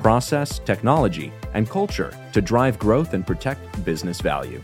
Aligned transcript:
process, 0.00 0.58
technology, 0.60 1.32
and 1.54 1.68
culture 1.68 2.16
to 2.32 2.40
drive 2.40 2.78
growth 2.78 3.14
and 3.14 3.26
protect 3.26 3.84
business 3.84 4.20
value. 4.20 4.62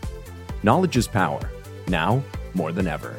Knowledge 0.63 0.97
is 0.97 1.07
power, 1.07 1.49
now 1.87 2.21
more 2.53 2.71
than 2.71 2.87
ever. 2.87 3.15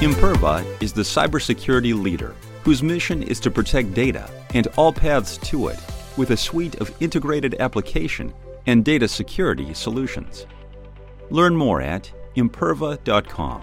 Imperva 0.00 0.64
is 0.82 0.92
the 0.92 1.02
cybersecurity 1.02 1.98
leader 1.98 2.34
whose 2.62 2.82
mission 2.82 3.22
is 3.22 3.40
to 3.40 3.50
protect 3.50 3.94
data 3.94 4.28
and 4.54 4.66
all 4.76 4.92
paths 4.92 5.38
to 5.38 5.68
it 5.68 5.78
with 6.16 6.30
a 6.30 6.36
suite 6.36 6.74
of 6.76 6.94
integrated 7.00 7.54
application 7.60 8.32
and 8.66 8.84
data 8.84 9.06
security 9.08 9.74
solutions. 9.74 10.46
Learn 11.30 11.56
more 11.56 11.80
at 11.80 12.10
imperva.com. 12.36 13.62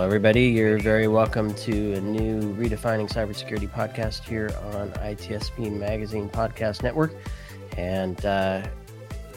hello, 0.00 0.08
everybody. 0.08 0.46
You're 0.46 0.78
very 0.78 1.08
welcome 1.08 1.52
to 1.56 1.92
a 1.92 2.00
new 2.00 2.40
Redefining 2.54 3.12
Cybersecurity 3.12 3.68
podcast 3.68 4.24
here 4.24 4.50
on 4.72 4.88
ITSP 4.92 5.70
Magazine 5.70 6.26
Podcast 6.30 6.82
Network. 6.82 7.12
And 7.76 8.24
uh, 8.24 8.62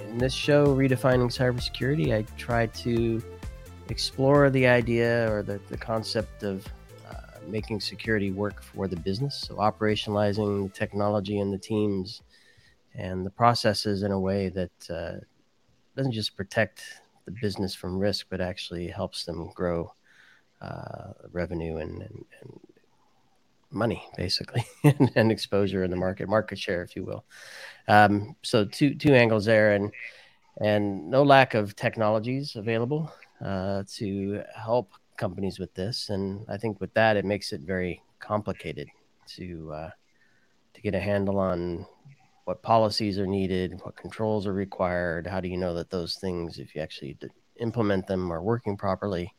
in 0.07 0.19
this 0.19 0.31
show, 0.33 0.67
Redefining 0.67 1.27
Cybersecurity, 1.37 2.15
I 2.17 2.21
try 2.37 2.67
to 2.67 3.21
explore 3.89 4.49
the 4.49 4.65
idea 4.65 5.29
or 5.29 5.43
the, 5.43 5.59
the 5.67 5.75
concept 5.75 6.43
of 6.43 6.65
uh, 7.09 7.39
making 7.49 7.81
security 7.81 8.31
work 8.31 8.63
for 8.63 8.87
the 8.87 8.95
business. 8.95 9.43
So, 9.45 9.55
operationalizing 9.55 10.63
the 10.63 10.69
technology 10.69 11.39
and 11.39 11.51
the 11.51 11.57
teams 11.57 12.21
and 12.95 13.25
the 13.25 13.31
processes 13.31 14.03
in 14.03 14.13
a 14.13 14.19
way 14.19 14.47
that 14.47 14.89
uh, 14.89 15.25
doesn't 15.97 16.13
just 16.13 16.37
protect 16.37 16.85
the 17.25 17.31
business 17.31 17.75
from 17.75 17.99
risk, 17.99 18.27
but 18.29 18.39
actually 18.39 18.87
helps 18.87 19.25
them 19.25 19.51
grow 19.53 19.91
uh, 20.63 21.13
revenue 21.31 21.77
and, 21.77 22.01
and, 22.01 22.25
and, 22.41 22.59
money, 23.71 24.07
basically, 24.15 24.63
and, 24.83 25.11
and, 25.15 25.31
exposure 25.31 25.83
in 25.83 25.89
the 25.89 25.97
market, 25.97 26.29
market 26.29 26.59
share, 26.59 26.83
if 26.83 26.95
you 26.95 27.03
will. 27.03 27.25
Um, 27.87 28.35
so, 28.43 28.65
two 28.65 28.93
two 28.93 29.15
angles 29.15 29.45
there, 29.45 29.73
and 29.73 29.91
and 30.61 31.09
no 31.09 31.23
lack 31.23 31.55
of 31.55 31.75
technologies 31.75 32.55
available 32.55 33.11
uh, 33.43 33.83
to 33.95 34.43
help 34.55 34.91
companies 35.17 35.59
with 35.59 35.73
this. 35.73 36.09
And 36.09 36.45
I 36.47 36.57
think 36.57 36.79
with 36.79 36.93
that, 36.93 37.17
it 37.17 37.25
makes 37.25 37.51
it 37.51 37.61
very 37.61 38.01
complicated 38.19 38.87
to 39.35 39.71
uh, 39.73 39.89
to 40.75 40.81
get 40.81 40.95
a 40.95 40.99
handle 40.99 41.39
on 41.39 41.85
what 42.45 42.61
policies 42.61 43.17
are 43.17 43.27
needed, 43.27 43.79
what 43.83 43.95
controls 43.95 44.45
are 44.45 44.53
required. 44.53 45.25
How 45.25 45.39
do 45.39 45.47
you 45.47 45.57
know 45.57 45.73
that 45.75 45.89
those 45.89 46.15
things, 46.15 46.59
if 46.59 46.75
you 46.75 46.81
actually 46.81 47.17
implement 47.57 48.05
them, 48.07 48.31
are 48.31 48.41
working 48.41 48.75
properly? 48.75 49.33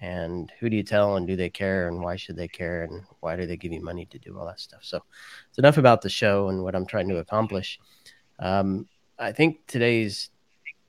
And 0.00 0.52
who 0.58 0.68
do 0.68 0.76
you 0.76 0.82
tell, 0.82 1.16
and 1.16 1.26
do 1.26 1.36
they 1.36 1.50
care, 1.50 1.88
and 1.88 2.02
why 2.02 2.16
should 2.16 2.36
they 2.36 2.48
care, 2.48 2.82
and 2.82 3.02
why 3.20 3.36
do 3.36 3.46
they 3.46 3.56
give 3.56 3.72
you 3.72 3.82
money 3.82 4.06
to 4.06 4.18
do 4.18 4.38
all 4.38 4.46
that 4.46 4.60
stuff? 4.60 4.80
So, 4.82 5.00
it's 5.48 5.58
enough 5.58 5.78
about 5.78 6.02
the 6.02 6.10
show 6.10 6.48
and 6.48 6.62
what 6.62 6.74
I'm 6.74 6.86
trying 6.86 7.08
to 7.08 7.18
accomplish. 7.18 7.78
Um, 8.38 8.88
I 9.18 9.32
think 9.32 9.66
today's 9.66 10.30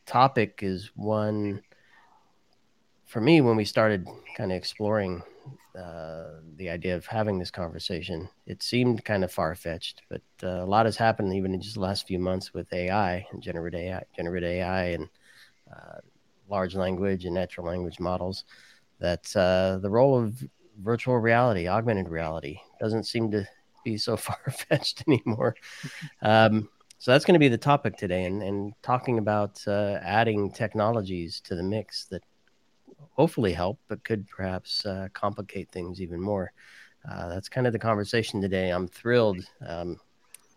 topic 0.06 0.60
is 0.64 0.92
one 0.96 1.62
for 3.06 3.22
me, 3.22 3.42
when 3.42 3.56
we 3.56 3.66
started 3.66 4.08
kind 4.36 4.52
of 4.52 4.58
exploring 4.58 5.22
uh, 5.78 6.40
the 6.58 6.70
idea 6.70 6.96
of 6.96 7.06
having 7.06 7.38
this 7.38 7.52
conversation, 7.52 8.28
it 8.48 8.64
seemed 8.64 9.06
kind 9.06 9.24
of 9.24 9.32
far 9.32 9.56
fetched, 9.56 10.02
but 10.10 10.22
uh, 10.44 10.64
a 10.64 10.66
lot 10.66 10.86
has 10.86 10.98
happened 10.98 11.34
even 11.34 11.54
in 11.54 11.62
just 11.62 11.76
the 11.76 11.82
last 11.82 12.08
few 12.08 12.20
months 12.20 12.54
with 12.54 12.72
AI 12.74 13.26
and 13.32 13.42
generative 13.42 13.80
AI, 13.80 14.04
generative 14.16 14.50
AI 14.50 14.84
and 14.86 15.10
uh, 15.72 16.00
large 16.50 16.76
language 16.76 17.26
and 17.26 17.36
natural 17.36 17.68
language 17.68 18.00
models. 18.00 18.46
That 19.06 19.36
uh, 19.36 19.78
the 19.78 19.90
role 19.90 20.18
of 20.18 20.44
virtual 20.82 21.18
reality, 21.20 21.68
augmented 21.68 22.10
reality, 22.10 22.58
doesn't 22.80 23.04
seem 23.04 23.30
to 23.32 23.48
be 23.84 23.98
so 23.98 24.18
far 24.26 24.40
fetched 24.50 25.04
anymore. 25.08 25.56
Um, 26.24 26.70
so 26.98 27.12
that's 27.12 27.24
going 27.24 27.36
to 27.36 27.40
be 27.40 27.50
the 27.50 27.58
topic 27.58 27.98
today, 27.98 28.24
and, 28.26 28.42
and 28.42 28.74
talking 28.82 29.20
about 29.20 29.62
uh, 29.68 30.00
adding 30.02 30.52
technologies 30.52 31.40
to 31.42 31.54
the 31.54 31.62
mix 31.62 32.06
that 32.06 32.24
hopefully 33.12 33.54
help, 33.54 33.80
but 33.88 34.04
could 34.04 34.28
perhaps 34.28 34.86
uh, 34.88 35.08
complicate 35.14 35.70
things 35.72 36.02
even 36.02 36.20
more. 36.20 36.52
Uh, 37.08 37.30
that's 37.30 37.48
kind 37.48 37.68
of 37.68 37.74
the 37.74 37.80
conversation 37.80 38.42
today. 38.42 38.72
I'm 38.72 38.88
thrilled. 38.88 39.46
Um, 39.66 40.00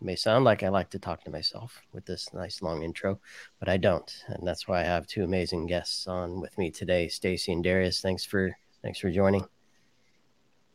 may 0.01 0.15
sound 0.15 0.45
like 0.45 0.63
I 0.63 0.69
like 0.69 0.89
to 0.91 0.99
talk 0.99 1.23
to 1.23 1.31
myself 1.31 1.81
with 1.93 2.05
this 2.05 2.33
nice 2.33 2.61
long 2.61 2.83
intro, 2.83 3.19
but 3.59 3.69
I 3.69 3.77
don't, 3.77 4.11
and 4.27 4.47
that's 4.47 4.67
why 4.67 4.79
I 4.79 4.83
have 4.83 5.07
two 5.07 5.23
amazing 5.23 5.67
guests 5.67 6.07
on 6.07 6.39
with 6.39 6.57
me 6.57 6.71
today, 6.71 7.07
Stacy 7.07 7.51
and 7.51 7.63
Darius. 7.63 8.01
Thanks 8.01 8.25
for 8.25 8.55
thanks 8.81 8.99
for 8.99 9.11
joining. 9.11 9.45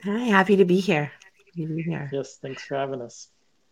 Hi, 0.03 0.25
happy 0.25 0.57
to 0.57 0.65
be 0.65 0.81
here. 0.81 1.11
Happy 1.47 1.67
to 1.67 1.75
be 1.75 1.83
here. 1.83 2.11
Yes, 2.13 2.37
thanks 2.37 2.63
for 2.65 2.77
having 2.77 3.01
us. 3.01 3.29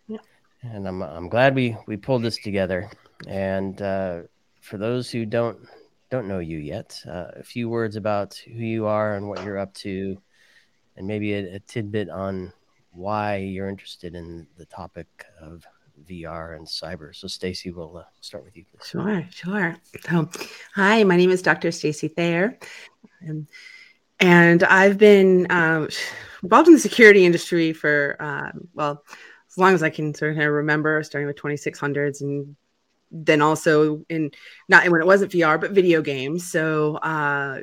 Yeah. 0.07 0.19
And 0.63 0.89
I'm 0.89 1.03
I'm 1.03 1.29
glad 1.29 1.55
we 1.55 1.77
we 1.87 1.97
pulled 1.97 2.23
this 2.23 2.39
together. 2.39 2.91
And 3.27 3.81
uh, 3.83 4.23
for 4.61 4.79
those 4.79 5.11
who 5.11 5.27
don't 5.27 5.59
don't 6.11 6.29
know 6.29 6.39
you 6.39 6.59
yet, 6.59 6.99
uh, 7.07 7.33
a 7.37 7.43
few 7.43 7.69
words 7.69 7.97
about 7.97 8.35
who 8.35 8.63
you 8.63 8.87
are 8.87 9.17
and 9.17 9.29
what 9.29 9.45
you're 9.45 9.59
up 9.59 9.75
to, 9.75 10.17
and 10.97 11.07
maybe 11.07 11.35
a, 11.35 11.57
a 11.57 11.59
tidbit 11.61 12.09
on 12.09 12.53
why 12.93 13.37
you're 13.37 13.69
interested 13.69 14.15
in 14.15 14.47
the 14.57 14.67
topic 14.67 15.07
of 15.41 15.67
VR 16.09 16.55
and 16.55 16.67
cyber. 16.67 17.15
So, 17.15 17.29
Stacy, 17.29 17.71
we'll 17.71 17.99
uh, 17.99 18.05
start 18.21 18.45
with 18.45 18.57
you. 18.57 18.65
Please. 18.65 18.89
Sure, 18.89 19.27
sure. 19.31 19.77
So, 20.05 20.29
hi, 20.75 21.05
my 21.05 21.17
name 21.17 21.31
is 21.31 21.43
Dr. 21.43 21.71
Stacy 21.73 22.09
Thayer, 22.09 22.59
um, 23.29 23.47
and 24.21 24.63
I've 24.65 24.99
been 24.99 25.47
um, 25.51 25.89
involved 26.43 26.69
in 26.69 26.75
the 26.75 26.81
security 26.81 27.25
industry 27.25 27.73
for 27.73 28.17
uh, 28.21 28.53
well, 28.75 29.03
as 29.51 29.59
long 29.59 29.75
as 29.75 29.83
I 29.83 29.91
can 29.91 30.15
sort 30.15 30.37
of 30.37 30.39
remember, 30.39 31.03
starting 31.03 31.27
with 31.27 31.37
2600s 31.37 32.23
and 32.23 32.57
then 33.11 33.43
also 33.43 34.05
in 34.09 34.31
not 34.69 34.89
when 34.89 35.01
it 35.01 35.07
wasn't 35.07 35.33
VR, 35.33 35.61
but 35.61 35.73
video 35.73 36.01
games. 36.01 36.51
So 36.51 36.97
uh, 36.97 37.61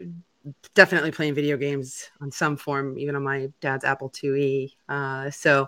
definitely 0.74 1.12
playing 1.12 1.34
video 1.34 1.58
games 1.58 2.10
on 2.22 2.32
some 2.32 2.56
form, 2.58 2.98
even 2.98 3.16
on 3.16 3.24
my 3.24 3.50
dad's 3.62 3.84
Apple 3.84 4.10
IIe. 4.10 4.72
Uh, 4.88 5.30
so 5.30 5.68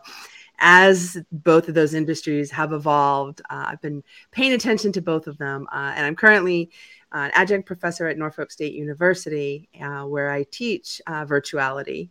as 0.59 1.17
both 1.31 1.67
of 1.67 1.73
those 1.73 1.93
industries 1.93 2.51
have 2.51 2.71
evolved, 2.71 3.41
uh, 3.49 3.65
I've 3.67 3.81
been 3.81 4.03
paying 4.31 4.53
attention 4.53 4.91
to 4.93 5.01
both 5.01 5.27
of 5.27 5.37
them, 5.37 5.67
uh, 5.71 5.93
and 5.95 6.05
I'm 6.05 6.15
currently 6.15 6.71
an 7.11 7.31
adjunct 7.33 7.67
professor 7.67 8.07
at 8.07 8.17
Norfolk 8.17 8.51
State 8.51 8.73
University, 8.73 9.69
uh, 9.81 10.03
where 10.03 10.29
I 10.29 10.45
teach 10.51 11.01
uh, 11.07 11.25
virtuality 11.25 12.09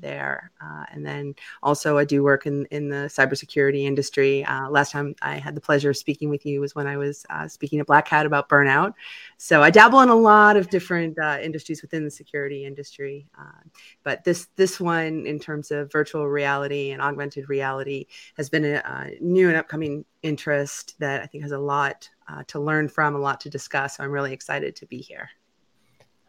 there. 0.00 0.50
Uh, 0.62 0.84
and 0.92 1.04
then 1.04 1.34
also, 1.62 1.98
I 1.98 2.04
do 2.04 2.22
work 2.22 2.46
in, 2.46 2.66
in 2.66 2.88
the 2.88 3.06
cybersecurity 3.08 3.84
industry. 3.84 4.44
Uh, 4.44 4.70
last 4.70 4.92
time 4.92 5.14
I 5.22 5.36
had 5.36 5.54
the 5.54 5.60
pleasure 5.60 5.90
of 5.90 5.96
speaking 5.96 6.28
with 6.30 6.44
you 6.46 6.60
was 6.60 6.74
when 6.74 6.86
I 6.86 6.96
was 6.96 7.26
uh, 7.30 7.48
speaking 7.48 7.80
at 7.80 7.86
Black 7.86 8.08
Hat 8.08 8.26
about 8.26 8.48
burnout. 8.48 8.94
So 9.36 9.62
I 9.62 9.70
dabble 9.70 10.00
in 10.00 10.08
a 10.08 10.14
lot 10.14 10.56
of 10.56 10.70
different 10.70 11.18
uh, 11.18 11.38
industries 11.42 11.82
within 11.82 12.04
the 12.04 12.10
security 12.10 12.64
industry. 12.64 13.26
Uh, 13.38 13.62
but 14.02 14.24
this 14.24 14.48
this 14.56 14.80
one, 14.80 15.26
in 15.26 15.38
terms 15.38 15.70
of 15.70 15.90
virtual 15.90 16.28
reality 16.28 16.90
and 16.90 17.02
augmented 17.02 17.48
reality, 17.48 18.06
has 18.36 18.48
been 18.48 18.64
a, 18.64 18.82
a 18.84 19.10
new 19.20 19.48
and 19.48 19.56
upcoming 19.56 20.04
interest 20.22 20.94
that 20.98 21.22
I 21.22 21.26
think 21.26 21.42
has 21.42 21.52
a 21.52 21.58
lot 21.58 22.08
uh, 22.28 22.42
to 22.48 22.58
learn 22.58 22.88
from, 22.88 23.14
a 23.14 23.18
lot 23.18 23.40
to 23.40 23.50
discuss. 23.50 23.96
So 23.96 24.04
I'm 24.04 24.10
really 24.10 24.32
excited 24.32 24.74
to 24.76 24.86
be 24.86 24.98
here. 24.98 25.28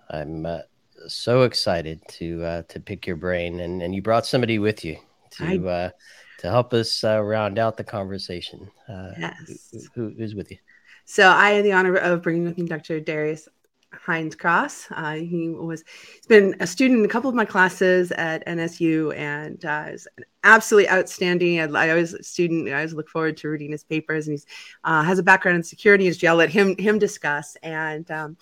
I'm 0.09 0.45
so 1.07 1.43
excited 1.43 2.01
to 2.09 2.43
uh, 2.43 2.61
to 2.69 2.79
pick 2.79 3.05
your 3.07 3.15
brain, 3.15 3.59
and 3.59 3.81
and 3.81 3.93
you 3.93 4.01
brought 4.01 4.25
somebody 4.25 4.59
with 4.59 4.83
you 4.83 4.97
to 5.31 5.67
uh, 5.67 5.89
to 6.39 6.49
help 6.49 6.73
us 6.73 7.03
uh, 7.03 7.21
round 7.21 7.59
out 7.59 7.77
the 7.77 7.83
conversation. 7.83 8.69
Uh, 8.87 9.11
yes. 9.19 9.89
Who, 9.93 10.13
who's 10.17 10.35
with 10.35 10.51
you? 10.51 10.57
So 11.05 11.29
I 11.29 11.51
had 11.51 11.65
the 11.65 11.73
honor 11.73 11.95
of 11.95 12.23
bringing 12.23 12.43
with 12.43 12.57
me 12.57 12.65
Dr. 12.65 12.99
Darius 12.99 13.47
Hines 13.91 14.35
Cross. 14.35 14.87
Uh, 14.91 15.13
he 15.13 15.49
was 15.49 15.83
he's 16.15 16.25
been 16.25 16.55
a 16.59 16.67
student 16.67 16.99
in 16.99 17.05
a 17.05 17.09
couple 17.09 17.29
of 17.29 17.35
my 17.35 17.45
classes 17.45 18.11
at 18.11 18.45
NSU 18.45 19.15
and 19.15 19.63
uh, 19.65 19.85
is 19.89 20.07
absolutely 20.43 20.89
outstanding. 20.89 21.59
I, 21.59 21.91
I 21.91 21.93
was 21.93 22.13
a 22.13 22.23
student. 22.23 22.67
I 22.69 22.73
always 22.75 22.93
look 22.93 23.09
forward 23.09 23.37
to 23.37 23.49
reading 23.49 23.71
his 23.71 23.83
papers, 23.83 24.27
and 24.27 24.33
he's 24.33 24.45
uh, 24.83 25.03
has 25.03 25.19
a 25.19 25.23
background 25.23 25.57
in 25.57 25.63
security 25.63 26.07
As 26.07 26.23
I'll 26.23 26.35
let 26.35 26.49
him 26.49 26.75
him 26.77 26.99
discuss. 26.99 27.55
And 27.63 28.09
um, 28.11 28.37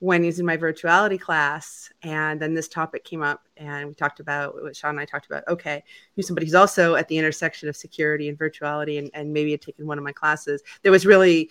when 0.00 0.22
he's 0.22 0.40
in 0.40 0.46
my 0.46 0.56
virtuality 0.56 1.20
class, 1.20 1.90
and 2.02 2.40
then 2.40 2.54
this 2.54 2.68
topic 2.68 3.04
came 3.04 3.22
up, 3.22 3.46
and 3.56 3.86
we 3.86 3.94
talked 3.94 4.18
about 4.18 4.60
what 4.60 4.74
Sean 4.74 4.90
and 4.90 5.00
I 5.00 5.04
talked 5.04 5.26
about. 5.26 5.44
Okay, 5.46 5.82
who's 6.16 6.26
somebody 6.26 6.46
who's 6.46 6.54
also 6.54 6.96
at 6.96 7.06
the 7.08 7.16
intersection 7.16 7.68
of 7.68 7.76
security 7.76 8.28
and 8.28 8.38
virtuality, 8.38 8.98
and, 8.98 9.10
and 9.14 9.32
maybe 9.32 9.52
had 9.52 9.60
taken 9.60 9.86
one 9.86 9.98
of 9.98 10.04
my 10.04 10.12
classes. 10.12 10.62
There 10.82 10.90
was 10.90 11.06
really 11.06 11.50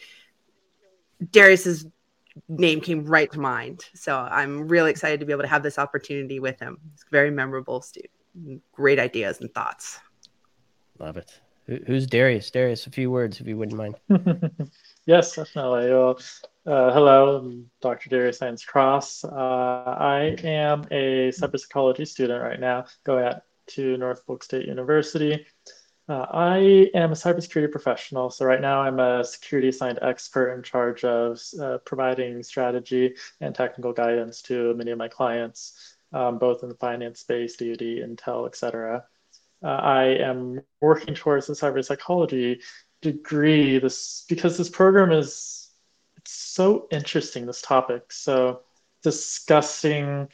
Darius's 1.32 1.86
name 2.48 2.82
came 2.82 3.06
right 3.06 3.32
to 3.32 3.40
mind. 3.40 3.86
So 3.94 4.18
I'm 4.18 4.68
really 4.68 4.92
excited 4.92 5.20
to 5.20 5.26
be 5.26 5.34
able 5.34 5.44
to 5.44 5.48
have 5.48 5.64
this 5.64 5.78
opportunity 5.78 6.40
with 6.40 6.60
him. 6.60 6.78
He's 6.92 7.04
a 7.04 7.12
very 7.12 7.32
memorable 7.32 7.82
student, 7.82 8.12
great 8.72 9.00
ideas 9.00 9.42
and 9.42 9.54
thoughts. 9.54 10.00
Love 10.98 11.18
it. 11.18 11.40
Who's 11.86 12.08
Darius? 12.08 12.50
Darius, 12.50 12.88
a 12.88 12.90
few 12.90 13.12
words 13.12 13.40
if 13.40 13.48
you 13.48 13.56
wouldn't 13.56 13.78
mind. 13.78 13.96
yes, 15.06 15.36
definitely. 15.36 15.90
Well, 15.90 16.20
uh, 16.66 16.92
hello, 16.92 17.38
I'm 17.38 17.72
Dr. 17.82 18.10
Darius 18.10 18.40
Hines 18.40 18.66
Cross. 18.66 19.24
Uh, 19.24 19.30
I 19.30 20.36
am 20.44 20.86
a 20.92 21.30
cyberpsychology 21.30 22.08
student 22.08 22.44
right 22.44 22.60
now, 22.60 22.86
going 23.06 23.26
out 23.26 23.44
to 23.68 23.98
Norfolk 23.98 24.44
State 24.44 24.68
University. 24.68 25.46
Uh, 26.10 26.26
I 26.32 26.90
am 26.96 27.12
a 27.12 27.16
cybersecurity 27.16 27.72
professional. 27.72 28.30
So, 28.30 28.46
right 28.46 28.60
now, 28.60 28.82
I'm 28.82 29.00
a 29.00 29.24
security 29.24 29.70
assigned 29.70 30.00
expert 30.02 30.54
in 30.54 30.64
charge 30.64 31.04
of 31.06 31.40
uh, 31.62 31.78
providing 31.86 32.44
strategy 32.44 33.16
and 33.40 33.56
technical 33.56 33.94
guidance 33.94 34.42
to 34.44 34.74
many 34.74 34.92
of 34.92 34.98
my 34.98 35.08
clients, 35.08 35.96
um, 36.12 36.40
both 36.40 36.64
in 36.64 36.70
the 36.70 36.76
finance 36.76 37.22
space, 37.22 37.56
DoD, 37.56 37.80
Intel, 37.80 38.48
et 38.48 38.56
cetera. 38.56 39.06
Uh, 39.64 39.68
I 39.68 40.04
am 40.04 40.62
working 40.82 41.14
towards 41.14 41.50
a 41.50 41.54
cyber 41.54 41.84
psychology 41.86 42.62
degree 43.02 43.80
this 43.80 44.26
because 44.28 44.58
this 44.58 44.70
program 44.70 45.12
is 45.12 45.59
so 46.30 46.88
interesting 46.92 47.46
this 47.46 47.62
topic 47.62 48.12
so 48.12 48.62
discussing 49.04 50.28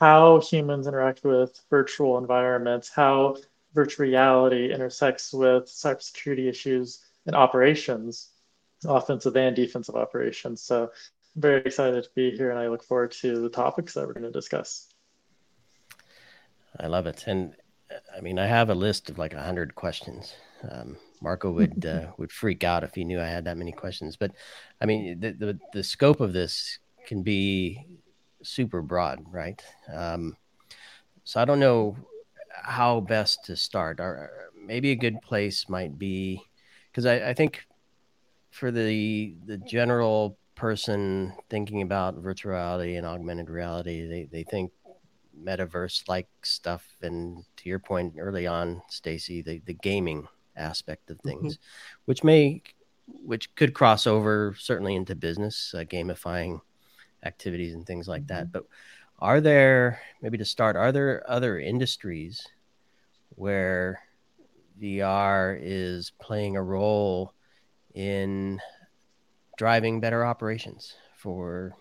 how 0.00 0.40
humans 0.40 0.86
interact 0.86 1.24
with 1.24 1.60
virtual 1.70 2.18
environments 2.18 2.88
how 2.88 3.36
virtual 3.74 4.04
reality 4.04 4.72
intersects 4.72 5.32
with 5.32 5.66
cybersecurity 5.66 6.48
issues 6.48 7.04
and 7.26 7.36
operations, 7.36 8.30
offensive 8.84 9.36
and 9.36 9.54
defensive 9.54 9.94
operations. 9.94 10.62
So 10.62 10.90
I'm 11.36 11.42
very 11.42 11.60
excited 11.60 12.02
to 12.04 12.10
be 12.14 12.30
here 12.30 12.50
and 12.50 12.58
I 12.58 12.68
look 12.68 12.82
forward 12.82 13.12
to 13.22 13.40
the 13.40 13.48
topics 13.48 13.94
that 13.94 14.06
we're 14.06 14.14
going 14.14 14.24
to 14.24 14.30
discuss. 14.30 14.88
I 16.80 16.86
love 16.86 17.06
it. 17.06 17.24
And 17.26 17.54
I 18.16 18.20
mean, 18.20 18.38
I 18.38 18.46
have 18.46 18.70
a 18.70 18.74
list 18.74 19.10
of 19.10 19.18
like 19.18 19.34
a 19.34 19.42
hundred 19.42 19.74
questions. 19.74 20.34
Um, 20.68 20.96
Marco 21.20 21.50
would 21.50 21.84
uh, 21.84 22.12
would 22.18 22.32
freak 22.32 22.64
out 22.64 22.84
if 22.84 22.94
he 22.94 23.04
knew 23.04 23.20
I 23.20 23.26
had 23.26 23.44
that 23.44 23.56
many 23.56 23.72
questions. 23.72 24.16
But 24.16 24.32
I 24.80 24.86
mean, 24.86 25.20
the 25.20 25.32
the, 25.32 25.58
the 25.72 25.82
scope 25.82 26.20
of 26.20 26.32
this 26.32 26.78
can 27.06 27.22
be 27.22 27.86
super 28.42 28.82
broad, 28.82 29.24
right? 29.30 29.62
Um, 29.92 30.36
so 31.24 31.40
I 31.40 31.44
don't 31.44 31.60
know 31.60 31.96
how 32.62 33.00
best 33.00 33.44
to 33.44 33.56
start 33.56 34.00
or 34.00 34.30
maybe 34.56 34.90
a 34.90 34.96
good 34.96 35.20
place 35.22 35.68
might 35.68 35.98
be 35.98 36.42
because 36.90 37.06
I, 37.06 37.30
I 37.30 37.34
think 37.34 37.66
for 38.50 38.70
the 38.70 39.34
the 39.46 39.58
general 39.58 40.36
person 40.54 41.32
thinking 41.48 41.82
about 41.82 42.16
virtual 42.16 42.52
reality 42.52 42.96
and 42.96 43.06
augmented 43.06 43.48
reality 43.48 44.06
they, 44.08 44.24
they 44.24 44.42
think 44.42 44.72
metaverse 45.40 46.08
like 46.08 46.26
stuff 46.42 46.84
and 47.02 47.44
to 47.56 47.68
your 47.68 47.78
point 47.78 48.14
early 48.18 48.46
on 48.46 48.82
stacy 48.88 49.40
the, 49.40 49.62
the 49.66 49.74
gaming 49.74 50.26
aspect 50.58 51.10
of 51.10 51.20
things 51.20 51.54
mm-hmm. 51.54 52.02
which 52.04 52.22
may 52.24 52.62
which 53.24 53.54
could 53.54 53.72
cross 53.72 54.06
over 54.06 54.54
certainly 54.58 54.94
into 54.94 55.14
business 55.14 55.74
uh, 55.76 55.84
gamifying 55.84 56.60
activities 57.24 57.74
and 57.74 57.86
things 57.86 58.08
like 58.08 58.22
mm-hmm. 58.22 58.34
that 58.34 58.52
but 58.52 58.64
are 59.18 59.40
there 59.40 60.00
maybe 60.22 60.38
to 60.38 60.44
start 60.44 60.76
are 60.76 60.92
there 60.92 61.22
other 61.28 61.58
industries 61.58 62.46
where 63.30 64.00
VR 64.80 65.58
is 65.60 66.12
playing 66.20 66.56
a 66.56 66.62
role 66.62 67.34
in 67.94 68.60
driving 69.56 70.00
better 70.00 70.24
operations 70.24 70.94
for 71.16 71.74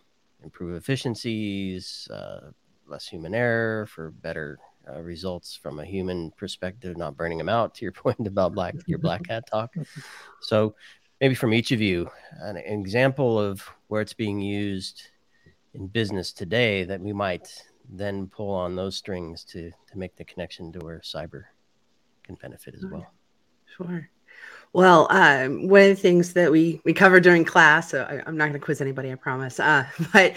improved 0.43 0.77
efficiencies, 0.77 2.07
uh, 2.11 2.51
less 2.87 3.07
human 3.07 3.35
error, 3.35 3.85
for 3.85 4.11
better 4.11 4.59
uh, 4.93 5.01
results 5.01 5.55
from 5.55 5.79
a 5.79 5.85
human 5.85 6.31
perspective, 6.31 6.97
not 6.97 7.17
burning 7.17 7.37
them 7.37 7.49
out. 7.49 7.75
To 7.75 7.85
your 7.85 7.91
point 8.03 8.25
about 8.27 8.53
black 8.53 8.75
your 8.85 8.99
black 8.99 9.27
hat 9.27 9.45
talk, 9.49 9.73
so 10.41 10.75
maybe 11.21 11.35
from 11.35 11.53
each 11.53 11.71
of 11.71 11.81
you, 11.81 12.09
an 12.39 12.57
example 12.57 13.39
of 13.39 13.61
where 13.87 14.01
it's 14.01 14.13
being 14.13 14.39
used 14.39 15.03
in 15.73 15.87
business 15.87 16.31
today 16.33 16.83
that 16.83 16.99
we 16.99 17.13
might 17.13 17.49
then 17.89 18.27
pull 18.27 18.51
on 18.51 18.75
those 18.75 18.95
strings 18.95 19.43
to 19.45 19.71
to 19.91 19.97
make 19.97 20.15
the 20.15 20.25
connection 20.25 20.71
to 20.73 20.79
where 20.79 20.99
cyber 21.03 21.45
can 22.23 22.35
benefit 22.35 22.75
as 22.75 22.85
well. 22.85 23.05
Sure. 23.77 24.09
Well, 24.73 25.07
um, 25.09 25.69
one 25.69 25.81
of 25.81 25.87
the 25.87 25.95
things 25.95 26.33
that 26.33 26.51
we 26.51 26.81
we 26.83 26.93
covered 26.93 27.23
during 27.23 27.45
class, 27.45 27.91
so 27.91 28.03
I, 28.03 28.27
am 28.27 28.37
not 28.37 28.45
going 28.45 28.53
to 28.53 28.59
quiz 28.59 28.81
anybody, 28.81 29.11
I 29.11 29.15
promise. 29.15 29.59
Uh, 29.59 29.85
but 30.13 30.35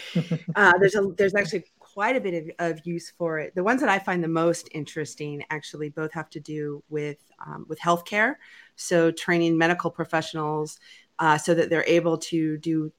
uh, 0.55 0.73
there's 0.79 0.94
a 0.94 1.12
there's 1.17 1.35
actually 1.35 1.64
quite 2.00 2.17
a 2.17 2.20
bit 2.20 2.55
of, 2.58 2.70
of 2.70 2.87
use 2.87 3.12
for 3.19 3.38
it. 3.38 3.55
The 3.55 3.62
ones 3.62 3.79
that 3.82 3.91
I 3.91 3.99
find 3.99 4.25
the 4.25 4.29
most 4.29 4.70
interesting 4.73 5.44
actually 5.50 5.91
both 5.91 6.11
have 6.14 6.31
to 6.31 6.41
do 6.41 6.82
with 6.88 7.19
um, 7.47 7.67
with 7.69 7.79
healthcare, 7.79 8.37
so 8.75 9.11
training 9.11 9.58
medical 9.58 9.91
professionals 9.91 10.79
uh, 11.19 11.37
so 11.37 11.52
that 11.52 11.69
they're 11.69 11.85
able 11.87 12.16
to 12.16 12.57
do 12.57 12.90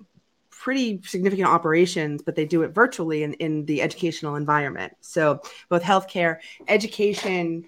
pretty 0.51 1.01
significant 1.03 1.47
operations, 1.47 2.21
but 2.21 2.35
they 2.35 2.45
do 2.45 2.61
it 2.61 2.75
virtually 2.75 3.23
in, 3.23 3.33
in 3.45 3.65
the 3.65 3.81
educational 3.81 4.35
environment. 4.35 4.93
So 5.01 5.41
both 5.67 5.81
healthcare, 5.81 6.37
education 6.67 7.65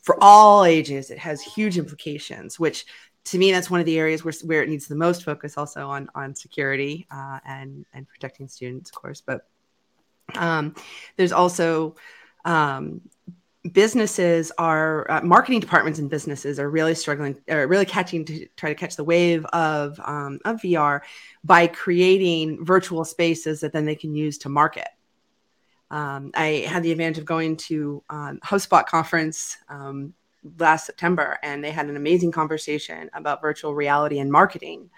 for 0.00 0.16
all 0.20 0.64
ages, 0.64 1.10
it 1.10 1.18
has 1.18 1.42
huge 1.42 1.76
implications, 1.76 2.60
which 2.60 2.86
to 3.24 3.36
me, 3.36 3.50
that's 3.50 3.68
one 3.68 3.80
of 3.80 3.86
the 3.86 3.98
areas 3.98 4.24
where, 4.24 4.34
where 4.44 4.62
it 4.62 4.68
needs 4.68 4.86
the 4.86 4.94
most 4.94 5.24
focus 5.24 5.58
also 5.58 5.88
on, 5.88 6.08
on 6.14 6.36
security 6.36 7.04
uh, 7.10 7.40
and, 7.44 7.84
and 7.92 8.06
protecting 8.06 8.46
students, 8.46 8.90
of 8.90 8.94
course. 8.94 9.20
But 9.20 9.40
um, 10.34 10.74
there's 11.16 11.32
also 11.32 11.96
um, 12.44 13.00
businesses 13.72 14.52
are 14.58 15.10
uh, 15.10 15.20
marketing 15.22 15.60
departments 15.60 15.98
and 15.98 16.08
businesses 16.08 16.58
are 16.58 16.70
really 16.70 16.94
struggling 16.94 17.36
are 17.48 17.66
really 17.66 17.84
catching 17.84 18.24
to 18.24 18.46
try 18.56 18.68
to 18.68 18.74
catch 18.74 18.96
the 18.96 19.04
wave 19.04 19.44
of 19.46 20.00
um, 20.04 20.38
of 20.44 20.60
VR 20.60 21.00
by 21.44 21.66
creating 21.66 22.64
virtual 22.64 23.04
spaces 23.04 23.60
that 23.60 23.72
then 23.72 23.84
they 23.84 23.94
can 23.94 24.14
use 24.14 24.38
to 24.38 24.48
market. 24.48 24.88
Um, 25.90 26.32
I 26.34 26.66
had 26.68 26.82
the 26.82 26.92
advantage 26.92 27.18
of 27.18 27.24
going 27.24 27.56
to 27.56 28.02
um, 28.10 28.40
HubSpot 28.44 28.84
conference 28.84 29.56
um, 29.68 30.12
last 30.58 30.86
September, 30.86 31.38
and 31.42 31.64
they 31.64 31.70
had 31.70 31.86
an 31.86 31.96
amazing 31.96 32.30
conversation 32.30 33.08
about 33.14 33.40
virtual 33.40 33.74
reality 33.74 34.18
and 34.18 34.30
marketing, 34.30 34.90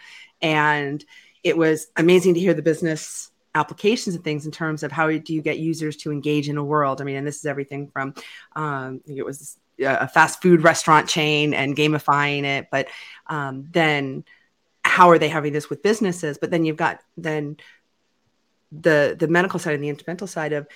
and 0.43 1.05
it 1.45 1.57
was 1.57 1.87
amazing 1.97 2.35
to 2.35 2.41
hear 2.41 2.55
the 2.55 2.63
business 2.63 3.31
applications 3.55 4.15
and 4.15 4.25
things 4.25 4.47
in 4.47 4.53
terms 4.53 4.83
of 4.83 4.93
how 4.93 5.09
do 5.09 5.35
you 5.35 5.43
get 5.43 5.59
users 5.59 5.97
to 5.97 6.13
engage 6.13 6.49
in 6.49 6.57
a 6.57 6.65
world. 6.65 7.01
I 7.01 7.05
mean, 7.05 7.17
and 7.17 7.27
this 7.27 7.39
is 7.39 7.47
everything 7.47 7.89
from 7.89 8.15
um, 8.55 9.01
it 9.07 9.25
was 9.25 9.59
a 9.81 10.09
fast 10.09 10.43
food 10.43 10.63
restaurant 10.63 11.09
chain 11.09 11.55
and 11.55 11.77
gamifying 11.77 12.45
it, 12.45 12.69
but 12.71 12.89
um, 13.27 13.69
then 13.71 14.25
how 14.85 15.11
are 15.11 15.19
they 15.19 15.29
having 15.29 15.53
this 15.53 15.69
with 15.69 15.83
businesses? 15.83 16.39
But 16.39 16.51
then 16.51 16.65
you've 16.65 16.77
got 16.77 17.01
then 17.17 17.57
the 18.73 19.17
the 19.19 19.29
medical 19.29 19.59
side 19.59 19.75
and 19.75 19.83
the 19.83 19.89
instrumental 19.89 20.27
side 20.27 20.53
of 20.53 20.67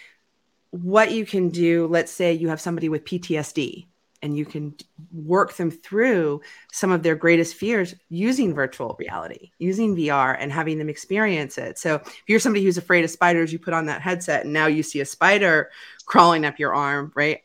what 0.71 1.12
you 1.12 1.25
can 1.25 1.50
do. 1.50 1.87
Let's 1.87 2.12
say 2.12 2.33
you 2.33 2.49
have 2.49 2.61
somebody 2.61 2.88
with 2.88 3.04
PTSD 3.04 3.87
and 4.25 4.37
you 4.37 4.47
can 4.47 4.75
work 5.12 5.52
them 5.54 5.71
through 5.71 6.40
some 6.73 6.90
of 6.90 7.02
their 7.02 7.14
greatest 7.14 7.57
fears 7.57 7.95
using 8.09 8.54
virtual 8.54 8.97
reality, 8.99 9.50
using 9.59 9.95
VR, 9.95 10.35
and 10.40 10.50
having 10.50 10.78
them 10.78 10.88
experience 10.88 11.59
it. 11.59 11.78
So, 11.78 11.97
if 11.97 12.23
you're 12.26 12.40
somebody 12.40 12.64
who's 12.64 12.78
afraid 12.78 13.04
of 13.04 13.11
spiders, 13.11 13.52
you 13.52 13.59
put 13.59 13.75
on 13.75 13.85
that 13.87 14.00
headset 14.00 14.45
and 14.45 14.52
now 14.52 14.66
you 14.66 14.83
see 14.83 15.00
a 15.00 15.04
spider 15.04 15.71
crawling 16.07 16.47
up 16.47 16.59
your 16.59 16.75
arm, 16.75 17.12
right? 17.14 17.43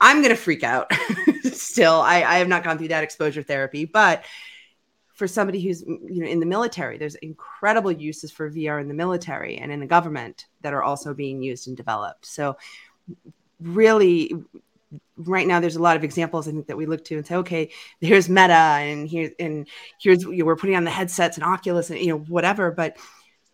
I'm 0.00 0.22
going 0.22 0.34
to 0.34 0.40
freak 0.40 0.64
out 0.64 0.90
still. 1.42 2.00
I, 2.00 2.22
I 2.22 2.36
have 2.36 2.48
not 2.48 2.64
gone 2.64 2.78
through 2.78 2.88
that 2.88 3.04
exposure 3.04 3.42
therapy, 3.42 3.84
but 3.84 4.24
for 5.12 5.28
somebody 5.28 5.60
who's 5.60 5.82
you 5.82 6.22
know 6.22 6.26
in 6.26 6.40
the 6.40 6.46
military 6.46 6.98
there's 6.98 7.14
incredible 7.16 7.92
uses 7.92 8.32
for 8.32 8.50
vr 8.50 8.80
in 8.80 8.88
the 8.88 8.94
military 8.94 9.58
and 9.58 9.70
in 9.70 9.78
the 9.78 9.86
government 9.86 10.46
that 10.62 10.74
are 10.74 10.82
also 10.82 11.14
being 11.14 11.40
used 11.40 11.68
and 11.68 11.76
developed 11.76 12.26
so 12.26 12.56
really 13.60 14.32
right 15.26 15.46
now 15.46 15.60
there's 15.60 15.76
a 15.76 15.82
lot 15.82 15.96
of 15.96 16.04
examples 16.04 16.48
I 16.48 16.52
think 16.52 16.66
that 16.66 16.76
we 16.76 16.86
look 16.86 17.04
to 17.06 17.16
and 17.16 17.26
say, 17.26 17.36
okay, 17.36 17.70
here's 18.00 18.28
Meta 18.28 18.52
and 18.52 19.08
here 19.08 19.32
and 19.38 19.68
here's 20.00 20.22
you 20.22 20.38
know, 20.38 20.44
we're 20.44 20.56
putting 20.56 20.76
on 20.76 20.84
the 20.84 20.90
headsets 20.90 21.36
and 21.36 21.44
Oculus 21.44 21.90
and 21.90 21.98
you 21.98 22.08
know 22.08 22.18
whatever. 22.18 22.70
But 22.70 22.96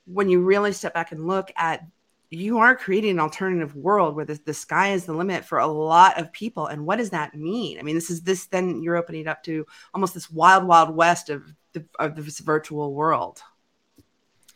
when 0.07 0.29
you 0.29 0.41
really 0.43 0.73
step 0.73 0.95
back 0.95 1.13
and 1.13 1.27
look 1.27 1.53
at 1.57 1.85
you 2.31 2.59
are 2.59 2.77
creating 2.77 3.11
an 3.11 3.21
alternative 3.21 3.75
world 3.75 4.15
where 4.15 4.25
the, 4.25 4.41
the 4.45 4.55
sky 4.55 4.93
is 4.93 5.05
the 5.05 5.13
limit 5.13 5.45
for 5.45 5.59
a 5.59 5.67
lot 5.67 6.19
of 6.19 6.33
people. 6.33 6.67
And 6.67 6.87
what 6.87 6.97
does 6.97 7.11
that 7.11 7.35
mean? 7.35 7.79
I 7.79 7.83
mean, 7.83 7.97
this 7.97 8.09
is 8.09 8.23
this 8.23 8.47
then 8.47 8.83
you're 8.83 8.97
opening 8.97 9.27
up 9.27 9.43
to 9.45 9.67
almost 9.93 10.15
this 10.15 10.31
wild, 10.31 10.65
wild 10.65 10.95
west 10.95 11.29
of, 11.29 11.53
the, 11.73 11.85
of 11.99 12.15
this 12.15 12.39
virtual 12.39 12.95
world. 12.95 13.43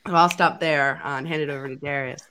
So 0.06 0.14
I'll 0.14 0.30
stop 0.30 0.60
there 0.60 1.00
uh, 1.04 1.18
and 1.18 1.26
hand 1.26 1.42
it 1.42 1.50
over 1.50 1.68
to 1.68 1.76
Darius. 1.76 2.22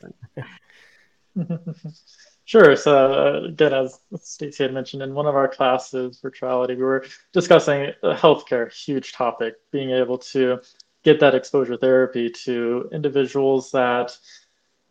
Sure. 2.46 2.76
So 2.76 3.14
uh, 3.14 3.48
again, 3.48 3.74
as 3.74 4.00
Stacey 4.22 4.64
had 4.64 4.74
mentioned 4.74 5.02
in 5.02 5.14
one 5.14 5.28
of 5.28 5.36
our 5.36 5.48
classes, 5.48 6.20
virtuality, 6.22 6.76
we 6.76 6.84
were 6.84 7.06
discussing 7.32 7.92
healthcare, 8.04 8.72
huge 8.72 9.14
topic, 9.14 9.56
being 9.72 9.92
able 9.92 10.18
to 10.18 10.60
get 11.04 11.20
that 11.22 11.36
exposure 11.36 11.78
therapy 11.78 12.30
to 12.30 12.90
individuals 12.92 13.72
that 13.72 14.18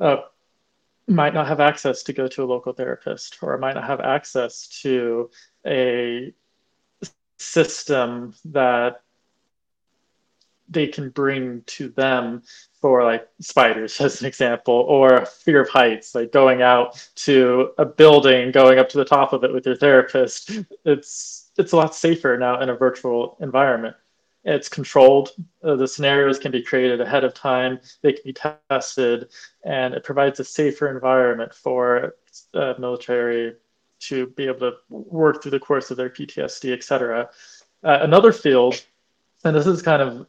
uh, 0.01 0.17
might 1.07 1.35
not 1.35 1.47
have 1.47 1.61
access 1.61 2.03
to 2.05 2.13
go 2.13 2.27
to 2.27 2.43
a 2.43 2.47
local 2.47 2.73
therapist 2.73 3.39
or 3.43 3.59
might 3.59 3.75
not 3.75 3.85
have 3.85 4.01
access 4.01 4.69
to 4.83 5.31
a 5.67 6.33
system 7.39 8.35
that 8.47 9.03
they 10.69 10.87
can 10.87 11.11
bring 11.11 11.63
to 11.67 11.89
them 11.91 12.43
for 12.83 13.05
like 13.05 13.27
spiders 13.41 13.99
as 14.01 14.21
an 14.21 14.27
example 14.27 14.75
or 14.75 15.25
fear 15.25 15.63
of 15.63 15.71
heights 15.71 16.15
like 16.15 16.33
going 16.33 16.61
out 16.61 17.09
to 17.15 17.71
a 17.79 17.87
building 17.87 18.51
going 18.51 18.79
up 18.79 18.89
to 18.91 18.99
the 18.99 19.05
top 19.05 19.33
of 19.33 19.45
it 19.45 19.53
with 19.53 19.65
your 19.65 19.77
therapist. 19.77 20.51
It's 20.85 21.51
it's 21.57 21.73
a 21.73 21.77
lot 21.77 21.95
safer 21.95 22.37
now 22.37 22.61
in 22.61 22.69
a 22.69 22.75
virtual 22.75 23.37
environment. 23.41 23.97
It's 24.45 24.69
controlled. 24.69 25.31
Uh, 25.63 25.77
the 25.77 25.87
scenarios 25.87 26.39
can 26.39 26.51
be 26.51 26.63
created 26.63 27.01
ahead 27.01 27.23
of 27.23 27.33
time. 27.33 27.79
They 28.03 28.15
can 28.15 28.23
be 28.25 28.35
tested 28.69 29.31
and 29.65 29.95
it 29.95 30.03
provides 30.03 30.41
a 30.41 30.45
safer 30.45 30.91
environment 30.93 31.55
for 31.55 32.17
uh, 32.55 32.75
military 32.79 33.55
to 34.01 34.27
be 34.29 34.49
able 34.49 34.59
to 34.59 34.73
work 34.91 35.43
through 35.43 35.53
the 35.53 35.61
course 35.61 35.93
of 35.93 35.97
their 35.97 36.11
ptsd 36.11 36.73
etc 36.73 37.29
uh, 37.85 37.99
another 38.03 38.33
field 38.33 38.83
and 39.45 39.55
this 39.55 39.67
is 39.67 39.81
kind 39.81 40.03
of 40.03 40.27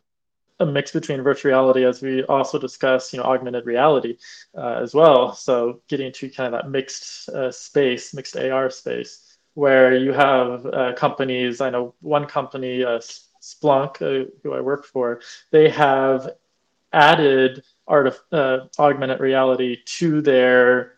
a 0.64 0.72
mix 0.72 0.92
between 0.92 1.22
virtual 1.22 1.52
reality 1.52 1.86
as 1.86 2.02
we 2.02 2.24
also 2.24 2.58
discuss 2.58 3.14
you 3.14 3.20
know 3.20 3.26
augmented 3.26 3.66
reality 3.66 4.18
uh, 4.58 4.80
as 4.82 4.94
well. 4.94 5.34
So 5.34 5.82
getting 5.88 6.12
to 6.14 6.30
kind 6.30 6.54
of 6.54 6.62
that 6.62 6.70
mixed 6.70 7.30
uh, 7.30 7.52
space 7.52 8.14
mixed 8.14 8.36
ar 8.36 8.70
space 8.70 9.38
where 9.54 9.96
you 9.96 10.12
have 10.12 10.66
uh, 10.66 10.94
companies 10.94 11.62
i 11.62 11.70
know 11.70 11.94
one 12.02 12.26
company 12.26 12.84
uh, 12.84 13.00
splunk 13.42 14.02
uh, 14.02 14.28
who 14.42 14.54
i 14.54 14.60
work 14.60 14.84
for 14.86 15.22
they 15.52 15.70
have 15.70 16.32
added 16.92 17.64
AR 17.88 18.16
uh, 18.32 18.60
augmented 18.80 19.20
reality 19.20 19.78
to 19.86 20.22
their 20.22 20.94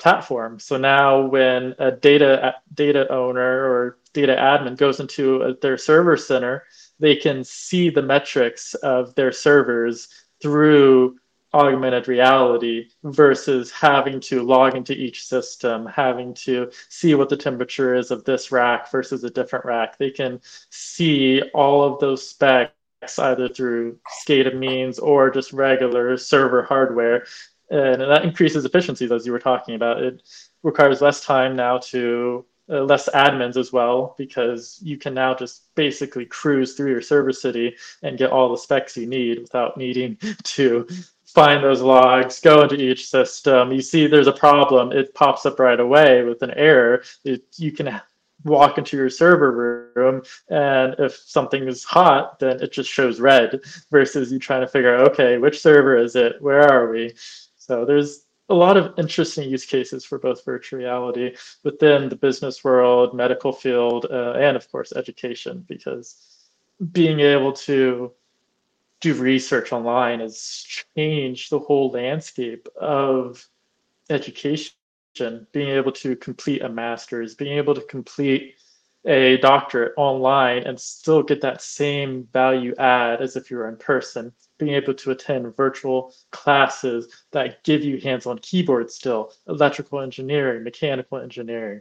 platform. 0.00 0.58
So 0.58 0.76
now 0.76 1.20
when 1.20 1.74
a 1.78 1.92
data 1.92 2.56
data 2.74 3.08
owner 3.12 3.64
or 3.70 3.98
data 4.12 4.34
admin 4.34 4.76
goes 4.76 4.98
into 4.98 5.42
a, 5.42 5.54
their 5.54 5.78
server 5.78 6.16
center 6.16 6.64
they 7.00 7.16
can 7.16 7.44
see 7.44 7.90
the 7.90 8.02
metrics 8.02 8.74
of 8.74 9.14
their 9.14 9.32
servers 9.32 10.08
through 10.42 11.16
augmented 11.54 12.08
reality 12.08 12.88
versus 13.04 13.70
having 13.70 14.20
to 14.20 14.42
log 14.42 14.74
into 14.74 14.92
each 14.92 15.24
system, 15.24 15.86
having 15.86 16.34
to 16.34 16.70
see 16.88 17.14
what 17.14 17.28
the 17.28 17.36
temperature 17.36 17.94
is 17.94 18.10
of 18.10 18.24
this 18.24 18.52
rack 18.52 18.90
versus 18.90 19.24
a 19.24 19.30
different 19.30 19.64
rack. 19.64 19.96
They 19.96 20.10
can 20.10 20.40
see 20.70 21.42
all 21.54 21.82
of 21.82 22.00
those 22.00 22.28
specs 22.28 22.72
either 23.18 23.48
through 23.48 23.98
SCADA 24.22 24.58
means 24.58 24.98
or 24.98 25.30
just 25.30 25.52
regular 25.52 26.16
server 26.16 26.62
hardware. 26.62 27.26
And 27.70 28.00
that 28.00 28.24
increases 28.24 28.64
efficiencies, 28.64 29.12
as 29.12 29.26
you 29.26 29.32
were 29.32 29.38
talking 29.38 29.74
about. 29.74 30.02
It 30.02 30.22
requires 30.62 31.00
less 31.00 31.24
time 31.24 31.54
now 31.56 31.78
to 31.78 32.44
uh, 32.70 32.82
less 32.82 33.08
admins 33.10 33.56
as 33.56 33.72
well 33.72 34.14
because 34.18 34.78
you 34.82 34.96
can 34.96 35.14
now 35.14 35.34
just 35.34 35.74
basically 35.74 36.26
cruise 36.26 36.74
through 36.74 36.90
your 36.90 37.02
server 37.02 37.32
city 37.32 37.74
and 38.02 38.18
get 38.18 38.30
all 38.30 38.50
the 38.50 38.58
specs 38.58 38.96
you 38.96 39.06
need 39.06 39.38
without 39.40 39.76
needing 39.76 40.16
to 40.42 40.86
find 41.26 41.62
those 41.62 41.82
logs, 41.82 42.40
go 42.40 42.62
into 42.62 42.76
each 42.76 43.08
system. 43.08 43.72
You 43.72 43.82
see 43.82 44.06
there's 44.06 44.26
a 44.26 44.32
problem, 44.32 44.92
it 44.92 45.14
pops 45.14 45.46
up 45.46 45.58
right 45.58 45.78
away 45.78 46.22
with 46.24 46.42
an 46.42 46.52
error. 46.52 47.02
It, 47.24 47.44
you 47.56 47.72
can 47.72 48.00
walk 48.44 48.78
into 48.78 48.96
your 48.96 49.10
server 49.10 49.90
room 49.94 50.22
and 50.48 50.94
if 50.98 51.16
something 51.16 51.66
is 51.66 51.82
hot 51.82 52.38
then 52.38 52.60
it 52.62 52.70
just 52.70 52.88
shows 52.88 53.18
red 53.18 53.60
versus 53.90 54.30
you 54.30 54.38
trying 54.38 54.60
to 54.60 54.68
figure 54.68 54.94
out 54.94 55.10
okay 55.10 55.38
which 55.38 55.60
server 55.60 55.96
is 55.96 56.14
it 56.14 56.40
where 56.40 56.62
are 56.62 56.88
we 56.88 57.12
so 57.56 57.84
there's 57.84 58.26
a 58.48 58.54
lot 58.54 58.76
of 58.76 58.98
interesting 58.98 59.50
use 59.50 59.66
cases 59.66 60.04
for 60.04 60.18
both 60.18 60.44
virtual 60.44 60.78
reality 60.78 61.36
within 61.64 62.08
the 62.08 62.16
business 62.16 62.64
world, 62.64 63.14
medical 63.14 63.52
field, 63.52 64.06
uh, 64.10 64.32
and 64.32 64.56
of 64.56 64.70
course 64.70 64.92
education, 64.92 65.64
because 65.68 66.48
being 66.92 67.20
able 67.20 67.52
to 67.52 68.12
do 69.00 69.14
research 69.14 69.72
online 69.72 70.20
has 70.20 70.84
changed 70.96 71.50
the 71.50 71.58
whole 71.58 71.90
landscape 71.90 72.68
of 72.80 73.46
education. 74.10 74.72
Being 75.52 75.70
able 75.70 75.92
to 75.92 76.14
complete 76.14 76.62
a 76.62 76.68
master's, 76.68 77.34
being 77.34 77.58
able 77.58 77.74
to 77.74 77.80
complete 77.82 78.54
a 79.04 79.36
doctorate 79.38 79.94
online 79.96 80.64
and 80.64 80.78
still 80.78 81.22
get 81.22 81.40
that 81.40 81.60
same 81.60 82.28
value 82.32 82.74
add 82.78 83.20
as 83.20 83.34
if 83.34 83.50
you 83.50 83.56
were 83.56 83.68
in 83.68 83.76
person 83.76 84.32
being 84.58 84.74
able 84.74 84.94
to 84.94 85.10
attend 85.10 85.56
virtual 85.56 86.12
classes 86.30 87.24
that 87.32 87.62
give 87.64 87.84
you 87.84 87.98
hands-on 88.00 88.38
keyboard 88.38 88.90
still 88.90 89.32
electrical 89.46 90.00
engineering 90.00 90.64
mechanical 90.64 91.18
engineering 91.18 91.80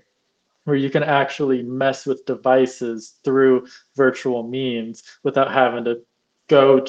where 0.63 0.75
you 0.75 0.89
can 0.89 1.03
actually 1.03 1.63
mess 1.63 2.05
with 2.05 2.25
devices 2.25 3.15
through 3.23 3.65
virtual 3.95 4.43
means 4.43 5.01
without 5.23 5.51
having 5.51 5.85
to 5.85 6.01
go 6.49 6.85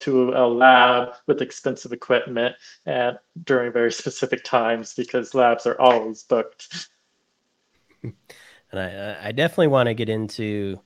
to 0.00 0.30
a 0.30 0.48
lab 0.48 1.10
with 1.26 1.42
expensive 1.42 1.92
equipment 1.92 2.56
and 2.86 3.18
during 3.44 3.72
very 3.72 3.92
specific 4.02 4.42
times 4.42 4.94
because 4.94 5.34
labs 5.34 5.66
are 5.66 5.78
always 5.80 6.22
booked. 6.22 6.88
And 8.72 8.78
I, 8.78 9.28
I 9.28 9.32
definitely 9.32 9.66
want 9.66 9.88
to 9.88 9.94
get 9.94 10.08
into 10.08 10.80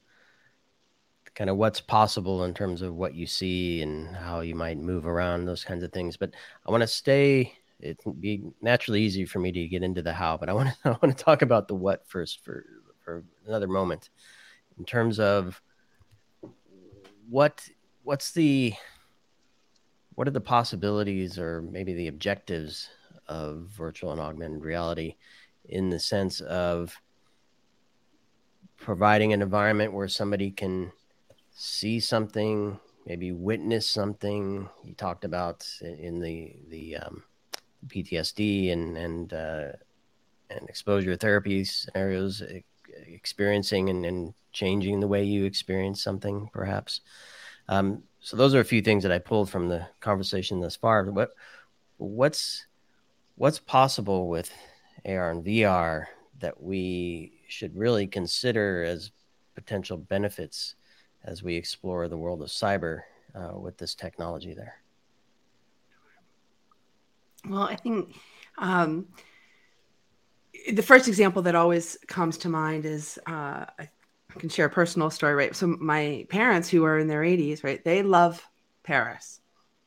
kind 1.34 1.50
of 1.50 1.56
what's 1.56 1.80
possible 1.80 2.44
in 2.44 2.54
terms 2.54 2.80
of 2.82 2.94
what 2.94 3.14
you 3.14 3.26
see 3.26 3.82
and 3.82 4.14
how 4.14 4.40
you 4.40 4.54
might 4.54 4.78
move 4.78 5.06
around 5.06 5.44
those 5.44 5.64
kinds 5.64 5.82
of 5.82 5.92
things. 5.92 6.16
But 6.16 6.32
I 6.66 6.70
want 6.70 6.82
to 6.82 6.86
stay. 6.86 7.52
It 7.80 7.98
would 8.04 8.20
be 8.20 8.42
naturally 8.62 9.02
easy 9.02 9.24
for 9.24 9.40
me 9.40 9.50
to 9.52 9.68
get 9.68 9.82
into 9.82 10.00
the 10.00 10.12
how, 10.12 10.36
but 10.36 10.48
I 10.48 10.52
want 10.52 10.68
to 10.70 10.76
I 10.90 10.96
want 11.02 11.16
to 11.16 11.24
talk 11.24 11.42
about 11.42 11.68
the 11.68 11.74
what 11.74 12.06
first 12.06 12.44
for 12.44 12.64
for 13.04 13.24
another 13.46 13.68
moment. 13.68 14.10
In 14.78 14.84
terms 14.84 15.18
of 15.18 15.60
what 17.28 17.68
what's 18.04 18.32
the 18.32 18.74
what 20.14 20.28
are 20.28 20.32
the 20.32 20.40
possibilities 20.40 21.38
or 21.38 21.62
maybe 21.62 21.92
the 21.94 22.08
objectives 22.08 22.88
of 23.26 23.66
virtual 23.76 24.12
and 24.12 24.20
augmented 24.20 24.62
reality 24.62 25.16
in 25.68 25.90
the 25.90 25.98
sense 25.98 26.40
of 26.40 26.94
providing 28.76 29.32
an 29.32 29.42
environment 29.42 29.92
where 29.92 30.06
somebody 30.06 30.50
can 30.50 30.92
see 31.54 32.00
something, 32.00 32.78
maybe 33.06 33.32
witness 33.32 33.88
something. 33.88 34.68
You 34.84 34.94
talked 34.94 35.24
about 35.24 35.66
in 35.80 36.20
the 36.20 36.56
the 36.68 36.96
um, 36.96 37.22
PTSD 37.86 38.72
and 38.72 38.96
and 38.96 39.32
uh, 39.32 39.72
and 40.50 40.68
exposure 40.68 41.16
therapy 41.16 41.64
scenarios, 41.64 42.42
experiencing 43.06 43.88
and, 43.88 44.04
and 44.04 44.34
changing 44.52 45.00
the 45.00 45.08
way 45.08 45.24
you 45.24 45.44
experience 45.44 46.02
something, 46.02 46.48
perhaps. 46.52 47.00
Um, 47.68 48.02
so 48.20 48.36
those 48.36 48.54
are 48.54 48.60
a 48.60 48.64
few 48.64 48.82
things 48.82 49.02
that 49.04 49.12
I 49.12 49.18
pulled 49.18 49.50
from 49.50 49.68
the 49.68 49.86
conversation 50.00 50.60
thus 50.60 50.76
far. 50.76 51.04
What 51.10 51.34
what's 51.96 52.66
what's 53.36 53.58
possible 53.58 54.28
with 54.28 54.50
AR 55.06 55.30
and 55.30 55.44
VR 55.44 56.06
that 56.40 56.60
we 56.62 57.40
should 57.48 57.76
really 57.76 58.06
consider 58.06 58.82
as 58.84 59.12
potential 59.54 59.96
benefits 59.96 60.74
as 61.24 61.42
we 61.42 61.56
explore 61.56 62.08
the 62.08 62.16
world 62.16 62.42
of 62.42 62.48
cyber 62.48 63.00
uh, 63.34 63.58
with 63.58 63.76
this 63.78 63.94
technology 63.94 64.54
there? 64.54 64.76
Well, 67.48 67.62
I 67.62 67.76
think 67.76 68.14
um, 68.58 69.06
the 70.72 70.82
first 70.82 71.08
example 71.08 71.42
that 71.42 71.54
always 71.54 71.98
comes 72.06 72.38
to 72.38 72.48
mind 72.48 72.86
is 72.86 73.18
uh, 73.26 73.66
I 73.78 73.90
can 74.38 74.48
share 74.48 74.66
a 74.66 74.70
personal 74.70 75.10
story, 75.10 75.34
right? 75.34 75.54
So, 75.54 75.66
my 75.66 76.26
parents, 76.28 76.68
who 76.68 76.84
are 76.84 76.98
in 76.98 77.06
their 77.06 77.22
80s, 77.22 77.64
right, 77.64 77.84
they 77.84 78.02
love 78.02 78.46
Paris. 78.82 79.40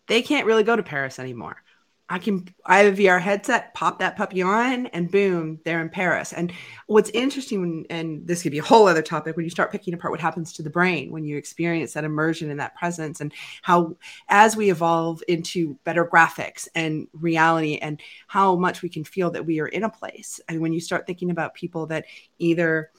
They 0.08 0.22
can't 0.22 0.46
really 0.46 0.64
go 0.64 0.76
to 0.76 0.84
Paris 0.84 1.20
anymore. 1.20 1.62
I 2.10 2.20
can 2.20 2.48
I 2.66 2.80
have 2.80 2.94
a 2.94 3.02
VR 3.02 3.20
headset, 3.20 3.74
pop 3.74 4.00
that 4.00 4.16
puppy 4.16 4.42
on, 4.42 4.88
and 4.88 5.12
boom, 5.12 5.60
they're 5.66 5.82
in 5.82 5.90
Paris. 5.90 6.32
And 6.32 6.54
what's 6.86 7.10
interesting, 7.10 7.60
when, 7.60 7.86
and 7.90 8.26
this 8.26 8.44
could 8.44 8.54
be 8.54 8.60
a 8.60 8.64
whole 8.64 8.88
other 8.88 9.02
topic, 9.02 9.36
when 9.36 9.44
you 9.44 9.50
start 9.50 9.74
picking 9.74 9.94
apart 9.94 10.12
what 10.12 10.22
happens 10.22 10.54
to 10.54 10.64
the 10.64 10.70
brain 10.70 11.12
when 11.12 11.26
you 11.26 11.38
experience 11.38 11.94
that 11.94 12.06
immersion 12.06 12.50
and 12.50 12.62
that 12.62 12.76
presence, 12.76 13.20
and 13.20 13.34
how 13.62 13.98
as 14.30 14.56
we 14.56 14.72
evolve 14.72 15.22
into 15.28 15.78
better 15.84 16.06
graphics 16.06 16.70
and 16.76 17.08
reality, 17.12 17.78
and 17.78 18.02
how 18.28 18.56
much 18.56 18.82
we 18.82 18.90
can 18.90 19.04
feel 19.04 19.30
that 19.32 19.46
we 19.46 19.60
are 19.60 19.68
in 19.68 19.84
a 19.84 19.90
place. 19.90 20.40
And 20.48 20.62
when 20.62 20.72
you 20.72 20.80
start 20.80 21.08
thinking 21.08 21.30
about 21.30 21.56
people 21.56 21.88
that 21.88 22.06
either 22.40 22.90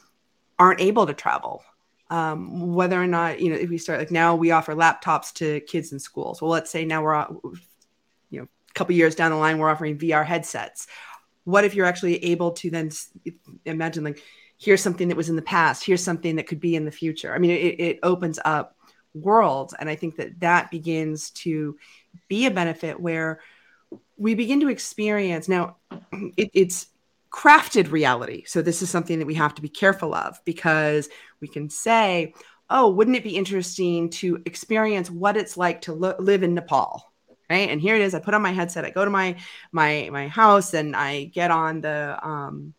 aren't 0.59 0.81
able 0.81 1.07
to 1.07 1.15
travel 1.15 1.63
um, 2.11 2.75
whether 2.75 3.01
or 3.01 3.07
not 3.07 3.41
you 3.41 3.51
know 3.51 3.57
if 3.57 3.69
we 3.69 3.79
start 3.79 3.99
like 3.99 4.11
now 4.11 4.35
we 4.35 4.51
offer 4.51 4.75
laptops 4.75 5.33
to 5.35 5.61
kids 5.61 5.93
in 5.93 5.99
schools 5.99 6.41
well 6.41 6.51
let's 6.51 6.71
say 6.71 6.85
now 6.85 7.03
we're 7.03 7.27
couple 8.75 8.95
years 8.95 9.15
down 9.15 9.31
the 9.31 9.37
line 9.37 9.59
we're 9.59 9.71
offering 9.71 9.99
vr 9.99 10.25
headsets 10.25 10.87
what 11.45 11.65
if 11.65 11.75
you're 11.75 11.87
actually 11.87 12.23
able 12.25 12.53
to 12.53 12.71
then 12.71 12.91
imagine 13.65 14.05
like 14.05 14.23
here's 14.59 14.83
something 14.83 15.09
that 15.09 15.17
was 15.17 15.29
in 15.29 15.37
the 15.37 15.43
past 15.43 15.85
here's 15.85 16.03
something 16.03 16.37
that 16.37 16.47
could 16.47 16.61
be 16.61 16.75
in 16.75 16.85
the 16.85 16.91
future 16.91 17.35
i 17.35 17.39
mean 17.39 17.51
it, 17.51 17.81
it 17.81 17.99
opens 18.03 18.39
up 18.45 18.77
worlds 19.15 19.75
and 19.79 19.89
i 19.89 19.95
think 19.95 20.17
that 20.17 20.39
that 20.41 20.71
begins 20.71 21.31
to 21.31 21.77
be 22.29 22.47
a 22.47 22.51
benefit 22.51 23.01
where 23.01 23.41
we 24.17 24.35
begin 24.35 24.61
to 24.61 24.69
experience 24.69 25.49
now 25.49 25.77
it, 26.37 26.51
it's 26.53 26.89
crafted 27.31 27.91
reality. 27.91 28.45
So 28.47 28.63
this 28.63 28.83
is 28.83 28.91
something 28.91 29.19
that 29.19 29.27
we 29.27 29.35
have 29.35 29.55
to 29.55 29.63
be 29.63 29.69
careful 29.69 30.15
of 30.15 30.41
because 30.45 31.09
we 31.41 31.49
can 31.49 31.71
say, 31.71 32.35
"Oh, 32.71 32.91
wouldn't 32.91 33.17
it 33.17 33.25
be 33.25 33.37
interesting 33.37 34.11
to 34.11 34.43
experience 34.47 35.11
what 35.11 35.37
it's 35.37 35.57
like 35.57 35.83
to 35.83 35.93
lo- 35.93 36.17
live 36.19 36.43
in 36.43 36.55
Nepal?" 36.55 37.13
Right? 37.51 37.71
And 37.71 37.81
here 37.81 37.97
it 37.97 38.03
is. 38.03 38.15
I 38.15 38.21
put 38.21 38.35
on 38.35 38.43
my 38.43 38.53
headset. 38.53 38.85
I 38.85 38.91
go 38.91 39.05
to 39.05 39.11
my 39.11 39.37
my 39.73 40.09
my 40.13 40.29
house 40.29 40.75
and 40.75 40.95
I 40.95 41.25
get 41.25 41.51
on 41.51 41.81
the 41.81 42.19
um 42.23 42.75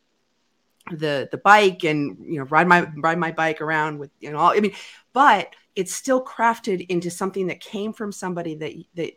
the 0.92 1.28
the 1.32 1.38
bike 1.38 1.84
and 1.84 2.18
you 2.26 2.40
know 2.40 2.46
ride 2.46 2.68
my 2.68 2.88
ride 2.98 3.18
my 3.18 3.32
bike 3.32 3.62
around 3.62 4.00
with 4.00 4.12
you 4.20 4.32
know 4.32 4.38
all, 4.38 4.52
I 4.52 4.60
mean, 4.60 4.74
but 5.14 5.56
it's 5.76 5.94
still 5.94 6.24
crafted 6.24 6.86
into 6.90 7.10
something 7.10 7.48
that 7.48 7.60
came 7.60 7.94
from 7.94 8.12
somebody 8.12 8.56
that 8.56 8.74
that 8.96 9.14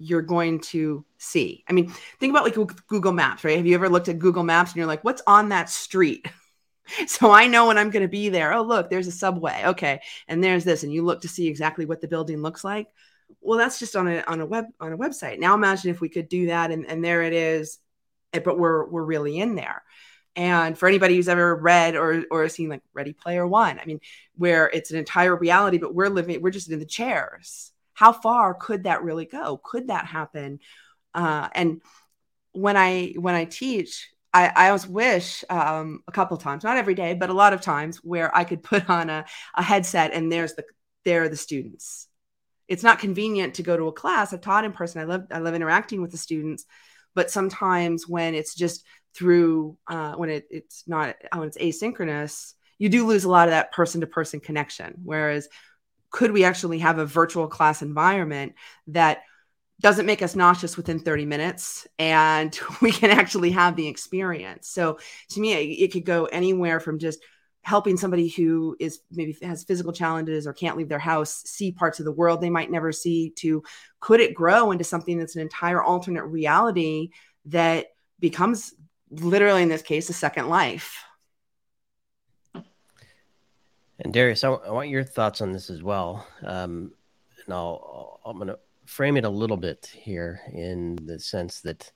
you're 0.00 0.22
going 0.22 0.60
to 0.60 1.04
see. 1.18 1.62
I 1.68 1.72
mean, 1.72 1.92
think 2.18 2.30
about 2.30 2.44
like 2.44 2.86
Google 2.86 3.12
Maps, 3.12 3.44
right? 3.44 3.58
Have 3.58 3.66
you 3.66 3.74
ever 3.74 3.88
looked 3.88 4.08
at 4.08 4.18
Google 4.18 4.42
Maps 4.42 4.70
and 4.70 4.78
you're 4.78 4.86
like, 4.86 5.04
what's 5.04 5.22
on 5.26 5.50
that 5.50 5.68
street? 5.68 6.26
so 7.06 7.30
I 7.30 7.46
know 7.46 7.66
when 7.66 7.76
I'm 7.76 7.90
going 7.90 8.02
to 8.02 8.08
be 8.08 8.30
there. 8.30 8.54
Oh, 8.54 8.62
look, 8.62 8.88
there's 8.88 9.06
a 9.06 9.12
subway. 9.12 9.62
Okay. 9.66 10.00
And 10.26 10.42
there's 10.42 10.64
this. 10.64 10.82
And 10.82 10.92
you 10.92 11.04
look 11.04 11.20
to 11.20 11.28
see 11.28 11.46
exactly 11.46 11.84
what 11.84 12.00
the 12.00 12.08
building 12.08 12.40
looks 12.40 12.64
like. 12.64 12.88
Well, 13.40 13.58
that's 13.58 13.78
just 13.78 13.96
on 13.96 14.08
a 14.08 14.22
on 14.22 14.40
a 14.40 14.46
web 14.46 14.66
on 14.80 14.92
a 14.92 14.98
website. 14.98 15.38
Now 15.38 15.54
imagine 15.54 15.90
if 15.90 16.00
we 16.00 16.08
could 16.08 16.28
do 16.28 16.46
that 16.46 16.70
and, 16.70 16.86
and 16.86 17.04
there 17.04 17.22
it 17.22 17.32
is, 17.32 17.78
eh, 18.32 18.40
but 18.40 18.58
we're 18.58 18.88
we're 18.88 19.04
really 19.04 19.38
in 19.38 19.54
there. 19.54 19.82
And 20.36 20.78
for 20.78 20.88
anybody 20.88 21.16
who's 21.16 21.28
ever 21.28 21.56
read 21.56 21.96
or 21.96 22.24
or 22.30 22.48
seen 22.48 22.68
like 22.68 22.82
Ready 22.94 23.12
Player 23.12 23.46
One, 23.46 23.80
I 23.80 23.84
mean, 23.84 24.00
where 24.36 24.68
it's 24.68 24.90
an 24.90 24.98
entire 24.98 25.34
reality, 25.36 25.78
but 25.78 25.94
we're 25.94 26.08
living, 26.08 26.40
we're 26.40 26.50
just 26.50 26.70
in 26.70 26.78
the 26.78 26.86
chairs 26.86 27.72
how 28.00 28.14
far 28.14 28.54
could 28.54 28.84
that 28.84 29.04
really 29.04 29.26
go? 29.26 29.60
Could 29.62 29.88
that 29.88 30.06
happen? 30.06 30.58
Uh, 31.14 31.50
and 31.52 31.82
when 32.52 32.74
I 32.74 33.12
when 33.18 33.34
I 33.34 33.44
teach, 33.44 34.10
I, 34.32 34.50
I 34.56 34.66
always 34.68 34.86
wish 34.86 35.44
um, 35.50 36.02
a 36.08 36.12
couple 36.12 36.38
times, 36.38 36.64
not 36.64 36.78
every 36.78 36.94
day, 36.94 37.12
but 37.12 37.28
a 37.28 37.34
lot 37.34 37.52
of 37.52 37.60
times, 37.60 37.98
where 37.98 38.34
I 38.34 38.44
could 38.44 38.62
put 38.62 38.88
on 38.88 39.10
a, 39.10 39.26
a 39.54 39.62
headset 39.62 40.14
and 40.14 40.32
there's 40.32 40.54
the 40.54 40.64
there 41.04 41.24
are 41.24 41.28
the 41.28 41.36
students. 41.36 42.08
It's 42.70 42.84
not 42.84 43.00
convenient 43.00 43.54
to 43.54 43.64
go 43.64 43.76
to 43.76 43.88
a 43.88 43.92
class. 43.92 44.32
I've 44.32 44.40
taught 44.40 44.64
in 44.64 44.72
person. 44.72 45.02
I 45.02 45.04
love 45.04 45.24
I 45.32 45.40
love 45.40 45.54
interacting 45.54 46.00
with 46.00 46.12
the 46.12 46.16
students, 46.16 46.64
but 47.14 47.30
sometimes 47.30 48.08
when 48.08 48.36
it's 48.36 48.54
just 48.54 48.84
through 49.12 49.76
uh, 49.88 50.14
when 50.14 50.30
it, 50.30 50.46
it's 50.50 50.84
not 50.86 51.16
when 51.34 51.48
it's 51.48 51.58
asynchronous, 51.58 52.54
you 52.78 52.88
do 52.88 53.06
lose 53.06 53.24
a 53.24 53.28
lot 53.28 53.48
of 53.48 53.52
that 53.52 53.72
person 53.72 54.02
to 54.02 54.06
person 54.06 54.38
connection. 54.38 54.94
Whereas 55.02 55.48
could 56.10 56.30
we 56.30 56.44
actually 56.44 56.78
have 56.78 56.98
a 56.98 57.04
virtual 57.04 57.48
class 57.48 57.82
environment 57.82 58.54
that 58.86 59.22
doesn't 59.80 60.06
make 60.06 60.22
us 60.22 60.36
nauseous 60.36 60.76
within 60.76 61.00
30 61.00 61.26
minutes 61.26 61.88
and 61.98 62.56
we 62.80 62.92
can 62.92 63.10
actually 63.10 63.50
have 63.50 63.76
the 63.76 63.88
experience 63.88 64.68
so 64.68 64.98
to 65.30 65.40
me 65.40 65.54
it, 65.54 65.84
it 65.84 65.92
could 65.92 66.04
go 66.04 66.26
anywhere 66.26 66.80
from 66.80 66.98
just 66.98 67.20
helping 67.62 67.96
somebody 67.96 68.28
who 68.28 68.76
is 68.80 69.00
maybe 69.10 69.36
has 69.42 69.64
physical 69.64 69.92
challenges 69.92 70.46
or 70.46 70.52
can't 70.52 70.76
leave 70.76 70.88
their 70.88 70.98
house 70.98 71.42
see 71.44 71.70
parts 71.70 71.98
of 71.98 72.04
the 72.06 72.12
world 72.12 72.40
they 72.40 72.50
might 72.50 72.70
never 72.70 72.90
see 72.90 73.30
to 73.30 73.62
could 74.00 74.20
it 74.20 74.34
grow 74.34 74.70
into 74.70 74.84
something 74.84 75.18
that's 75.18 75.36
an 75.36 75.42
entire 75.42 75.82
alternate 75.82 76.24
reality 76.24 77.10
that 77.44 77.88
becomes 78.18 78.72
literally 79.10 79.62
in 79.62 79.68
this 79.68 79.82
case 79.82 80.08
a 80.08 80.14
second 80.14 80.48
life 80.48 81.04
and 84.02 84.14
Darius, 84.14 84.44
I, 84.44 84.48
w- 84.50 84.68
I 84.68 84.72
want 84.72 84.88
your 84.88 85.04
thoughts 85.04 85.40
on 85.40 85.52
this 85.52 85.68
as 85.68 85.82
well. 85.82 86.26
Um, 86.42 86.92
and 87.44 87.54
I'll, 87.54 88.20
I'm 88.24 88.36
going 88.36 88.48
to 88.48 88.58
frame 88.86 89.16
it 89.16 89.24
a 89.24 89.30
little 89.30 89.56
bit 89.56 89.90
here 89.94 90.40
in 90.52 90.96
the 91.04 91.18
sense 91.18 91.60
that 91.60 91.92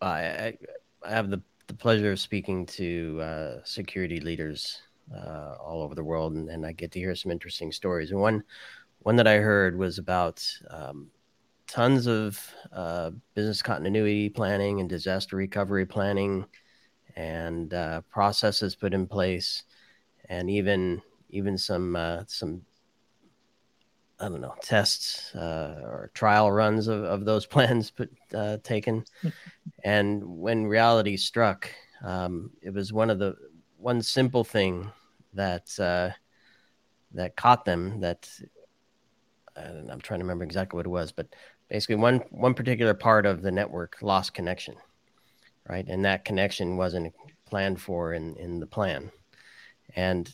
I, 0.00 0.56
I 1.04 1.10
have 1.10 1.30
the, 1.30 1.42
the 1.70 1.76
pleasure 1.76 2.10
of 2.10 2.18
speaking 2.18 2.66
to 2.66 3.20
uh, 3.22 3.54
security 3.62 4.18
leaders 4.18 4.82
uh, 5.16 5.54
all 5.62 5.82
over 5.82 5.94
the 5.94 6.02
world, 6.02 6.34
and, 6.34 6.48
and, 6.48 6.66
I 6.66 6.72
get 6.72 6.90
to 6.92 6.98
hear 6.98 7.14
some 7.14 7.30
interesting 7.30 7.70
stories. 7.70 8.10
And 8.10 8.20
one, 8.20 8.42
one 9.00 9.14
that 9.16 9.28
I 9.28 9.36
heard 9.36 9.78
was 9.78 9.98
about 9.98 10.44
um, 10.68 11.10
tons 11.68 12.08
of 12.08 12.44
uh, 12.72 13.12
business 13.34 13.62
continuity 13.62 14.28
planning 14.28 14.80
and 14.80 14.88
disaster 14.88 15.36
recovery 15.36 15.86
planning 15.86 16.44
and 17.14 17.72
uh, 17.72 18.00
processes 18.10 18.74
put 18.74 18.92
in 18.92 19.06
place 19.06 19.62
and 20.28 20.50
even 20.50 21.00
even 21.28 21.56
some 21.56 21.94
uh, 21.94 22.24
some 22.26 22.62
I 24.20 24.28
don't 24.28 24.40
know 24.40 24.54
tests 24.60 25.34
uh, 25.34 25.80
or 25.82 26.10
trial 26.14 26.50
runs 26.52 26.88
of, 26.88 27.02
of 27.04 27.24
those 27.24 27.46
plans 27.54 27.90
put 27.90 28.10
uh, 28.34 28.58
taken, 28.62 29.04
and 29.82 30.22
when 30.24 30.66
reality 30.66 31.16
struck, 31.16 31.70
um, 32.04 32.50
it 32.62 32.72
was 32.72 32.92
one 32.92 33.10
of 33.10 33.18
the 33.18 33.34
one 33.76 34.02
simple 34.02 34.44
thing 34.44 34.90
that 35.34 35.78
uh, 35.80 36.10
that 37.12 37.36
caught 37.36 37.64
them. 37.64 38.00
That 38.00 38.28
I'm 39.56 40.00
trying 40.00 40.20
to 40.20 40.24
remember 40.24 40.44
exactly 40.44 40.76
what 40.76 40.86
it 40.86 40.90
was, 40.90 41.12
but 41.12 41.28
basically 41.68 41.96
one 41.96 42.18
one 42.30 42.54
particular 42.54 42.94
part 42.94 43.26
of 43.26 43.42
the 43.42 43.50
network 43.50 43.96
lost 44.02 44.34
connection, 44.34 44.76
right, 45.68 45.86
and 45.88 46.04
that 46.04 46.24
connection 46.24 46.76
wasn't 46.76 47.14
planned 47.46 47.80
for 47.80 48.12
in 48.12 48.36
in 48.36 48.60
the 48.60 48.66
plan. 48.66 49.10
And 49.96 50.32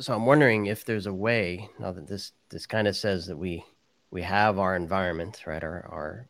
so 0.00 0.14
I'm 0.14 0.26
wondering 0.26 0.66
if 0.66 0.84
there's 0.84 1.06
a 1.06 1.12
way 1.12 1.68
now 1.78 1.92
that 1.92 2.06
this 2.06 2.32
this 2.50 2.66
kind 2.66 2.88
of 2.88 2.96
says 2.96 3.26
that 3.26 3.36
we 3.36 3.64
we 4.10 4.22
have 4.22 4.58
our 4.58 4.76
environment, 4.76 5.42
right? 5.46 5.62
Our 5.62 6.28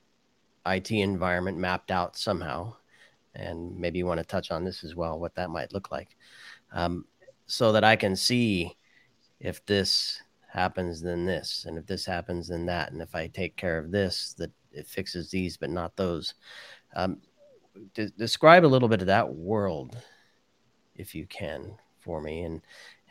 our 0.66 0.74
IT 0.74 0.90
environment 0.90 1.58
mapped 1.58 1.90
out 1.90 2.16
somehow, 2.16 2.74
and 3.34 3.76
maybe 3.78 3.98
you 3.98 4.06
want 4.06 4.18
to 4.18 4.26
touch 4.26 4.50
on 4.50 4.64
this 4.64 4.84
as 4.84 4.94
well, 4.94 5.18
what 5.18 5.34
that 5.36 5.50
might 5.50 5.72
look 5.72 5.90
like, 5.90 6.16
um, 6.72 7.04
so 7.46 7.72
that 7.72 7.84
I 7.84 7.96
can 7.96 8.16
see 8.16 8.76
if 9.40 9.64
this 9.66 10.20
happens, 10.48 11.00
then 11.00 11.24
this, 11.24 11.64
and 11.66 11.78
if 11.78 11.86
this 11.86 12.04
happens, 12.04 12.48
then 12.48 12.66
that, 12.66 12.92
and 12.92 13.00
if 13.00 13.14
I 13.14 13.28
take 13.28 13.56
care 13.56 13.78
of 13.78 13.90
this, 13.90 14.34
that 14.38 14.50
it 14.72 14.86
fixes 14.86 15.30
these, 15.30 15.56
but 15.56 15.70
not 15.70 15.96
those. 15.96 16.34
Um, 16.96 17.20
de- 17.94 18.10
describe 18.10 18.64
a 18.64 18.66
little 18.66 18.88
bit 18.88 19.00
of 19.00 19.06
that 19.06 19.32
world, 19.32 19.96
if 20.96 21.14
you 21.14 21.26
can, 21.26 21.76
for 22.00 22.20
me 22.20 22.42
and 22.42 22.62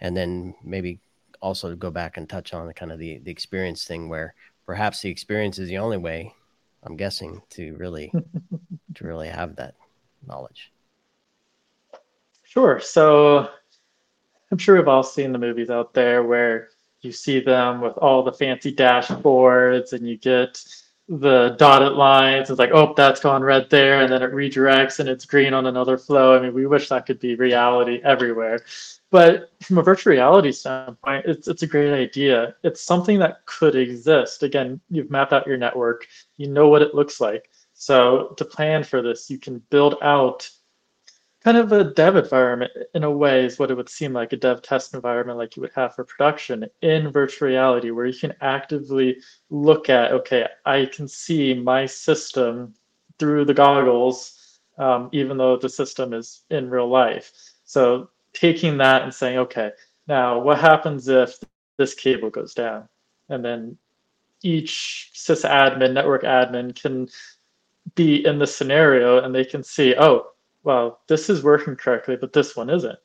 and 0.02 0.16
then 0.16 0.56
maybe 0.64 1.00
also 1.42 1.76
go 1.76 1.92
back 1.92 2.18
and 2.18 2.30
touch 2.30 2.54
on 2.54 2.68
the 2.68 2.74
kind 2.74 2.92
of 2.92 3.00
the, 3.00 3.20
the 3.20 3.32
experience 3.32 3.86
thing 3.86 4.10
where 4.10 4.34
perhaps 4.66 5.02
the 5.02 5.10
experience 5.10 5.60
is 5.60 5.70
the 5.70 5.78
only 5.78 5.98
way 5.98 6.34
i'm 6.84 6.96
guessing 6.96 7.42
to 7.50 7.76
really 7.76 8.12
to 8.96 9.06
really 9.06 9.28
have 9.28 9.56
that 9.56 9.76
knowledge 10.28 10.72
sure 12.44 12.80
so 12.80 13.50
i'm 14.52 14.58
sure 14.58 14.78
we've 14.78 14.88
all 14.88 15.04
seen 15.04 15.32
the 15.32 15.40
movies 15.40 15.70
out 15.70 15.94
there 15.94 16.24
where 16.24 16.70
you 17.02 17.12
see 17.12 17.40
them 17.40 17.82
with 17.82 17.98
all 17.98 18.24
the 18.24 18.34
fancy 18.34 18.74
dashboards 18.74 19.94
and 19.94 20.08
you 20.08 20.18
get 20.18 20.64
the 21.10 21.56
dotted 21.58 21.94
lines. 21.94 22.50
It's 22.50 22.60
like, 22.60 22.72
oh, 22.74 22.94
that's 22.96 23.20
gone 23.20 23.42
red 23.44 23.70
there, 23.70 24.02
and 24.02 24.12
then 24.12 24.22
it 24.22 24.32
redirects 24.32 25.00
and 25.00 25.08
it's 25.08 25.26
green 25.26 25.54
on 25.54 25.66
another 25.68 25.98
flow. 25.98 26.36
I 26.36 26.42
mean, 26.42 26.54
we 26.54 26.66
wish 26.66 26.90
that 26.90 27.06
could 27.06 27.20
be 27.20 27.36
reality 27.36 28.02
everywhere. 28.04 28.62
But 29.10 29.52
from 29.62 29.78
a 29.78 29.84
virtual 29.84 30.12
reality 30.12 30.52
standpoint, 30.52 31.26
it's 31.26 31.48
it's 31.48 31.64
a 31.64 31.68
great 31.68 31.94
idea. 31.94 32.56
It's 32.64 32.82
something 32.82 33.20
that 33.20 33.46
could 33.46 33.76
exist. 33.76 34.44
Again, 34.44 34.82
you've 34.90 35.10
mapped 35.10 35.32
out 35.32 35.48
your 35.48 35.58
network, 35.58 36.08
you 36.36 36.48
know 36.48 36.68
what 36.68 36.82
it 36.82 36.94
looks 36.94 37.22
like. 37.22 37.50
So 37.74 38.34
to 38.38 38.44
plan 38.44 38.84
for 38.84 39.02
this, 39.02 39.30
you 39.30 39.38
can 39.38 39.60
build 39.70 39.96
out 40.02 40.50
kind 41.48 41.58
of 41.58 41.72
a 41.72 41.94
dev 41.94 42.18
environment 42.18 42.72
in 42.94 43.06
a 43.06 43.10
way 43.12 43.46
is 43.46 43.58
what 43.58 43.72
it 43.72 43.78
would 43.78 43.88
seem 43.88 44.12
like 44.12 44.34
a 44.34 44.36
dev 44.36 44.62
test 44.62 44.94
environment 44.94 45.38
like 45.38 45.56
you 45.56 45.62
would 45.62 45.72
have 45.74 45.96
for 45.96 46.04
production 46.04 46.66
in 46.82 47.10
virtual 47.10 47.48
reality 47.48 47.90
where 47.90 48.06
you 48.06 48.20
can 48.20 48.34
actively 48.42 49.16
look 49.50 49.90
at 49.90 50.12
okay 50.12 50.46
i 50.66 50.86
can 50.88 51.08
see 51.08 51.54
my 51.54 51.86
system 51.86 52.74
through 53.18 53.46
the 53.46 53.54
goggles 53.54 54.60
um, 54.78 55.10
even 55.14 55.38
though 55.38 55.56
the 55.56 55.70
system 55.70 56.14
is 56.14 56.42
in 56.50 56.70
real 56.70 56.90
life 56.90 57.32
so 57.64 58.10
taking 58.40 58.78
that 58.78 59.04
and 59.04 59.14
saying 59.14 59.38
okay 59.38 59.72
now 60.08 60.40
what 60.40 60.60
happens 60.60 61.08
if 61.08 61.38
this 61.78 61.94
cable 61.94 62.30
goes 62.30 62.54
down 62.54 62.88
and 63.30 63.44
then 63.44 63.78
each 64.44 65.12
sysadmin 65.16 65.94
network 65.94 66.24
admin 66.24 66.74
can 66.76 67.08
be 67.96 68.26
in 68.26 68.38
the 68.38 68.48
scenario 68.48 69.24
and 69.24 69.34
they 69.34 69.46
can 69.46 69.64
see 69.64 69.96
oh 69.98 70.28
well, 70.68 71.00
this 71.08 71.30
is 71.30 71.44
working 71.44 71.78
correctly, 71.78 72.18
but 72.18 72.34
this 72.34 72.54
one 72.54 72.70
isn't. 72.70 73.00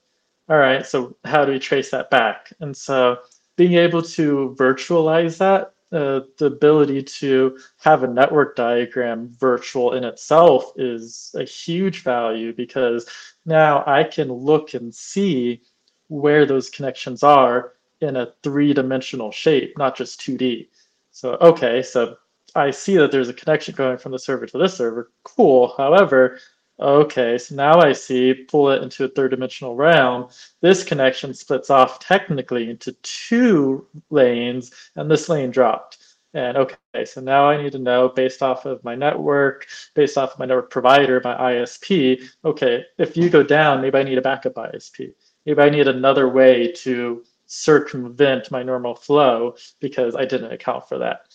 All 0.48 0.56
right, 0.56 0.84
so 0.84 1.16
how 1.24 1.44
do 1.44 1.52
we 1.52 1.60
trace 1.60 1.92
that 1.92 2.10
back? 2.10 2.52
And 2.58 2.76
so 2.76 3.18
being 3.56 3.74
able 3.74 4.02
to 4.02 4.56
virtualize 4.58 5.38
that, 5.38 5.72
uh, 5.96 6.26
the 6.38 6.46
ability 6.46 7.04
to 7.04 7.56
have 7.78 8.02
a 8.02 8.08
network 8.08 8.56
diagram 8.56 9.28
virtual 9.38 9.92
in 9.92 10.02
itself 10.02 10.72
is 10.74 11.32
a 11.38 11.44
huge 11.44 12.02
value 12.02 12.52
because 12.52 13.06
now 13.44 13.84
I 13.86 14.04
can 14.04 14.32
look 14.32 14.74
and 14.74 14.94
see 14.94 15.62
where 16.08 16.46
those 16.46 16.70
connections 16.70 17.22
are 17.22 17.72
in 18.00 18.16
a 18.16 18.32
three 18.42 18.72
dimensional 18.72 19.30
shape, 19.30 19.76
not 19.78 19.96
just 19.96 20.20
2D. 20.20 20.68
So, 21.10 21.36
okay, 21.40 21.82
so 21.82 22.16
I 22.54 22.70
see 22.70 22.96
that 22.96 23.10
there's 23.10 23.28
a 23.28 23.34
connection 23.34 23.74
going 23.74 23.98
from 23.98 24.12
the 24.12 24.18
server 24.18 24.46
to 24.46 24.58
this 24.58 24.76
server. 24.76 25.10
Cool. 25.24 25.74
However, 25.76 26.38
Okay, 26.82 27.38
so 27.38 27.54
now 27.54 27.78
I 27.80 27.92
see, 27.92 28.34
pull 28.34 28.70
it 28.70 28.82
into 28.82 29.04
a 29.04 29.08
third 29.08 29.30
dimensional 29.30 29.76
realm. 29.76 30.28
This 30.62 30.82
connection 30.82 31.32
splits 31.32 31.70
off 31.70 32.00
technically 32.00 32.70
into 32.70 32.92
two 33.02 33.86
lanes, 34.10 34.72
and 34.96 35.08
this 35.08 35.28
lane 35.28 35.52
dropped. 35.52 35.98
And 36.34 36.56
okay, 36.56 37.04
so 37.04 37.20
now 37.20 37.48
I 37.48 37.62
need 37.62 37.72
to 37.72 37.78
know 37.78 38.08
based 38.08 38.42
off 38.42 38.64
of 38.64 38.82
my 38.84 38.94
network, 38.94 39.66
based 39.94 40.16
off 40.16 40.32
of 40.32 40.38
my 40.38 40.46
network 40.46 40.70
provider, 40.70 41.20
my 41.22 41.36
ISP, 41.52 42.22
okay, 42.44 42.84
if 42.98 43.16
you 43.16 43.28
go 43.28 43.42
down, 43.42 43.82
maybe 43.82 43.98
I 43.98 44.02
need 44.02 44.18
a 44.18 44.22
backup 44.22 44.54
ISP. 44.54 45.12
Maybe 45.44 45.60
I 45.60 45.68
need 45.68 45.88
another 45.88 46.28
way 46.28 46.72
to 46.72 47.22
circumvent 47.46 48.50
my 48.50 48.62
normal 48.62 48.94
flow 48.94 49.56
because 49.80 50.16
I 50.16 50.24
didn't 50.24 50.52
account 50.52 50.88
for 50.88 50.96
that. 50.98 51.26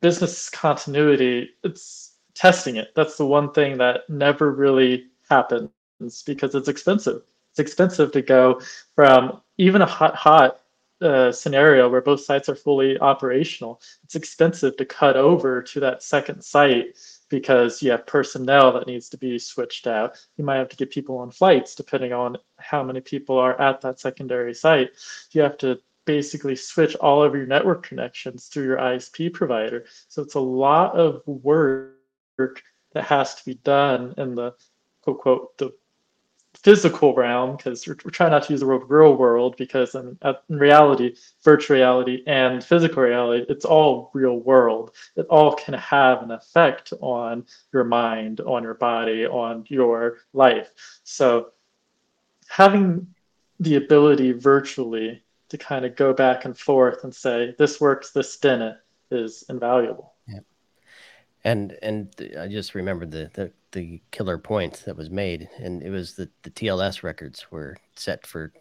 Business 0.00 0.50
continuity, 0.50 1.50
it's 1.62 2.14
testing 2.34 2.76
it. 2.76 2.88
That's 2.96 3.16
the 3.16 3.26
one 3.26 3.52
thing 3.52 3.78
that 3.78 4.08
never 4.08 4.52
really 4.52 5.06
happens 5.28 5.70
because 6.26 6.56
it's 6.56 6.68
expensive. 6.68 7.22
It's 7.50 7.60
expensive 7.60 8.10
to 8.12 8.22
go 8.22 8.60
from 8.96 9.42
even 9.58 9.82
a 9.82 9.86
hot, 9.86 10.16
hot 10.16 10.60
uh, 11.00 11.32
scenario 11.32 11.88
where 11.88 12.00
both 12.00 12.20
sites 12.20 12.48
are 12.48 12.54
fully 12.54 12.98
operational. 12.98 13.80
It's 14.04 14.14
expensive 14.14 14.76
to 14.76 14.84
cut 14.84 15.16
over 15.16 15.62
to 15.62 15.80
that 15.80 16.02
second 16.02 16.42
site 16.42 16.96
because 17.28 17.82
you 17.82 17.90
have 17.92 18.06
personnel 18.06 18.72
that 18.72 18.86
needs 18.86 19.08
to 19.10 19.18
be 19.18 19.38
switched 19.38 19.86
out. 19.86 20.18
You 20.36 20.44
might 20.44 20.56
have 20.56 20.68
to 20.68 20.76
get 20.76 20.90
people 20.90 21.18
on 21.18 21.30
flights 21.30 21.74
depending 21.74 22.12
on 22.12 22.36
how 22.58 22.82
many 22.82 23.00
people 23.00 23.38
are 23.38 23.60
at 23.60 23.80
that 23.80 24.00
secondary 24.00 24.54
site. 24.54 24.90
You 25.32 25.42
have 25.42 25.56
to 25.58 25.80
basically 26.04 26.56
switch 26.56 26.96
all 26.96 27.22
of 27.22 27.34
your 27.34 27.46
network 27.46 27.86
connections 27.86 28.46
through 28.46 28.64
your 28.64 28.78
ISP 28.78 29.32
provider. 29.32 29.84
So 30.08 30.22
it's 30.22 30.34
a 30.34 30.40
lot 30.40 30.94
of 30.96 31.22
work 31.26 31.94
that 32.92 33.04
has 33.04 33.36
to 33.36 33.44
be 33.44 33.54
done 33.54 34.14
in 34.18 34.34
the 34.34 34.54
quote 35.02 35.20
quote 35.20 35.58
the 35.58 35.72
physical 36.62 37.14
realm 37.14 37.56
because 37.56 37.86
we're, 37.86 37.96
we're, 38.04 38.10
trying 38.10 38.30
not 38.30 38.42
to 38.42 38.52
use 38.52 38.60
the 38.60 38.66
word 38.66 38.82
real 38.88 39.16
world 39.16 39.56
because 39.56 39.94
in, 39.94 40.18
in 40.22 40.58
reality 40.58 41.14
virtual 41.42 41.76
reality 41.76 42.22
and 42.26 42.62
physical 42.62 43.02
reality 43.02 43.46
it's 43.48 43.64
all 43.64 44.10
real 44.12 44.38
world. 44.40 44.92
It 45.16 45.26
all 45.30 45.54
can 45.54 45.74
have 45.74 46.22
an 46.22 46.30
effect 46.30 46.92
on 47.00 47.46
your 47.72 47.84
mind 47.84 48.40
on 48.40 48.62
your 48.62 48.74
body 48.74 49.26
on 49.26 49.64
your 49.68 50.18
life. 50.34 50.70
So 51.04 51.52
having 52.48 53.06
the 53.58 53.76
ability 53.76 54.32
virtually 54.32 55.22
to 55.48 55.58
kind 55.58 55.84
of 55.84 55.96
go 55.96 56.12
back 56.12 56.44
and 56.44 56.56
forth 56.56 57.04
and 57.04 57.14
say 57.14 57.54
this 57.58 57.80
works 57.80 58.10
this 58.10 58.36
didn't 58.36 58.76
is 59.10 59.44
invaluable. 59.48 60.12
Yeah. 60.28 60.40
and 61.44 61.76
and 61.82 62.14
uh, 62.20 62.42
I 62.42 62.48
just 62.48 62.74
remembered 62.74 63.10
the, 63.10 63.30
the 63.32 63.52
the 63.72 64.00
killer 64.10 64.38
point 64.38 64.82
that 64.86 64.96
was 64.96 65.10
made, 65.10 65.48
and 65.58 65.82
it 65.82 65.90
was 65.90 66.14
that 66.14 66.30
the 66.42 66.50
TLS 66.50 67.02
records 67.02 67.50
were 67.50 67.76
set 67.94 68.26
for 68.26 68.52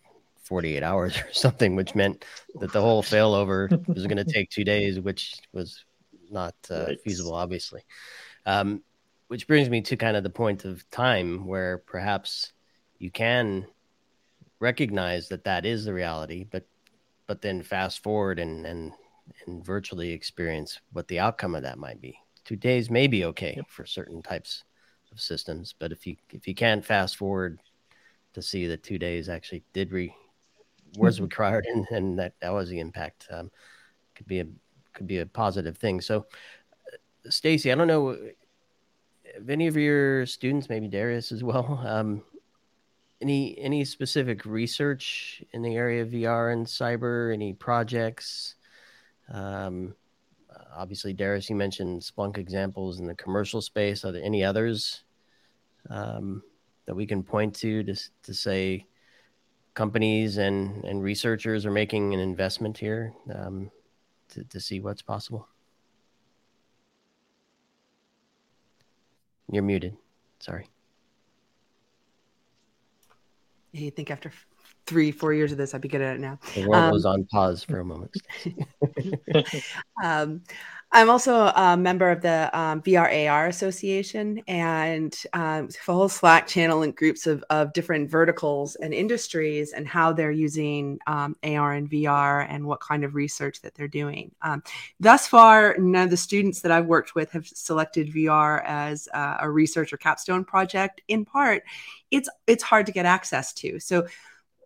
48 0.43 0.83
hours 0.83 1.17
or 1.17 1.27
something, 1.31 1.75
which 1.75 1.95
meant 1.95 2.25
that 2.59 2.71
the 2.71 2.81
whole 2.81 3.03
failover 3.03 3.69
was 3.87 4.07
going 4.07 4.17
to 4.25 4.31
take 4.31 4.49
two 4.49 4.63
days, 4.63 4.99
which 4.99 5.39
was 5.53 5.83
not 6.29 6.55
uh, 6.69 6.85
right. 6.87 7.01
feasible, 7.01 7.33
obviously. 7.33 7.81
Um, 8.45 8.83
which 9.27 9.47
brings 9.47 9.69
me 9.69 9.81
to 9.81 9.95
kind 9.95 10.17
of 10.17 10.23
the 10.23 10.29
point 10.29 10.65
of 10.65 10.89
time 10.89 11.45
where 11.45 11.77
perhaps 11.77 12.53
you 12.97 13.11
can 13.11 13.67
recognize 14.59 15.29
that 15.29 15.43
that 15.43 15.65
is 15.65 15.85
the 15.85 15.93
reality, 15.93 16.45
but 16.49 16.65
but 17.27 17.43
then 17.43 17.61
fast 17.61 18.01
forward 18.01 18.39
and 18.39 18.65
and 18.65 18.91
and 19.45 19.63
virtually 19.63 20.11
experience 20.11 20.79
what 20.93 21.07
the 21.07 21.19
outcome 21.19 21.53
of 21.53 21.61
that 21.61 21.77
might 21.77 22.01
be 22.01 22.17
two 22.43 22.55
days 22.55 22.89
may 22.89 23.05
be 23.05 23.25
okay 23.25 23.53
yep. 23.57 23.67
for 23.69 23.85
certain 23.85 24.21
types 24.23 24.63
of 25.11 25.21
systems, 25.21 25.73
but 25.77 25.91
if 25.91 26.05
you 26.05 26.15
if 26.31 26.47
you 26.47 26.55
can't 26.55 26.85
fast 26.85 27.17
forward 27.17 27.59
to 28.33 28.41
see 28.41 28.67
that 28.67 28.83
two 28.83 28.99
days 28.99 29.29
actually 29.29 29.63
did 29.73 29.91
re 29.91 30.13
was 30.97 31.15
mm-hmm. 31.15 31.25
required 31.25 31.65
and, 31.65 31.85
and 31.91 32.19
that 32.19 32.33
that 32.41 32.51
was 32.51 32.69
the 32.69 32.79
impact, 32.79 33.27
um, 33.31 33.51
could 34.15 34.27
be 34.27 34.39
a 34.39 34.47
could 34.93 35.07
be 35.07 35.19
a 35.19 35.25
positive 35.25 35.77
thing. 35.77 36.01
So, 36.01 36.25
uh, 36.87 37.29
Stacy, 37.29 37.71
I 37.71 37.75
don't 37.75 37.87
know 37.87 38.17
if 39.23 39.49
any 39.49 39.67
of 39.67 39.77
your 39.77 40.25
students, 40.25 40.69
maybe 40.69 40.87
Darius 40.87 41.31
as 41.31 41.43
well, 41.43 41.81
um, 41.85 42.23
any 43.21 43.57
any 43.57 43.85
specific 43.85 44.45
research 44.45 45.43
in 45.51 45.61
the 45.61 45.75
area 45.75 46.01
of 46.01 46.09
VR 46.09 46.53
and 46.53 46.65
cyber, 46.65 47.33
any 47.33 47.53
projects? 47.53 48.55
Um, 49.31 49.95
obviously, 50.75 51.13
Darius, 51.13 51.49
you 51.49 51.55
mentioned 51.55 52.01
Splunk 52.01 52.37
examples 52.37 52.99
in 52.99 53.07
the 53.07 53.15
commercial 53.15 53.61
space. 53.61 54.05
Are 54.05 54.11
there 54.11 54.23
any 54.23 54.43
others 54.43 55.03
um, 55.89 56.43
that 56.85 56.95
we 56.95 57.05
can 57.05 57.23
point 57.23 57.55
to 57.57 57.83
to, 57.83 57.95
to 58.23 58.33
say 58.33 58.85
companies 59.73 60.37
and, 60.37 60.83
and 60.83 61.03
researchers 61.03 61.65
are 61.65 61.71
making 61.71 62.13
an 62.13 62.19
investment 62.19 62.77
here 62.77 63.13
um, 63.33 63.71
to, 64.29 64.43
to 64.45 64.59
see 64.59 64.79
what's 64.79 65.01
possible? 65.01 65.47
You're 69.51 69.63
muted. 69.63 69.97
Sorry. 70.39 70.69
You 73.71 73.91
think 73.91 74.09
after 74.11 74.31
three, 74.89 75.11
four 75.11 75.33
years 75.33 75.51
of 75.51 75.59
this, 75.59 75.75
I'd 75.75 75.81
be 75.81 75.87
good 75.87 76.01
at 76.01 76.15
it 76.15 76.19
now. 76.19 76.39
The 76.55 76.67
world 76.67 76.83
um, 76.83 76.91
was 76.91 77.05
on 77.05 77.25
pause 77.25 77.63
for 77.63 77.79
a 77.79 77.85
moment. 77.85 78.17
um, 80.03 80.41
I'm 80.91 81.11
also 81.11 81.51
a 81.55 81.77
member 81.77 82.09
of 82.09 82.21
the 82.21 82.49
um, 82.57 82.81
VR 82.81 83.29
AR 83.29 83.45
Association 83.45 84.41
and 84.47 85.15
um, 85.33 85.69
a 85.69 85.91
whole 85.91 86.09
Slack 86.09 86.47
channel 86.47 86.81
and 86.81 86.95
groups 86.95 87.27
of, 87.27 87.43
of 87.51 87.73
different 87.73 88.09
verticals 88.09 88.75
and 88.75 88.91
industries 88.91 89.73
and 89.73 89.87
how 89.87 90.13
they're 90.13 90.31
using 90.31 90.97
um, 91.05 91.35
AR 91.43 91.73
and 91.73 91.87
VR 91.87 92.47
and 92.49 92.65
what 92.65 92.79
kind 92.79 93.03
of 93.03 93.13
research 93.13 93.61
that 93.61 93.75
they're 93.75 93.87
doing. 93.87 94.31
Um, 94.41 94.63
thus 94.99 95.27
far, 95.27 95.75
none 95.77 96.05
of 96.05 96.09
the 96.09 96.17
students 96.17 96.61
that 96.61 96.71
I've 96.71 96.87
worked 96.87 97.13
with 97.13 97.31
have 97.33 97.47
selected 97.47 98.11
VR 98.11 98.63
as 98.65 99.07
uh, 99.13 99.37
a 99.41 99.49
research 99.49 99.93
or 99.93 99.97
capstone 99.97 100.43
project. 100.43 101.01
In 101.07 101.23
part, 101.23 101.61
it's 102.09 102.29
it's 102.47 102.63
hard 102.63 102.87
to 102.87 102.91
get 102.91 103.05
access 103.05 103.53
to. 103.53 103.79
So 103.79 104.07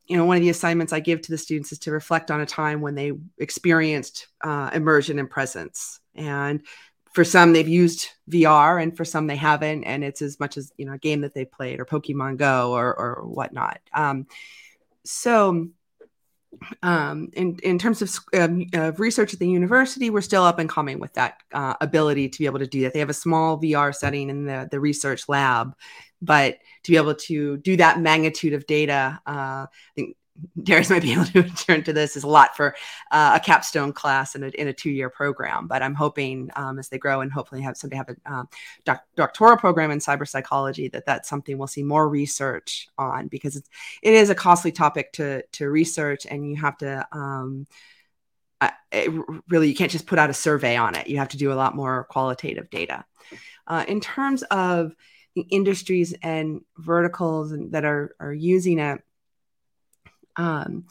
you 0.07 0.17
know, 0.17 0.25
one 0.25 0.37
of 0.37 0.43
the 0.43 0.49
assignments 0.49 0.93
I 0.93 0.99
give 0.99 1.21
to 1.21 1.31
the 1.31 1.37
students 1.37 1.71
is 1.71 1.79
to 1.79 1.91
reflect 1.91 2.29
on 2.29 2.41
a 2.41 2.45
time 2.45 2.81
when 2.81 2.95
they 2.95 3.13
experienced 3.37 4.27
uh, 4.41 4.69
immersion 4.73 5.19
and 5.19 5.29
presence. 5.29 5.99
And 6.15 6.61
for 7.13 7.23
some, 7.23 7.53
they've 7.53 7.67
used 7.67 8.09
VR, 8.29 8.81
and 8.81 8.95
for 8.95 9.05
some, 9.05 9.27
they 9.27 9.35
haven't. 9.35 9.83
And 9.83 10.03
it's 10.03 10.21
as 10.21 10.39
much 10.39 10.57
as 10.57 10.71
you 10.77 10.85
know, 10.85 10.93
a 10.93 10.97
game 10.97 11.21
that 11.21 11.33
they 11.33 11.45
played, 11.45 11.79
or 11.79 11.85
Pokemon 11.85 12.37
Go, 12.37 12.73
or 12.73 12.93
or 12.99 13.23
whatnot. 13.25 13.79
Um, 13.93 14.27
so, 15.05 15.69
um, 16.81 17.29
in 17.33 17.57
in 17.63 17.79
terms 17.79 18.01
of, 18.01 18.09
um, 18.39 18.65
of 18.73 18.99
research 18.99 19.33
at 19.33 19.39
the 19.39 19.47
university, 19.47 20.09
we're 20.09 20.21
still 20.21 20.43
up 20.43 20.59
and 20.59 20.69
coming 20.69 20.99
with 20.99 21.13
that 21.13 21.37
uh, 21.53 21.75
ability 21.81 22.29
to 22.29 22.39
be 22.39 22.45
able 22.45 22.59
to 22.59 22.67
do 22.67 22.81
that. 22.81 22.93
They 22.93 22.99
have 22.99 23.09
a 23.09 23.13
small 23.13 23.59
VR 23.59 23.93
setting 23.93 24.29
in 24.29 24.45
the 24.45 24.67
the 24.69 24.79
research 24.79 25.27
lab 25.27 25.75
but 26.23 26.57
to 26.83 26.91
be 26.91 26.97
able 26.97 27.15
to 27.15 27.57
do 27.57 27.75
that 27.77 27.99
magnitude 27.99 28.53
of 28.53 28.65
data, 28.65 29.19
uh, 29.27 29.67
I 29.67 29.67
think 29.95 30.15
Darius 30.61 30.89
might 30.89 31.01
be 31.01 31.13
able 31.13 31.25
to 31.25 31.43
turn 31.65 31.83
to 31.83 31.93
this 31.93 32.15
is 32.15 32.23
a 32.23 32.27
lot 32.27 32.55
for 32.55 32.75
uh, 33.11 33.39
a 33.41 33.43
capstone 33.43 33.93
class 33.93 34.35
in 34.35 34.43
a, 34.43 34.47
in 34.49 34.67
a 34.67 34.73
two 34.73 34.89
year 34.89 35.09
program. 35.09 35.67
But 35.67 35.81
I'm 35.81 35.95
hoping 35.95 36.49
um, 36.55 36.79
as 36.79 36.89
they 36.89 36.97
grow 36.97 37.21
and 37.21 37.31
hopefully 37.31 37.61
have 37.61 37.77
somebody 37.77 37.97
have 37.97 38.09
a 38.09 38.31
um, 38.31 38.49
doc- 38.85 39.05
doctoral 39.15 39.57
program 39.57 39.91
in 39.91 39.99
cyber 39.99 40.27
psychology 40.27 40.87
that 40.89 41.05
that's 41.05 41.29
something 41.29 41.57
we'll 41.57 41.67
see 41.67 41.83
more 41.83 42.07
research 42.07 42.87
on 42.97 43.27
because 43.27 43.55
it's, 43.55 43.69
it 44.01 44.13
is 44.13 44.29
a 44.29 44.35
costly 44.35 44.71
topic 44.71 45.13
to 45.13 45.43
to 45.53 45.69
research 45.69 46.25
and 46.25 46.49
you 46.49 46.55
have 46.55 46.77
to. 46.77 47.07
Um, 47.11 47.67
it, 48.93 49.11
really, 49.49 49.67
you 49.67 49.75
can't 49.75 49.91
just 49.91 50.05
put 50.05 50.19
out 50.19 50.29
a 50.29 50.33
survey 50.33 50.77
on 50.77 50.95
it. 50.95 51.07
You 51.07 51.17
have 51.17 51.29
to 51.29 51.37
do 51.37 51.51
a 51.51 51.55
lot 51.55 51.75
more 51.75 52.05
qualitative 52.05 52.69
data. 52.69 53.03
Uh, 53.67 53.83
in 53.87 53.99
terms 53.99 54.43
of 54.43 54.95
the 55.35 55.41
industries 55.41 56.13
and 56.21 56.61
verticals 56.77 57.53
that 57.71 57.85
are, 57.85 58.15
are 58.19 58.33
using 58.33 58.79
it, 58.79 59.01
um, 60.35 60.85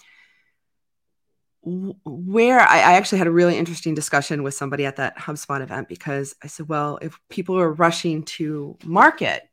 where 1.65 2.61
I, 2.61 2.79
I, 2.79 2.93
actually 2.95 3.19
had 3.19 3.29
a 3.29 3.33
really 3.33 3.57
interesting 3.57 3.95
discussion 3.95 4.43
with 4.43 4.55
somebody 4.55 4.85
at 4.85 4.97
that 4.97 5.17
HubSpot 5.17 5.61
event 5.61 5.89
because 5.89 6.35
I 6.43 6.49
said, 6.49 6.69
well, 6.69 6.99
if 7.01 7.19
people 7.29 7.57
are 7.59 7.73
rushing 7.73 8.25
to 8.25 8.77
market 8.85 9.49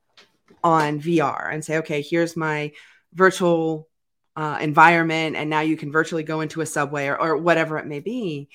on 0.64 1.00
VR 1.00 1.54
and 1.54 1.64
say, 1.64 1.78
okay, 1.78 2.02
here's 2.02 2.36
my 2.36 2.72
virtual 3.14 3.88
uh, 4.36 4.58
environment, 4.60 5.36
and 5.36 5.52
now 5.52 5.62
you 5.62 5.78
can 5.78 5.92
virtually 5.92 6.24
go 6.24 6.42
into 6.42 6.62
a 6.62 6.66
subway 6.66 7.08
or, 7.08 7.20
or 7.20 7.38
whatever 7.38 7.78
it 7.78 7.86
may 7.86 8.00
be, 8.00 8.50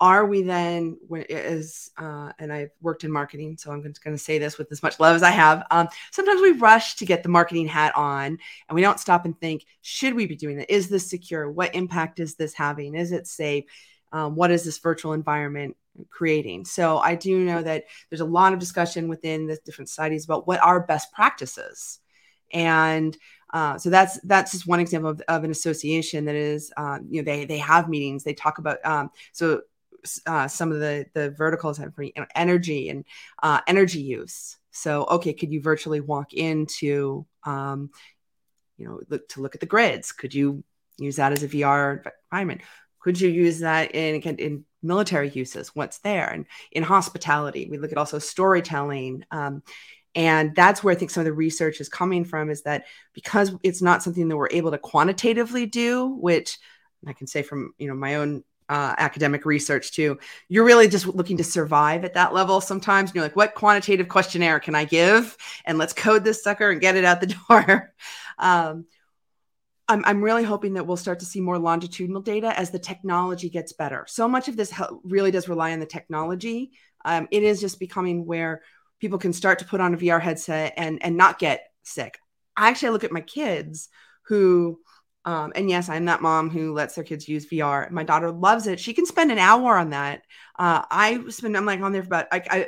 are 0.00 0.24
we 0.26 0.42
then 0.42 0.96
uh, 1.98 2.32
and 2.38 2.52
i've 2.52 2.70
worked 2.80 3.04
in 3.04 3.12
marketing 3.12 3.56
so 3.56 3.70
i'm 3.70 3.82
going 3.82 3.92
to 3.92 4.18
say 4.18 4.38
this 4.38 4.56
with 4.58 4.70
as 4.72 4.82
much 4.82 4.98
love 4.98 5.14
as 5.14 5.22
i 5.22 5.30
have 5.30 5.64
um, 5.70 5.88
sometimes 6.10 6.40
we 6.40 6.52
rush 6.52 6.96
to 6.96 7.04
get 7.04 7.22
the 7.22 7.28
marketing 7.28 7.66
hat 7.66 7.94
on 7.96 8.38
and 8.68 8.74
we 8.74 8.80
don't 8.80 9.00
stop 9.00 9.24
and 9.24 9.38
think 9.40 9.64
should 9.82 10.14
we 10.14 10.26
be 10.26 10.36
doing 10.36 10.58
that? 10.58 10.72
Is 10.72 10.88
this 10.88 11.08
secure? 11.08 11.50
What 11.50 11.74
impact 11.74 12.20
is 12.20 12.36
this 12.36 12.54
having? 12.54 12.94
Is 12.94 13.12
it 13.12 13.26
safe? 13.26 13.64
Um, 14.12 14.34
what 14.34 14.50
is 14.50 14.64
this 14.64 14.78
virtual 14.78 15.12
environment 15.12 15.76
creating? 16.08 16.64
So 16.64 16.98
i 16.98 17.14
do 17.14 17.38
know 17.40 17.62
that 17.62 17.84
there's 18.08 18.20
a 18.20 18.26
lot 18.26 18.52
of 18.52 18.58
discussion 18.58 19.08
within 19.08 19.46
the 19.46 19.58
different 19.64 19.88
societies 19.88 20.24
about 20.24 20.46
what 20.46 20.62
are 20.62 20.86
best 20.86 21.12
practices. 21.12 21.98
And 22.52 23.16
uh, 23.52 23.78
so 23.78 23.90
that's 23.90 24.20
that's 24.24 24.52
just 24.52 24.66
one 24.66 24.80
example 24.80 25.10
of, 25.10 25.22
of 25.28 25.44
an 25.44 25.50
association 25.50 26.24
that 26.24 26.34
is, 26.34 26.72
um, 26.76 27.06
you 27.10 27.20
know, 27.20 27.24
they 27.24 27.44
they 27.44 27.58
have 27.58 27.88
meetings. 27.88 28.24
They 28.24 28.34
talk 28.34 28.58
about 28.58 28.84
um, 28.84 29.10
so 29.32 29.62
uh, 30.26 30.48
some 30.48 30.72
of 30.72 30.80
the 30.80 31.06
the 31.14 31.30
verticals 31.30 31.78
have 31.78 31.92
you 31.98 32.12
know, 32.16 32.26
energy 32.34 32.88
and 32.88 33.04
uh, 33.42 33.60
energy 33.66 34.00
use. 34.00 34.56
So, 34.70 35.04
okay, 35.04 35.32
could 35.32 35.52
you 35.52 35.60
virtually 35.60 36.00
walk 36.00 36.32
into, 36.32 37.26
um, 37.44 37.90
you 38.76 38.86
know, 38.86 39.00
look, 39.08 39.28
to 39.30 39.40
look 39.42 39.54
at 39.54 39.60
the 39.60 39.66
grids? 39.66 40.12
Could 40.12 40.32
you 40.32 40.62
use 40.98 41.16
that 41.16 41.32
as 41.32 41.42
a 41.42 41.48
VR 41.48 42.02
environment? 42.30 42.62
Could 43.00 43.20
you 43.20 43.28
use 43.28 43.60
that 43.60 43.94
in 43.94 44.22
in 44.22 44.64
military 44.82 45.30
uses? 45.30 45.74
What's 45.74 45.98
there? 45.98 46.28
And 46.28 46.46
in 46.72 46.82
hospitality, 46.82 47.68
we 47.70 47.78
look 47.78 47.92
at 47.92 47.98
also 47.98 48.18
storytelling. 48.18 49.24
Um, 49.30 49.62
and 50.14 50.54
that's 50.54 50.82
where 50.82 50.92
I 50.92 50.96
think 50.96 51.10
some 51.10 51.20
of 51.20 51.26
the 51.26 51.32
research 51.32 51.80
is 51.80 51.88
coming 51.88 52.24
from 52.24 52.50
is 52.50 52.62
that 52.62 52.86
because 53.12 53.52
it's 53.62 53.80
not 53.80 54.02
something 54.02 54.28
that 54.28 54.36
we're 54.36 54.48
able 54.50 54.72
to 54.72 54.78
quantitatively 54.78 55.66
do, 55.66 56.08
which 56.08 56.58
I 57.06 57.12
can 57.12 57.26
say 57.26 57.42
from 57.42 57.74
you 57.78 57.88
know 57.88 57.94
my 57.94 58.16
own 58.16 58.44
uh, 58.70 58.94
academic 58.98 59.44
research 59.44 59.90
too. 59.90 60.16
You're 60.48 60.64
really 60.64 60.88
just 60.88 61.06
looking 61.06 61.36
to 61.38 61.44
survive 61.44 62.04
at 62.04 62.14
that 62.14 62.32
level 62.32 62.60
sometimes. 62.60 63.12
You're 63.12 63.24
like, 63.24 63.34
what 63.34 63.56
quantitative 63.56 64.08
questionnaire 64.08 64.60
can 64.60 64.76
I 64.76 64.84
give? 64.84 65.36
And 65.64 65.76
let's 65.76 65.92
code 65.92 66.22
this 66.22 66.44
sucker 66.44 66.70
and 66.70 66.80
get 66.80 66.96
it 66.96 67.04
out 67.04 67.20
the 67.20 67.34
door. 67.48 67.92
um, 68.38 68.86
I'm, 69.88 70.04
I'm 70.04 70.22
really 70.22 70.44
hoping 70.44 70.74
that 70.74 70.86
we'll 70.86 70.96
start 70.96 71.18
to 71.18 71.26
see 71.26 71.40
more 71.40 71.58
longitudinal 71.58 72.22
data 72.22 72.56
as 72.56 72.70
the 72.70 72.78
technology 72.78 73.50
gets 73.50 73.72
better. 73.72 74.06
So 74.08 74.28
much 74.28 74.46
of 74.46 74.56
this 74.56 74.72
really 75.02 75.32
does 75.32 75.48
rely 75.48 75.72
on 75.72 75.80
the 75.80 75.86
technology. 75.86 76.70
Um, 77.04 77.26
it 77.32 77.42
is 77.42 77.60
just 77.60 77.80
becoming 77.80 78.24
where 78.24 78.62
people 79.00 79.18
can 79.18 79.32
start 79.32 79.58
to 79.58 79.64
put 79.64 79.80
on 79.80 79.94
a 79.94 79.96
VR 79.96 80.20
headset 80.20 80.74
and 80.76 81.02
and 81.02 81.16
not 81.16 81.40
get 81.40 81.72
sick. 81.82 82.20
I 82.56 82.68
actually 82.68 82.90
look 82.90 83.02
at 83.02 83.10
my 83.10 83.20
kids 83.20 83.88
who 84.26 84.78
um, 85.24 85.52
and 85.54 85.68
yes, 85.68 85.88
I'm 85.88 86.06
that 86.06 86.22
mom 86.22 86.50
who 86.50 86.72
lets 86.72 86.94
their 86.94 87.04
kids 87.04 87.28
use 87.28 87.46
VR. 87.46 87.90
My 87.90 88.04
daughter 88.04 88.30
loves 88.30 88.66
it. 88.66 88.80
She 88.80 88.94
can 88.94 89.06
spend 89.06 89.30
an 89.30 89.38
hour 89.38 89.76
on 89.76 89.90
that. 89.90 90.22
Uh, 90.58 90.82
I 90.90 91.22
spend, 91.28 91.56
I'm 91.56 91.66
like 91.66 91.80
on 91.80 91.92
there 91.92 92.02
for 92.02 92.08
about 92.08 92.26
I, 92.32 92.42
I, 92.50 92.66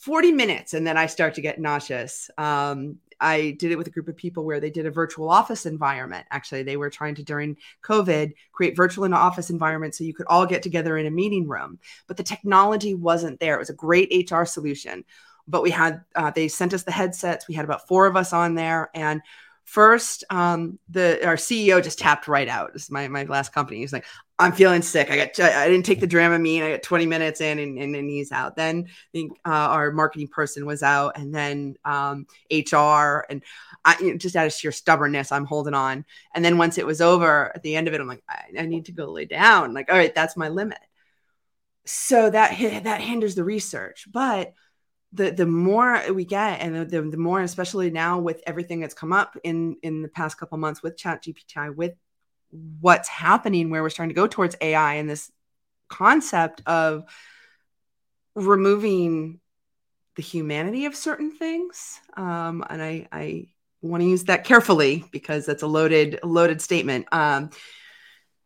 40 0.00 0.32
minutes 0.32 0.74
and 0.74 0.86
then 0.86 0.96
I 0.96 1.06
start 1.06 1.34
to 1.34 1.40
get 1.40 1.60
nauseous. 1.60 2.30
Um, 2.38 2.98
I 3.20 3.56
did 3.58 3.72
it 3.72 3.78
with 3.78 3.86
a 3.86 3.90
group 3.90 4.08
of 4.08 4.16
people 4.16 4.44
where 4.44 4.60
they 4.60 4.70
did 4.70 4.86
a 4.86 4.90
virtual 4.90 5.28
office 5.28 5.66
environment. 5.66 6.26
Actually, 6.30 6.62
they 6.62 6.76
were 6.76 6.90
trying 6.90 7.14
to, 7.16 7.24
during 7.24 7.56
COVID, 7.82 8.32
create 8.52 8.76
virtual 8.76 9.04
and 9.04 9.14
office 9.14 9.50
environments 9.50 9.98
so 9.98 10.04
you 10.04 10.14
could 10.14 10.26
all 10.28 10.46
get 10.46 10.62
together 10.62 10.96
in 10.98 11.06
a 11.06 11.10
meeting 11.10 11.48
room. 11.48 11.78
But 12.06 12.18
the 12.18 12.22
technology 12.22 12.94
wasn't 12.94 13.40
there. 13.40 13.56
It 13.56 13.58
was 13.58 13.70
a 13.70 13.74
great 13.74 14.30
HR 14.30 14.44
solution. 14.44 15.04
But 15.48 15.62
we 15.62 15.70
had, 15.70 16.04
uh, 16.14 16.30
they 16.30 16.48
sent 16.48 16.74
us 16.74 16.82
the 16.82 16.92
headsets. 16.92 17.48
We 17.48 17.54
had 17.54 17.64
about 17.64 17.88
four 17.88 18.06
of 18.06 18.16
us 18.16 18.32
on 18.32 18.54
there. 18.54 18.90
And 18.94 19.22
First, 19.66 20.22
um, 20.30 20.78
the 20.88 21.26
our 21.26 21.34
CEO 21.34 21.82
just 21.82 21.98
tapped 21.98 22.28
right 22.28 22.48
out. 22.48 22.72
This 22.72 22.84
is 22.84 22.90
my, 22.90 23.08
my 23.08 23.24
last 23.24 23.52
company. 23.52 23.80
He's 23.80 23.92
like, 23.92 24.06
I'm 24.38 24.52
feeling 24.52 24.80
sick. 24.80 25.10
I 25.10 25.16
got 25.16 25.40
I 25.40 25.68
didn't 25.68 25.84
take 25.84 25.98
the 25.98 26.06
Dramamine. 26.06 26.62
I 26.62 26.70
got 26.70 26.84
20 26.84 27.04
minutes 27.06 27.40
in 27.40 27.58
and, 27.58 27.76
and, 27.76 27.96
and 27.96 28.08
he's 28.08 28.30
out. 28.30 28.54
Then 28.54 28.84
I 28.86 28.92
think 29.12 29.32
uh, 29.44 29.50
our 29.50 29.90
marketing 29.90 30.28
person 30.28 30.66
was 30.66 30.84
out, 30.84 31.18
and 31.18 31.34
then 31.34 31.74
um, 31.84 32.26
HR 32.48 33.26
and 33.28 33.42
I 33.84 33.98
you 34.00 34.12
know, 34.12 34.18
just 34.18 34.36
out 34.36 34.46
of 34.46 34.52
sheer 34.52 34.70
stubbornness, 34.70 35.32
I'm 35.32 35.46
holding 35.46 35.74
on. 35.74 36.04
And 36.32 36.44
then 36.44 36.58
once 36.58 36.78
it 36.78 36.86
was 36.86 37.00
over, 37.00 37.50
at 37.52 37.62
the 37.62 37.74
end 37.74 37.88
of 37.88 37.94
it, 37.94 38.00
I'm 38.00 38.06
like, 38.06 38.22
I, 38.28 38.44
I 38.60 38.66
need 38.66 38.86
to 38.86 38.92
go 38.92 39.10
lay 39.10 39.24
down. 39.24 39.74
Like, 39.74 39.90
all 39.90 39.98
right, 39.98 40.14
that's 40.14 40.36
my 40.36 40.48
limit. 40.48 40.78
So 41.86 42.30
that 42.30 42.56
that 42.84 43.00
hinders 43.00 43.34
the 43.34 43.44
research, 43.44 44.06
but 44.12 44.54
the 45.16 45.30
the 45.30 45.46
more 45.46 46.00
we 46.12 46.24
get 46.24 46.60
and 46.60 46.74
the, 46.74 46.84
the, 46.84 47.02
the, 47.02 47.16
more 47.16 47.40
especially 47.40 47.90
now 47.90 48.18
with 48.18 48.42
everything 48.46 48.80
that's 48.80 48.94
come 48.94 49.12
up 49.12 49.36
in 49.42 49.76
in 49.82 50.02
the 50.02 50.08
past 50.08 50.38
couple 50.38 50.58
months 50.58 50.82
with 50.82 50.96
ChatGPT 50.96 51.74
with 51.74 51.94
what's 52.80 53.08
happening 53.08 53.70
where 53.70 53.82
we're 53.82 53.90
starting 53.90 54.14
to 54.14 54.14
go 54.14 54.26
towards 54.26 54.56
ai 54.60 54.94
and 54.94 55.10
this 55.10 55.30
concept 55.88 56.62
of 56.66 57.04
removing 58.34 59.40
the 60.14 60.22
humanity 60.22 60.86
of 60.86 60.94
certain 60.94 61.30
things 61.30 62.00
um, 62.16 62.64
and 62.70 62.82
i 62.82 63.08
i 63.12 63.46
want 63.82 64.02
to 64.02 64.08
use 64.08 64.24
that 64.24 64.44
carefully 64.44 65.04
because 65.10 65.46
that's 65.46 65.62
a 65.62 65.66
loaded 65.66 66.18
loaded 66.22 66.60
statement. 66.60 67.06
Um, 67.12 67.50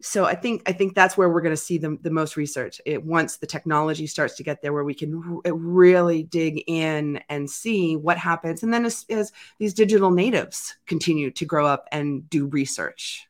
so 0.02 0.24
I 0.24 0.34
think 0.34 0.62
I 0.66 0.72
think 0.72 0.94
that's 0.94 1.16
where 1.16 1.28
we're 1.28 1.40
going 1.40 1.54
to 1.54 1.56
see 1.56 1.78
the, 1.78 1.98
the 2.02 2.10
most 2.10 2.36
research. 2.36 2.80
It 2.86 3.04
once 3.04 3.36
the 3.36 3.46
technology 3.46 4.06
starts 4.06 4.36
to 4.36 4.42
get 4.42 4.62
there, 4.62 4.72
where 4.72 4.84
we 4.84 4.94
can 4.94 5.40
r- 5.44 5.52
really 5.54 6.22
dig 6.22 6.62
in 6.66 7.20
and 7.28 7.48
see 7.50 7.96
what 7.96 8.18
happens, 8.18 8.62
and 8.62 8.72
then 8.72 8.84
as, 8.84 9.04
as 9.10 9.32
these 9.58 9.74
digital 9.74 10.10
natives 10.10 10.76
continue 10.86 11.30
to 11.32 11.44
grow 11.44 11.66
up 11.66 11.86
and 11.92 12.28
do 12.30 12.46
research. 12.46 13.26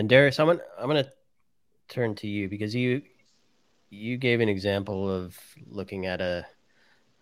And 0.00 0.08
Darius, 0.08 0.40
I'm 0.40 0.46
gonna 0.46 0.60
I'm 0.78 0.86
gonna 0.86 1.12
turn 1.88 2.14
to 2.16 2.26
you 2.26 2.48
because 2.48 2.74
you 2.74 3.02
you 3.90 4.16
gave 4.16 4.40
an 4.40 4.48
example 4.48 5.10
of 5.10 5.38
looking 5.68 6.06
at 6.06 6.22
a, 6.22 6.46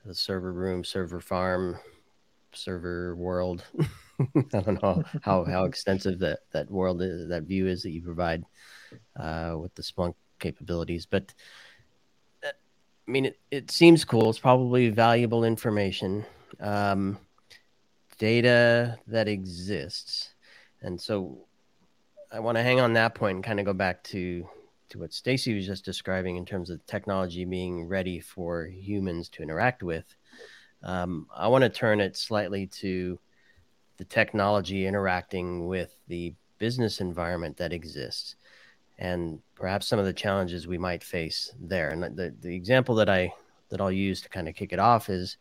a 0.08 0.14
server 0.14 0.52
room, 0.52 0.84
server 0.84 1.20
farm, 1.20 1.78
server 2.52 3.16
world. 3.16 3.64
I 4.54 4.60
don't 4.60 4.82
know 4.82 5.02
how, 5.22 5.44
how 5.44 5.64
extensive 5.64 6.18
that, 6.20 6.40
that 6.52 6.70
world 6.70 7.02
is, 7.02 7.28
that 7.28 7.44
view 7.44 7.66
is 7.66 7.82
that 7.82 7.90
you 7.90 8.02
provide 8.02 8.44
uh, 9.16 9.56
with 9.58 9.74
the 9.74 9.82
Splunk 9.82 10.14
capabilities. 10.38 11.06
But 11.06 11.32
uh, 12.44 12.48
I 12.48 13.10
mean, 13.10 13.26
it, 13.26 13.38
it 13.50 13.70
seems 13.70 14.04
cool. 14.04 14.30
It's 14.30 14.38
probably 14.38 14.88
valuable 14.90 15.44
information, 15.44 16.24
um, 16.60 17.18
data 18.18 18.98
that 19.06 19.28
exists. 19.28 20.34
And 20.82 21.00
so 21.00 21.46
I 22.32 22.40
want 22.40 22.56
to 22.58 22.62
hang 22.62 22.80
on 22.80 22.92
that 22.94 23.14
point 23.14 23.36
and 23.36 23.44
kind 23.44 23.60
of 23.60 23.66
go 23.66 23.72
back 23.72 24.02
to 24.04 24.46
to 24.90 24.98
what 24.98 25.12
Stacy 25.12 25.54
was 25.54 25.66
just 25.66 25.84
describing 25.84 26.36
in 26.36 26.46
terms 26.46 26.70
of 26.70 26.84
technology 26.86 27.44
being 27.44 27.86
ready 27.86 28.20
for 28.20 28.64
humans 28.66 29.28
to 29.28 29.42
interact 29.42 29.82
with. 29.82 30.04
Um, 30.82 31.26
I 31.34 31.48
want 31.48 31.62
to 31.62 31.68
turn 31.68 32.00
it 32.00 32.16
slightly 32.16 32.66
to 32.66 33.18
the 33.98 34.04
technology 34.04 34.86
interacting 34.86 35.66
with 35.66 35.96
the 36.08 36.34
business 36.58 37.00
environment 37.00 37.56
that 37.56 37.72
exists 37.72 38.36
and 38.98 39.40
perhaps 39.54 39.86
some 39.86 39.98
of 39.98 40.04
the 40.04 40.12
challenges 40.12 40.66
we 40.66 40.78
might 40.78 41.04
face 41.04 41.52
there. 41.60 41.90
And 41.90 42.02
the, 42.16 42.34
the 42.40 42.54
example 42.54 42.94
that 42.96 43.08
I 43.08 43.32
that 43.70 43.80
I'll 43.80 43.92
use 43.92 44.20
to 44.22 44.28
kind 44.28 44.48
of 44.48 44.54
kick 44.54 44.72
it 44.72 44.78
off 44.78 45.08
is 45.08 45.36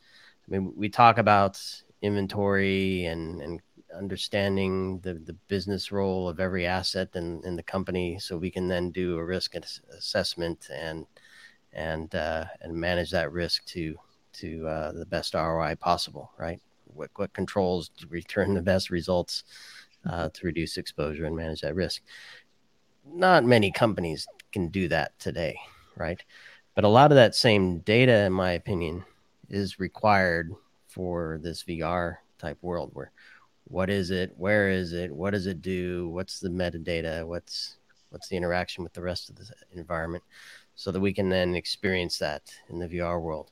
I 0.47 0.51
mean 0.51 0.73
we 0.75 0.89
talk 0.89 1.17
about 1.17 1.59
inventory 2.01 3.05
and, 3.05 3.41
and 3.41 3.61
understanding 3.95 4.99
the, 4.99 5.15
the 5.15 5.33
business 5.47 5.91
role 5.91 6.29
of 6.29 6.39
every 6.39 6.67
asset 6.67 7.09
in, 7.15 7.41
in 7.45 7.55
the 7.55 7.63
company 7.63 8.19
so 8.19 8.37
we 8.37 8.51
can 8.51 8.67
then 8.67 8.91
do 8.91 9.17
a 9.17 9.25
risk 9.25 9.55
assessment 9.95 10.69
and 10.71 11.05
and 11.73 12.13
uh, 12.15 12.45
and 12.61 12.73
manage 12.73 13.11
that 13.11 13.31
risk 13.31 13.65
to 13.65 13.95
to 14.33 14.67
uh, 14.67 14.91
the 14.91 15.05
best 15.05 15.33
ROI 15.33 15.75
possible, 15.79 16.31
right? 16.37 16.61
What, 16.97 17.09
what 17.15 17.33
controls 17.33 17.91
return 18.09 18.53
the 18.53 18.61
best 18.61 18.89
results 18.89 19.43
uh, 20.09 20.29
to 20.29 20.45
reduce 20.45 20.77
exposure 20.77 21.25
and 21.25 21.35
manage 21.35 21.61
that 21.61 21.75
risk. 21.75 22.01
Not 23.05 23.45
many 23.45 23.71
companies 23.71 24.27
can 24.51 24.67
do 24.69 24.87
that 24.89 25.17
today, 25.19 25.57
right? 25.95 26.23
But 26.75 26.83
a 26.83 26.89
lot 26.89 27.11
of 27.11 27.15
that 27.15 27.35
same 27.35 27.79
data, 27.79 28.25
in 28.25 28.33
my 28.33 28.51
opinion, 28.51 29.03
is 29.49 29.79
required 29.79 30.53
for 30.87 31.39
this 31.41 31.63
VR 31.63 32.17
type 32.37 32.57
world 32.61 32.91
where 32.93 33.11
what 33.65 33.89
is 33.89 34.11
it, 34.11 34.33
where 34.37 34.69
is 34.69 34.93
it, 34.93 35.11
what 35.11 35.31
does 35.31 35.45
it 35.45 35.61
do, 35.61 36.09
what's 36.09 36.39
the 36.39 36.49
metadata, 36.49 37.25
what's 37.25 37.77
what's 38.09 38.29
the 38.29 38.37
interaction 38.37 38.83
with 38.83 38.93
the 38.93 39.01
rest 39.01 39.29
of 39.29 39.35
the 39.35 39.45
environment, 39.73 40.23
so 40.75 40.91
that 40.91 40.99
we 40.99 41.11
can 41.13 41.27
then 41.27 41.55
experience 41.55 42.17
that 42.19 42.43
in 42.69 42.79
the 42.79 42.87
VR 42.87 43.21
world. 43.21 43.51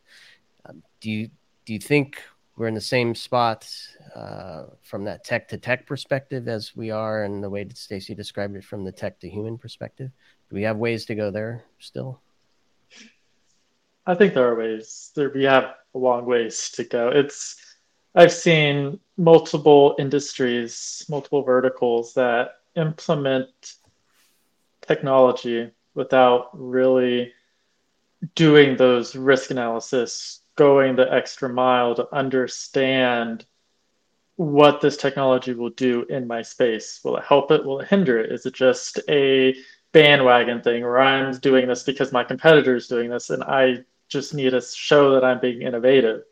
Um, 0.65 0.81
do 1.01 1.11
you 1.11 1.29
do 1.65 1.73
you 1.73 1.79
think 1.79 2.21
we're 2.55 2.67
in 2.67 2.73
the 2.73 2.81
same 2.81 3.13
spot 3.15 3.69
uh, 4.15 4.65
from 4.81 5.03
that 5.05 5.23
tech 5.23 5.47
to 5.49 5.57
tech 5.57 5.85
perspective 5.85 6.47
as 6.47 6.75
we 6.75 6.89
are 6.89 7.23
and 7.23 7.43
the 7.43 7.49
way 7.49 7.63
that 7.63 7.77
Stacy 7.77 8.15
described 8.15 8.55
it 8.55 8.63
from 8.63 8.83
the 8.83 8.91
tech 8.91 9.19
to 9.19 9.29
human 9.29 9.57
perspective? 9.57 10.09
Do 10.49 10.55
we 10.55 10.63
have 10.63 10.77
ways 10.77 11.05
to 11.05 11.15
go 11.15 11.31
there 11.31 11.65
still? 11.79 12.21
I 14.05 14.15
think 14.15 14.33
there 14.33 14.47
are 14.47 14.55
ways. 14.55 15.11
There 15.15 15.31
we 15.33 15.43
have 15.43 15.73
a 15.93 15.97
long 15.97 16.25
ways 16.25 16.69
to 16.71 16.83
go. 16.83 17.09
It's 17.09 17.55
I've 18.13 18.31
seen 18.31 18.99
multiple 19.17 19.95
industries, 19.99 21.05
multiple 21.09 21.43
verticals 21.43 22.13
that 22.13 22.51
implement 22.75 23.49
technology 24.87 25.71
without 25.95 26.49
really 26.53 27.33
doing 28.35 28.77
those 28.77 29.15
risk 29.15 29.51
analysis 29.51 30.41
going 30.55 30.95
the 30.95 31.11
extra 31.11 31.49
mile 31.49 31.95
to 31.95 32.13
understand 32.13 33.45
what 34.37 34.81
this 34.81 34.97
technology 34.97 35.53
will 35.53 35.69
do 35.69 36.03
in 36.09 36.27
my 36.27 36.41
space. 36.41 36.99
Will 37.03 37.17
it 37.17 37.23
help 37.23 37.51
it? 37.51 37.65
Will 37.65 37.79
it 37.79 37.87
hinder 37.87 38.19
it? 38.19 38.31
Is 38.31 38.45
it 38.45 38.53
just 38.53 38.99
a 39.09 39.55
bandwagon 39.93 40.61
thing 40.61 40.83
where 40.83 40.99
I'm 40.99 41.37
doing 41.37 41.67
this 41.67 41.83
because 41.83 42.11
my 42.11 42.23
competitor 42.23 42.75
is 42.75 42.87
doing 42.87 43.09
this 43.09 43.29
and 43.29 43.43
I 43.43 43.85
just 44.09 44.33
need 44.33 44.49
to 44.49 44.61
show 44.61 45.11
that 45.13 45.23
I'm 45.23 45.39
being 45.39 45.61
innovative? 45.61 46.23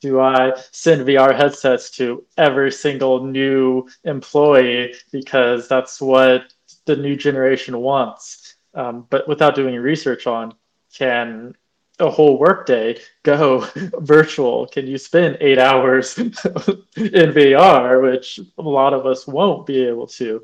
Do 0.00 0.20
I 0.20 0.54
send 0.72 1.06
VR 1.06 1.36
headsets 1.36 1.90
to 1.92 2.24
every 2.38 2.72
single 2.72 3.26
new 3.26 3.86
employee 4.04 4.94
because 5.12 5.68
that's 5.68 6.00
what 6.00 6.54
the 6.86 6.96
new 6.96 7.14
generation 7.16 7.78
wants? 7.78 8.56
Um, 8.72 9.06
but 9.10 9.28
without 9.28 9.54
doing 9.54 9.74
research 9.76 10.26
on, 10.26 10.54
can 10.96 11.54
a 12.00 12.10
whole 12.10 12.38
workday 12.38 12.98
go 13.22 13.60
virtual? 13.98 14.66
Can 14.66 14.86
you 14.86 14.98
spend 14.98 15.38
eight 15.40 15.58
hours 15.58 16.18
in 16.18 16.32
VR, 16.96 18.02
which 18.02 18.40
a 18.58 18.62
lot 18.62 18.94
of 18.94 19.06
us 19.06 19.26
won't 19.26 19.66
be 19.66 19.84
able 19.84 20.06
to? 20.08 20.42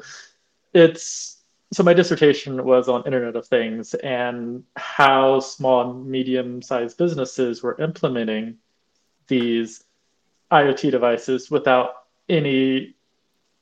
It's 0.72 1.36
so 1.72 1.82
my 1.82 1.94
dissertation 1.94 2.64
was 2.64 2.88
on 2.88 3.04
Internet 3.06 3.34
of 3.34 3.46
Things 3.46 3.94
and 3.94 4.62
how 4.76 5.40
small 5.40 5.90
and 5.90 6.06
medium 6.06 6.62
sized 6.62 6.96
businesses 6.96 7.62
were 7.62 7.80
implementing 7.80 8.56
these 9.26 9.84
IoT 10.52 10.92
devices 10.92 11.50
without 11.50 12.04
any 12.28 12.94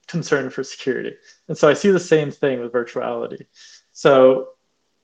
concern 0.06 0.50
for 0.50 0.62
security. 0.62 1.16
And 1.48 1.56
so 1.56 1.68
I 1.68 1.72
see 1.72 1.90
the 1.90 2.00
same 2.00 2.30
thing 2.30 2.60
with 2.60 2.72
virtuality. 2.72 3.46
So 3.92 4.50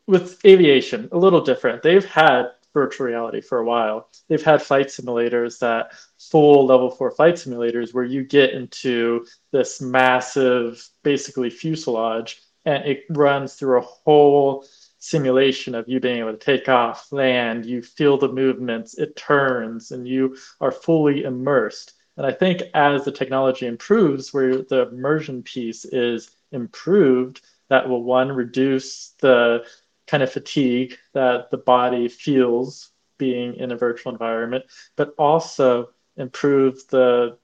with 0.07 0.44
aviation, 0.44 1.09
a 1.12 1.18
little 1.18 1.40
different. 1.40 1.83
They've 1.83 2.05
had 2.05 2.50
virtual 2.72 3.06
reality 3.06 3.40
for 3.40 3.59
a 3.59 3.64
while. 3.64 4.09
They've 4.28 4.42
had 4.42 4.62
flight 4.62 4.87
simulators 4.87 5.59
that 5.61 5.92
full 6.18 6.66
level 6.66 6.90
four 6.90 7.11
flight 7.11 7.35
simulators 7.35 7.92
where 7.92 8.04
you 8.04 8.24
get 8.24 8.50
into 8.50 9.26
this 9.52 9.80
massive, 9.80 10.87
basically 11.02 11.50
fuselage, 11.50 12.40
and 12.64 12.85
it 12.85 13.04
runs 13.11 13.54
through 13.54 13.78
a 13.78 13.87
whole 14.04 14.66
simulation 14.98 15.74
of 15.74 15.88
you 15.88 15.98
being 15.98 16.18
able 16.18 16.33
to 16.33 16.38
take 16.38 16.68
off, 16.68 17.11
land, 17.11 17.64
you 17.64 17.83
feel 17.83 18.18
the 18.18 18.28
movements, 18.28 18.98
it 18.98 19.16
turns, 19.16 19.92
and 19.92 20.06
you 20.06 20.37
are 20.61 20.70
fully 20.70 21.24
immersed. 21.24 21.94
And 22.16 22.26
I 22.26 22.33
think 22.33 22.62
as 22.74 23.04
the 23.04 23.12
technology 23.12 23.66
improves, 23.66 24.35
where 24.35 24.59
the 24.62 24.88
immersion 24.90 25.42
piece 25.42 25.87
is 25.87 26.30
improved, 26.52 27.40
that 27.70 27.88
will 27.88 28.02
one 28.02 28.30
reduce 28.30 29.14
the 29.20 29.64
kind 30.10 30.22
of 30.24 30.32
fatigue 30.32 30.98
that 31.12 31.50
the 31.52 31.56
body 31.56 32.08
feels 32.08 32.90
being 33.16 33.54
in 33.54 33.70
a 33.70 33.76
virtual 33.76 34.10
environment, 34.10 34.64
but 34.96 35.14
also 35.16 35.90
improve 36.16 36.86
the, 36.88 37.38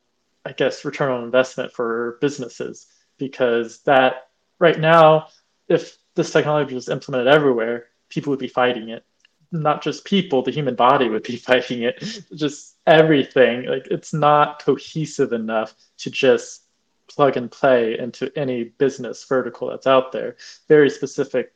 I 0.44 0.52
guess, 0.52 0.84
return 0.84 1.12
on 1.12 1.22
investment 1.22 1.72
for 1.72 2.18
businesses 2.20 2.86
because 3.18 3.82
that 3.82 4.30
right 4.58 4.80
now, 4.80 5.28
if 5.68 5.96
this 6.16 6.32
technology 6.32 6.74
was 6.74 6.88
implemented 6.88 7.32
everywhere, 7.32 7.86
people 8.08 8.30
would 8.30 8.40
be 8.40 8.48
fighting 8.48 8.88
it. 8.88 9.04
Not 9.52 9.80
just 9.80 10.04
people, 10.04 10.42
the 10.42 10.50
human 10.50 10.74
body 10.74 11.08
would 11.08 11.22
be 11.22 11.36
fighting 11.50 11.82
it. 11.82 12.02
Just 12.34 12.78
everything. 12.84 13.66
Like 13.66 13.86
it's 13.92 14.12
not 14.12 14.64
cohesive 14.64 15.32
enough 15.32 15.72
to 15.98 16.10
just 16.10 16.64
plug 17.08 17.36
and 17.36 17.48
play 17.48 17.96
into 17.96 18.36
any 18.36 18.64
business 18.64 19.24
vertical 19.24 19.68
that's 19.68 19.86
out 19.86 20.10
there. 20.10 20.36
Very 20.66 20.90
specific 20.90 21.52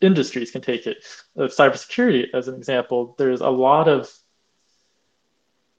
industries 0.00 0.50
can 0.50 0.62
take 0.62 0.86
it. 0.86 1.04
Of 1.36 1.50
cybersecurity, 1.50 2.26
as 2.34 2.48
an 2.48 2.54
example, 2.54 3.14
there's 3.18 3.40
a 3.40 3.50
lot 3.50 3.88
of 3.88 4.10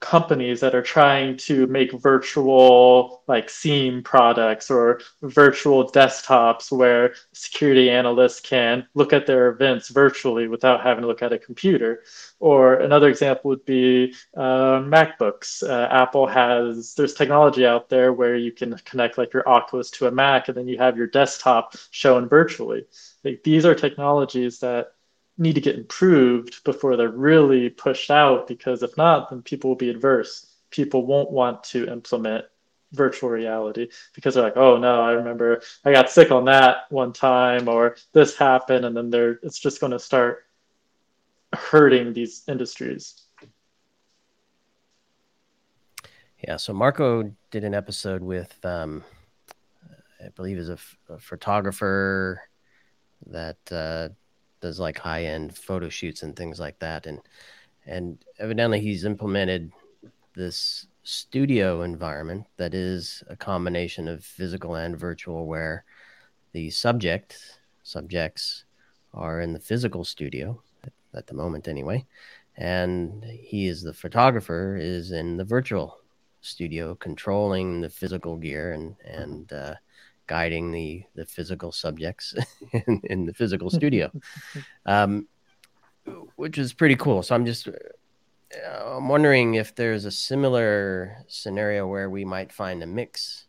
companies 0.02 0.60
that 0.60 0.76
are 0.76 0.82
trying 0.82 1.38
to 1.38 1.68
make 1.68 1.94
virtual 1.94 3.24
like 3.28 3.50
SIEM 3.50 4.04
products 4.04 4.70
or 4.70 5.00
virtual 5.22 5.90
desktops 5.90 6.72
where 6.72 7.14
security 7.34 7.90
analysts 7.90 8.42
can 8.42 8.86
look 8.96 9.14
at 9.14 9.28
their 9.28 9.50
events 9.50 9.90
virtually 9.90 10.48
without 10.48 10.82
having 10.82 11.04
to 11.04 11.08
look 11.08 11.22
at 11.22 11.32
a 11.32 11.38
computer. 11.38 12.04
Or 12.40 12.76
another 12.76 13.10
example 13.10 13.50
would 13.50 13.64
be 13.66 14.16
uh, 14.36 14.82
MacBooks. 14.82 15.62
Uh, 15.64 15.88
Apple 15.92 16.26
has 16.26 16.96
there's 16.96 17.14
technology 17.14 17.66
out 17.66 17.88
there 17.88 18.12
where 18.12 18.36
you 18.36 18.52
can 18.52 18.76
connect 18.80 19.20
like 19.20 19.34
your 19.34 19.48
Oculus 19.48 19.92
to 19.92 20.08
a 20.08 20.12
Mac 20.12 20.48
and 20.48 20.58
then 20.58 20.68
you 20.68 20.80
have 20.80 20.98
your 20.98 21.08
desktop 21.08 21.76
shown 21.92 22.28
virtually. 22.28 22.86
Like 23.24 23.44
these 23.44 23.66
are 23.66 23.76
technologies 23.76 24.60
that 24.60 24.94
need 25.41 25.56
to 25.56 25.62
get 25.62 25.75
improved 25.75 26.63
before 26.63 26.95
they're 26.95 27.10
really 27.10 27.67
pushed 27.69 28.12
out 28.12 28.47
because 28.47 28.84
if 28.84 28.95
not, 28.95 29.30
then 29.30 29.41
people 29.41 29.71
will 29.71 29.75
be 29.75 29.89
adverse. 29.89 30.54
People 30.69 31.06
won't 31.06 31.32
want 31.32 31.63
to 31.63 31.91
implement 31.91 32.45
virtual 32.93 33.30
reality 33.30 33.89
because 34.13 34.36
they're 34.36 34.43
like, 34.43 34.58
oh 34.58 34.77
no, 34.77 35.01
I 35.01 35.13
remember 35.13 35.62
I 35.84 35.91
got 35.91 36.12
sick 36.12 36.30
on 36.30 36.45
that 36.45 36.84
one 36.89 37.12
time 37.12 37.67
or 37.67 37.97
this 38.13 38.38
happened, 38.38 38.86
and 38.86 38.95
then 38.95 39.10
they're 39.10 39.39
it's 39.41 39.58
just 39.58 39.82
going 39.82 39.93
to 39.93 39.99
start 39.99 40.45
hurting 41.54 42.13
these 42.13 42.43
industries. 42.47 43.23
Yeah, 46.47 46.58
so 46.58 46.73
Marco 46.73 47.32
did 47.51 47.63
an 47.63 47.73
episode 47.73 48.21
with, 48.23 48.63
um, 48.65 49.04
I 50.23 50.30
believe, 50.30 50.58
is 50.58 50.69
a, 50.69 50.77
a 51.10 51.19
photographer 51.19 52.41
that 53.27 53.58
uh, 53.71 54.10
does 54.62 54.80
like 54.80 54.97
high 54.97 55.26
end 55.26 55.56
photo 55.58 55.89
shoots 55.89 56.24
and 56.24 56.36
things 56.36 56.60
like 56.60 56.80
that. 56.80 57.06
And 57.06 57.19
and 57.86 58.17
evidently 58.39 58.80
he's 58.80 59.06
implemented 59.06 59.71
this 60.36 60.88
studio 61.04 61.82
environment 61.82 62.45
that 62.58 62.74
is 62.74 63.24
a 63.28 63.36
combination 63.36 64.08
of 64.08 64.24
physical 64.24 64.76
and 64.76 64.97
virtual 64.97 65.47
where 65.47 65.84
the 66.54 66.69
subject 66.69 67.60
subjects 67.84 68.65
are 69.13 69.41
in 69.41 69.52
the 69.52 69.60
physical 69.60 70.04
studio 70.04 70.62
at, 70.84 70.93
at 71.15 71.28
the 71.28 71.34
moment 71.34 71.67
anyway 71.67 72.06
and 72.58 73.24
he 73.24 73.67
is 73.67 73.82
the 73.82 73.93
photographer 73.93 74.78
is 74.80 75.12
in 75.12 75.38
the 75.38 75.43
virtual 75.43 75.97
studio 76.41 76.93
controlling 76.95 77.82
the 77.82 77.89
physical 77.89 78.38
gear 78.38 78.74
and 78.74 78.95
and 79.06 79.52
uh, 79.54 79.74
guiding 80.32 80.72
the 80.72 81.04
the 81.13 81.26
physical 81.26 81.74
subjects 81.74 82.34
in, 82.72 83.02
in 83.04 83.26
the 83.26 83.34
physical 83.34 83.70
studio, 83.80 84.10
um, 84.86 85.28
which 86.38 86.58
is 86.58 86.72
pretty 86.72 86.96
cool. 86.96 87.22
So 87.22 87.36
I'm 87.36 87.46
just 87.46 87.67
uh, 87.67 88.96
I'm 88.96 89.10
wondering 89.10 89.56
if 89.56 89.76
there's 89.76 90.06
a 90.06 90.17
similar 90.30 91.17
scenario 91.28 91.86
where 91.86 92.10
we 92.10 92.24
might 92.24 92.54
find 92.54 92.82
a 92.82 92.88
mix 92.88 93.48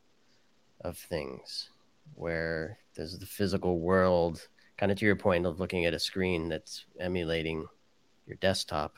of 0.81 0.99
things, 0.99 1.71
where 2.17 2.79
there's 2.97 3.17
the 3.17 3.27
physical 3.27 3.79
world, 3.79 4.49
kind 4.77 4.91
of 4.91 4.99
to 4.99 5.07
your 5.07 5.15
point 5.15 5.47
of 5.47 5.61
looking 5.61 5.87
at 5.87 5.95
a 5.95 6.01
screen 6.01 6.49
that's 6.49 6.85
emulating 6.99 7.65
your 8.27 8.39
desktop. 8.39 8.97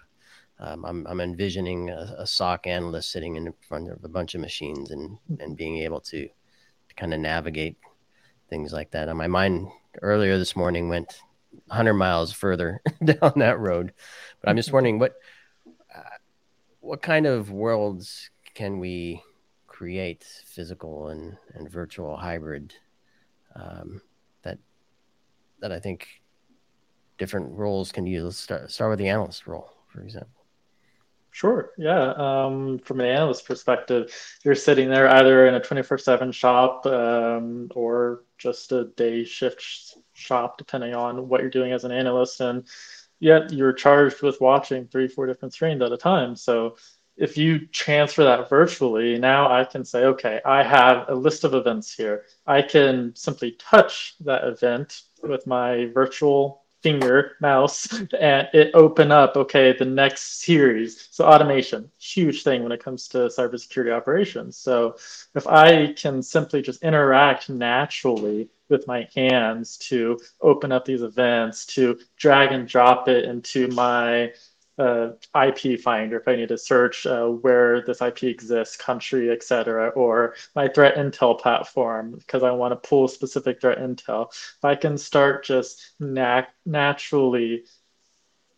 Um, 0.59 0.87
I'm, 0.87 1.07
I'm 1.07 1.21
envisioning 1.21 1.91
a, 1.91 2.15
a 2.19 2.27
SOC 2.27 2.67
analyst 2.67 3.13
sitting 3.13 3.37
in 3.37 3.53
front 3.69 3.91
of 3.91 4.03
a 4.05 4.09
bunch 4.09 4.35
of 4.35 4.41
machines 4.41 4.91
and, 4.91 5.19
and 5.39 5.55
being 5.55 5.79
able 5.79 6.01
to 6.13 6.29
kind 6.97 7.15
of 7.15 7.21
navigate 7.21 7.77
things 8.49 8.73
like 8.73 8.91
that. 8.93 9.09
And 9.09 9.19
my 9.19 9.27
mind 9.27 9.69
earlier 10.03 10.39
this 10.39 10.57
morning 10.57 10.89
went 10.89 11.21
100 11.67 11.95
miles 11.95 12.33
further 12.33 12.81
down 13.05 13.33
that 13.37 13.59
road. 13.59 13.93
But 14.41 14.51
I'm 14.51 14.57
just 14.57 14.69
mm-hmm. 14.69 14.75
wondering 14.77 14.99
what 14.99 15.15
uh, 15.95 16.19
what 16.81 17.03
kind 17.03 17.27
of 17.27 17.51
worlds 17.51 18.31
can 18.55 18.79
we 18.79 19.23
create 19.67 20.25
physical 20.45 21.09
and, 21.09 21.37
and 21.55 21.69
virtual 21.69 22.17
hybrid 22.17 22.75
um, 23.57 24.01
that 24.43 24.59
that 25.61 25.73
I 25.73 25.81
think 25.81 26.23
different 27.19 27.53
roles 27.53 27.93
can 27.93 28.07
use. 28.07 28.37
Start, 28.37 28.71
start 28.71 28.91
with 28.91 28.99
the 28.99 29.09
analyst 29.09 29.47
role, 29.47 29.73
for 29.89 30.03
example. 30.03 30.44
Sure. 31.35 31.73
Yeah. 31.77 32.13
Um, 32.13 32.79
from 32.79 33.01
an 33.01 33.07
analyst 33.07 33.45
perspective, 33.45 34.15
you're 34.45 34.55
sitting 34.55 34.89
there 34.89 35.09
either 35.09 35.49
in 35.49 35.55
a 35.57 35.61
24 35.61 35.99
7 35.99 36.31
shop 36.31 36.87
um, 36.87 37.73
or 37.75 38.23
just 38.39 38.71
a 38.71 38.85
day 38.97 39.25
shift 39.25 39.97
shop, 40.13 40.59
depending 40.59 40.95
on 40.95 41.29
what 41.29 41.41
you're 41.41 41.51
doing 41.51 41.73
as 41.73 41.83
an 41.83 41.91
analyst. 41.91 42.41
And 42.41 42.69
yet 43.19 43.53
you're 43.53 43.73
charged 43.73 44.23
with 44.23 44.41
watching 44.41 44.87
three, 44.87 45.09
four 45.09 45.27
different 45.27 45.53
screens 45.53 45.83
at 45.83 45.91
a 45.91 45.97
time. 45.97 46.37
So 46.37 46.77
if 47.17 47.37
you 47.37 47.67
transfer 47.67 48.23
that 48.23 48.49
virtually, 48.49 49.19
now 49.19 49.51
I 49.53 49.65
can 49.65 49.85
say, 49.85 50.05
okay, 50.05 50.41
I 50.45 50.63
have 50.63 51.09
a 51.09 51.17
list 51.17 51.43
of 51.43 51.53
events 51.53 51.93
here. 51.93 52.27
I 52.47 52.63
can 52.63 53.13
simply 53.17 53.57
touch 53.59 54.15
that 54.21 54.45
event 54.45 55.03
with 55.21 55.49
my 55.49 55.87
virtual 55.87 56.64
finger 56.85 57.33
mouse 57.41 57.91
and 58.21 58.47
it 58.53 58.71
open 58.75 59.11
up 59.11 59.37
okay 59.37 59.75
the 59.77 59.87
next 59.87 60.43
series. 60.45 61.09
So 61.11 61.25
automation 61.25 61.91
huge 61.99 62.43
thing 62.43 62.63
when 62.63 62.73
it 62.73 62.85
comes 62.85 63.09
to 63.09 63.19
cybersecurity 63.39 63.91
operations. 63.91 64.59
So 64.59 64.97
if 65.35 65.47
i 65.47 65.95
can 65.95 66.23
simply 66.23 66.61
just 66.61 66.83
interact 66.83 67.49
naturally 67.49 68.51
with 68.69 68.87
my 68.87 69.09
hands 69.17 69.79
to 69.79 70.19
open 70.43 70.73
up 70.73 70.85
these 70.85 71.03
events 71.03 71.65
to 71.67 71.99
drag 72.17 72.53
and 72.53 72.69
drop 72.69 73.09
it 73.09 73.25
into 73.25 73.69
my 73.69 74.31
uh, 74.79 75.11
IP 75.35 75.81
finder 75.81 76.19
if 76.19 76.27
I 76.27 76.37
need 76.37 76.49
to 76.49 76.59
search 76.59 77.07
uh, 77.07 77.27
where 77.27 77.83
this 77.83 78.03
IP 78.03 78.25
exists, 78.25 78.77
country, 78.77 79.31
etc., 79.31 79.89
or 79.91 80.35
my 80.55 80.69
threat 80.69 80.97
intel 80.97 81.39
platform 81.39 82.13
because 82.13 82.43
I 82.43 82.51
want 82.51 82.73
to 82.73 82.89
pull 82.89 83.09
specific 83.09 83.61
threat 83.61 83.79
intel. 83.79 84.31
If 84.31 84.65
I 84.65 84.75
can 84.75 84.99
start 84.99 85.45
just 85.45 85.93
nat- 86.01 86.53
naturally 86.67 87.65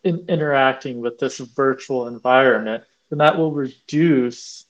in- 0.03 0.25
interacting 0.27 1.01
with 1.01 1.19
this 1.19 1.37
virtual 1.37 2.07
environment, 2.07 2.83
then 3.09 3.19
that 3.19 3.37
will 3.37 3.51
reduce 3.51 4.66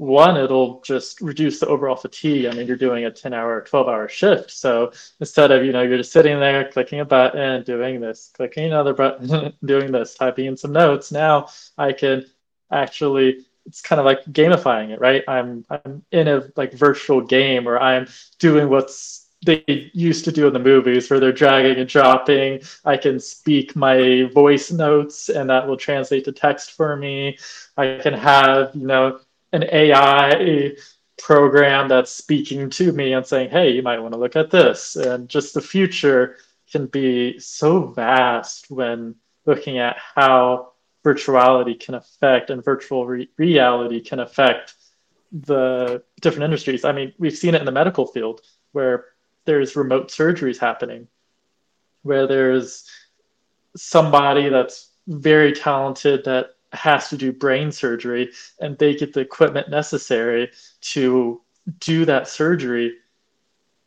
one, 0.00 0.38
it'll 0.38 0.80
just 0.80 1.20
reduce 1.20 1.60
the 1.60 1.66
overall 1.66 1.94
fatigue. 1.94 2.46
I 2.46 2.52
mean, 2.52 2.66
you're 2.66 2.78
doing 2.78 3.04
a 3.04 3.10
10 3.10 3.34
hour, 3.34 3.60
12 3.60 3.86
hour 3.86 4.08
shift. 4.08 4.50
So 4.50 4.92
instead 5.20 5.50
of, 5.50 5.62
you 5.62 5.72
know, 5.72 5.82
you're 5.82 5.98
just 5.98 6.10
sitting 6.12 6.40
there 6.40 6.70
clicking 6.70 7.00
a 7.00 7.04
button, 7.04 7.62
doing 7.64 8.00
this, 8.00 8.30
clicking 8.34 8.64
another 8.64 8.94
button, 8.94 9.52
doing 9.64 9.92
this, 9.92 10.14
typing 10.14 10.46
in 10.46 10.56
some 10.56 10.72
notes, 10.72 11.12
now 11.12 11.48
I 11.76 11.92
can 11.92 12.24
actually 12.72 13.44
it's 13.66 13.82
kind 13.82 14.00
of 14.00 14.06
like 14.06 14.24
gamifying 14.24 14.88
it, 14.88 15.00
right? 15.00 15.22
I'm 15.28 15.66
I'm 15.68 16.02
in 16.10 16.28
a 16.28 16.48
like 16.56 16.72
virtual 16.72 17.20
game 17.20 17.68
or 17.68 17.78
I'm 17.78 18.08
doing 18.38 18.70
what's 18.70 19.26
they 19.44 19.90
used 19.92 20.24
to 20.24 20.32
do 20.32 20.46
in 20.46 20.54
the 20.54 20.58
movies 20.58 21.10
where 21.10 21.20
they're 21.20 21.30
dragging 21.30 21.78
and 21.78 21.88
dropping. 21.88 22.62
I 22.86 22.96
can 22.96 23.20
speak 23.20 23.76
my 23.76 24.30
voice 24.32 24.70
notes 24.70 25.28
and 25.28 25.50
that 25.50 25.68
will 25.68 25.76
translate 25.76 26.24
to 26.24 26.32
text 26.32 26.72
for 26.72 26.96
me. 26.96 27.38
I 27.76 27.98
can 28.02 28.14
have, 28.14 28.74
you 28.74 28.86
know, 28.86 29.20
an 29.52 29.64
AI 29.70 30.72
program 31.18 31.88
that's 31.88 32.10
speaking 32.10 32.70
to 32.70 32.92
me 32.92 33.12
and 33.12 33.26
saying, 33.26 33.50
hey, 33.50 33.70
you 33.72 33.82
might 33.82 34.00
want 34.00 34.14
to 34.14 34.20
look 34.20 34.36
at 34.36 34.50
this. 34.50 34.96
And 34.96 35.28
just 35.28 35.54
the 35.54 35.60
future 35.60 36.38
can 36.70 36.86
be 36.86 37.38
so 37.38 37.86
vast 37.86 38.70
when 38.70 39.14
looking 39.44 39.78
at 39.78 39.96
how 40.14 40.72
virtuality 41.04 41.78
can 41.78 41.94
affect 41.94 42.50
and 42.50 42.64
virtual 42.64 43.06
re- 43.06 43.30
reality 43.36 44.00
can 44.00 44.20
affect 44.20 44.74
the 45.32 46.02
different 46.20 46.44
industries. 46.44 46.84
I 46.84 46.92
mean, 46.92 47.12
we've 47.18 47.36
seen 47.36 47.54
it 47.54 47.60
in 47.60 47.66
the 47.66 47.72
medical 47.72 48.06
field 48.06 48.40
where 48.72 49.06
there's 49.44 49.76
remote 49.76 50.08
surgeries 50.08 50.58
happening, 50.58 51.08
where 52.02 52.26
there's 52.26 52.88
somebody 53.76 54.48
that's 54.48 54.90
very 55.06 55.52
talented 55.52 56.24
that 56.24 56.50
has 56.72 57.08
to 57.08 57.16
do 57.16 57.32
brain 57.32 57.72
surgery 57.72 58.30
and 58.60 58.78
they 58.78 58.94
get 58.94 59.12
the 59.12 59.20
equipment 59.20 59.68
necessary 59.68 60.50
to 60.80 61.40
do 61.78 62.04
that 62.04 62.28
surgery 62.28 62.94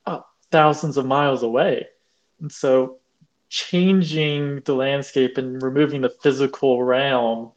uh, 0.05 0.19
thousands 0.51 0.97
of 0.97 1.05
miles 1.05 1.43
away. 1.43 1.87
And 2.41 2.51
so 2.51 2.97
changing 3.49 4.61
the 4.61 4.73
landscape 4.73 5.37
and 5.37 5.61
removing 5.61 6.01
the 6.01 6.09
physical 6.09 6.83
realm 6.83 7.51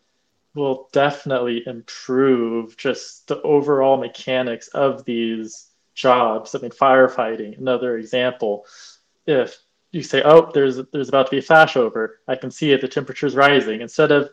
will 0.54 0.88
definitely 0.92 1.62
improve 1.66 2.76
just 2.76 3.28
the 3.28 3.40
overall 3.42 3.96
mechanics 3.96 4.68
of 4.68 5.04
these 5.04 5.66
jobs. 5.94 6.54
I 6.54 6.58
mean, 6.58 6.70
firefighting, 6.70 7.58
another 7.58 7.98
example. 7.98 8.66
If 9.26 9.58
you 9.90 10.02
say, 10.02 10.22
"Oh, 10.24 10.50
there's 10.52 10.78
there's 10.92 11.08
about 11.08 11.26
to 11.26 11.30
be 11.30 11.38
a 11.38 11.42
flashover," 11.42 12.08
I 12.26 12.36
can 12.36 12.50
see 12.50 12.72
it. 12.72 12.80
The 12.80 12.88
temperature's 12.88 13.34
rising. 13.34 13.80
Instead 13.80 14.12
of 14.12 14.30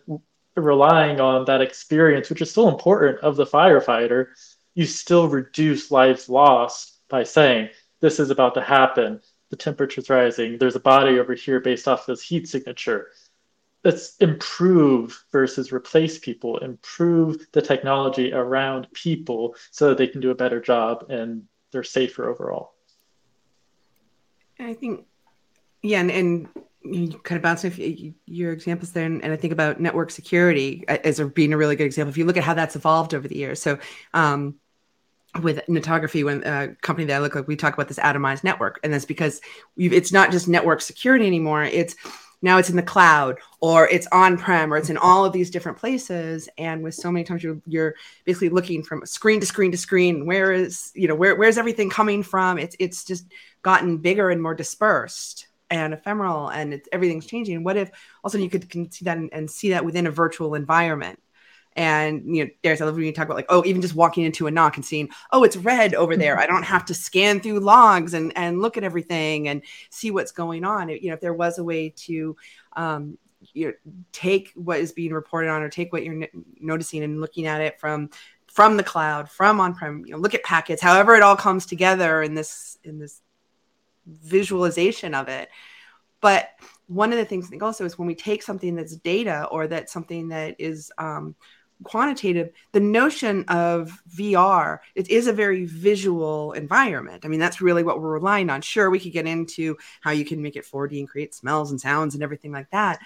relying 0.55 1.19
on 1.19 1.45
that 1.45 1.61
experience, 1.61 2.29
which 2.29 2.41
is 2.41 2.51
still 2.51 2.69
important 2.69 3.19
of 3.19 3.35
the 3.35 3.45
firefighter, 3.45 4.27
you 4.75 4.85
still 4.85 5.27
reduce 5.27 5.91
lives 5.91 6.29
lost 6.29 6.99
by 7.09 7.23
saying, 7.23 7.69
this 7.99 8.19
is 8.19 8.29
about 8.29 8.53
to 8.55 8.61
happen. 8.61 9.21
The 9.49 9.55
temperature's 9.55 10.09
rising. 10.09 10.57
There's 10.57 10.75
a 10.75 10.79
body 10.79 11.19
over 11.19 11.33
here 11.33 11.59
based 11.59 11.87
off 11.87 12.05
this 12.05 12.21
heat 12.21 12.47
signature. 12.47 13.09
Let's 13.83 14.15
improve 14.17 15.23
versus 15.31 15.71
replace 15.71 16.17
people, 16.17 16.57
improve 16.59 17.45
the 17.51 17.61
technology 17.61 18.33
around 18.33 18.87
people 18.93 19.55
so 19.71 19.89
that 19.89 19.97
they 19.97 20.07
can 20.07 20.21
do 20.21 20.31
a 20.31 20.35
better 20.35 20.59
job 20.59 21.05
and 21.09 21.43
they're 21.71 21.83
safer 21.83 22.29
overall. 22.29 22.73
I 24.59 24.73
think, 24.73 25.05
yeah, 25.81 25.99
and, 25.99 26.11
and 26.11 26.47
you 26.84 27.19
kind 27.23 27.38
of 27.38 27.41
bounce 27.41 27.63
off 27.65 27.77
your 27.77 28.51
examples 28.51 28.91
there, 28.91 29.05
and, 29.05 29.23
and, 29.23 29.31
I 29.31 29.36
think 29.36 29.53
about 29.53 29.79
network 29.79 30.11
security 30.11 30.84
as 30.88 31.19
a, 31.19 31.25
being 31.25 31.53
a 31.53 31.57
really 31.57 31.75
good 31.75 31.86
example. 31.86 32.09
If 32.09 32.17
you 32.17 32.25
look 32.25 32.38
at 32.38 32.43
how 32.43 32.53
that's 32.53 32.75
evolved 32.75 33.13
over 33.13 33.27
the 33.27 33.38
years, 33.38 33.61
so 33.61 33.79
um, 34.13 34.55
with 35.41 35.61
Netography, 35.67 36.23
when 36.23 36.43
a 36.43 36.47
uh, 36.47 36.67
company 36.81 37.05
that 37.07 37.15
I 37.15 37.19
look 37.19 37.36
like, 37.36 37.47
we 37.47 37.55
talk 37.55 37.73
about 37.73 37.88
this 37.88 37.99
atomized 37.99 38.43
network, 38.43 38.79
and 38.84 38.93
that's 38.93 39.05
because 39.05 39.41
it's 39.77 40.11
not 40.11 40.31
just 40.31 40.47
network 40.47 40.81
security 40.81 41.25
anymore. 41.25 41.63
It's 41.63 41.95
now 42.43 42.57
it's 42.57 42.69
in 42.69 42.75
the 42.75 42.84
cloud 42.84 43.39
or 43.61 43.88
it's 43.88 44.05
on 44.11 44.38
prem 44.38 44.71
or 44.71 44.77
it's 44.77 44.89
in 44.89 44.97
all 44.97 45.25
of 45.25 45.34
these 45.34 45.49
different 45.49 45.77
places 45.77 46.49
and 46.57 46.84
with 46.84 46.93
so 46.93 47.09
many 47.09 47.23
times 47.23 47.41
you're, 47.41 47.59
you're 47.65 47.95
basically 48.25 48.49
looking 48.49 48.84
from 48.84 49.03
screen 49.05 49.39
to 49.39 49.45
screen 49.45 49.71
to 49.71 49.77
screen 49.77 50.25
where 50.25 50.51
is 50.51 50.91
you 50.93 51.07
know 51.07 51.15
where, 51.15 51.36
where's 51.36 51.57
everything 51.57 51.89
coming 51.89 52.21
from 52.21 52.59
it's 52.59 52.75
it's 52.79 53.05
just 53.05 53.25
gotten 53.61 53.97
bigger 53.97 54.29
and 54.29 54.41
more 54.41 54.53
dispersed 54.53 55.47
and 55.70 55.93
ephemeral 55.93 56.49
and 56.49 56.82
everything's 56.91 57.26
changing. 57.26 57.64
What 57.64 57.78
if 57.78 57.91
also 58.24 58.38
you 58.38 58.49
could 58.49 58.72
see 58.93 59.05
that 59.05 59.18
and, 59.18 59.30
and, 59.34 59.49
see 59.49 59.70
that 59.70 59.86
within 59.86 60.07
a 60.07 60.11
virtual 60.11 60.55
environment? 60.55 61.20
And 61.76 62.36
you 62.36 62.45
know 62.45 62.51
there's 62.61 62.82
I 62.82 62.86
love 62.86 62.95
when 62.95 63.05
you 63.05 63.14
talk 63.14 63.26
about 63.26 63.38
like 63.38 63.47
oh 63.49 63.64
even 63.66 63.82
just 63.82 63.95
walking 63.95 64.24
into 64.24 64.45
a 64.45 64.51
NOC 64.51 64.76
and 64.76 64.86
seeing 64.86 65.09
oh 65.32 65.43
it's 65.43 65.57
red 65.57 65.95
over 65.95 66.16
there. 66.16 66.38
I 66.38 66.45
don't 66.45 66.64
have 66.64 66.86
to 66.86 66.93
scan 66.93 67.39
through 67.39 67.61
logs 67.61 68.14
and 68.14 68.32
and 68.36 68.61
look 68.61 68.78
at 68.78 68.84
everything 68.84 69.47
and 69.47 69.64
see 69.89 70.11
what's 70.11 70.32
going 70.32 70.66
on. 70.66 70.89
You 70.89 71.07
know 71.07 71.14
if 71.16 71.22
there 71.22 71.34
was 71.34 71.57
a 71.57 71.64
way 71.64 71.89
to 71.89 72.36
um, 72.76 73.18
you 73.53 73.68
know, 73.68 73.74
take 74.11 74.51
what 74.55 74.80
is 74.80 74.91
being 74.91 75.14
reported 75.14 75.49
on 75.49 75.61
or 75.61 75.70
take 75.70 75.91
what 75.91 76.03
you're 76.03 76.28
noticing 76.59 77.03
and 77.03 77.20
looking 77.20 77.45
at 77.45 77.61
it 77.61 77.80
from 77.80 78.09
from 78.47 78.78
the 78.78 78.84
cloud 78.84 79.30
from 79.30 79.59
on-prem 79.59 80.05
you 80.05 80.11
know 80.11 80.20
look 80.20 80.36
at 80.36 80.43
packets 80.43 80.82
however 80.82 81.16
it 81.16 81.24
all 81.24 81.36
comes 81.36 81.66
together 81.66 82.22
in 82.22 82.36
this 82.36 82.78
in 82.84 82.99
this 82.99 83.22
visualization 84.05 85.13
of 85.13 85.27
it. 85.27 85.49
But 86.21 86.49
one 86.87 87.11
of 87.11 87.17
the 87.17 87.25
things 87.25 87.45
I 87.45 87.49
think 87.49 87.63
also 87.63 87.85
is 87.85 87.97
when 87.97 88.07
we 88.07 88.15
take 88.15 88.43
something 88.43 88.75
that's 88.75 88.95
data 88.95 89.47
or 89.51 89.67
that's 89.67 89.91
something 89.91 90.29
that 90.29 90.55
is 90.59 90.91
um, 90.97 91.35
quantitative, 91.83 92.49
the 92.71 92.79
notion 92.79 93.43
of 93.47 94.01
VR 94.15 94.79
it 94.95 95.09
is 95.09 95.27
a 95.27 95.33
very 95.33 95.65
visual 95.65 96.53
environment. 96.53 97.25
I 97.25 97.27
mean, 97.27 97.39
that's 97.39 97.61
really 97.61 97.83
what 97.83 97.99
we're 98.01 98.13
relying 98.13 98.49
on. 98.49 98.61
Sure, 98.61 98.89
we 98.89 98.99
could 98.99 99.11
get 99.11 99.27
into 99.27 99.77
how 100.01 100.11
you 100.11 100.25
can 100.25 100.41
make 100.41 100.55
it 100.55 100.65
4D 100.65 100.99
and 100.99 101.09
create 101.09 101.33
smells 101.35 101.71
and 101.71 101.79
sounds 101.79 102.13
and 102.13 102.23
everything 102.23 102.51
like 102.51 102.69
that. 102.71 102.99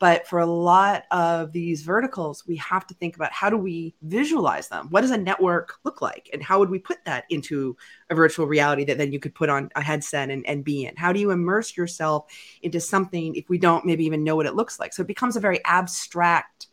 But 0.00 0.26
for 0.26 0.38
a 0.38 0.46
lot 0.46 1.04
of 1.10 1.52
these 1.52 1.82
verticals, 1.82 2.46
we 2.46 2.56
have 2.56 2.86
to 2.86 2.94
think 2.94 3.16
about 3.16 3.32
how 3.32 3.50
do 3.50 3.58
we 3.58 3.94
visualize 4.00 4.66
them? 4.68 4.88
What 4.88 5.02
does 5.02 5.10
a 5.10 5.18
network 5.18 5.74
look 5.84 6.00
like? 6.00 6.30
And 6.32 6.42
how 6.42 6.58
would 6.58 6.70
we 6.70 6.78
put 6.78 7.04
that 7.04 7.24
into 7.28 7.76
a 8.08 8.14
virtual 8.14 8.46
reality 8.46 8.84
that 8.86 8.96
then 8.96 9.12
you 9.12 9.20
could 9.20 9.34
put 9.34 9.50
on 9.50 9.68
a 9.76 9.82
headset 9.82 10.30
and, 10.30 10.44
and 10.46 10.64
be 10.64 10.86
in? 10.86 10.96
How 10.96 11.12
do 11.12 11.20
you 11.20 11.30
immerse 11.30 11.76
yourself 11.76 12.32
into 12.62 12.80
something 12.80 13.34
if 13.34 13.50
we 13.50 13.58
don't 13.58 13.84
maybe 13.84 14.06
even 14.06 14.24
know 14.24 14.36
what 14.36 14.46
it 14.46 14.54
looks 14.54 14.80
like? 14.80 14.94
So 14.94 15.02
it 15.02 15.06
becomes 15.06 15.36
a 15.36 15.40
very 15.40 15.62
abstract 15.66 16.68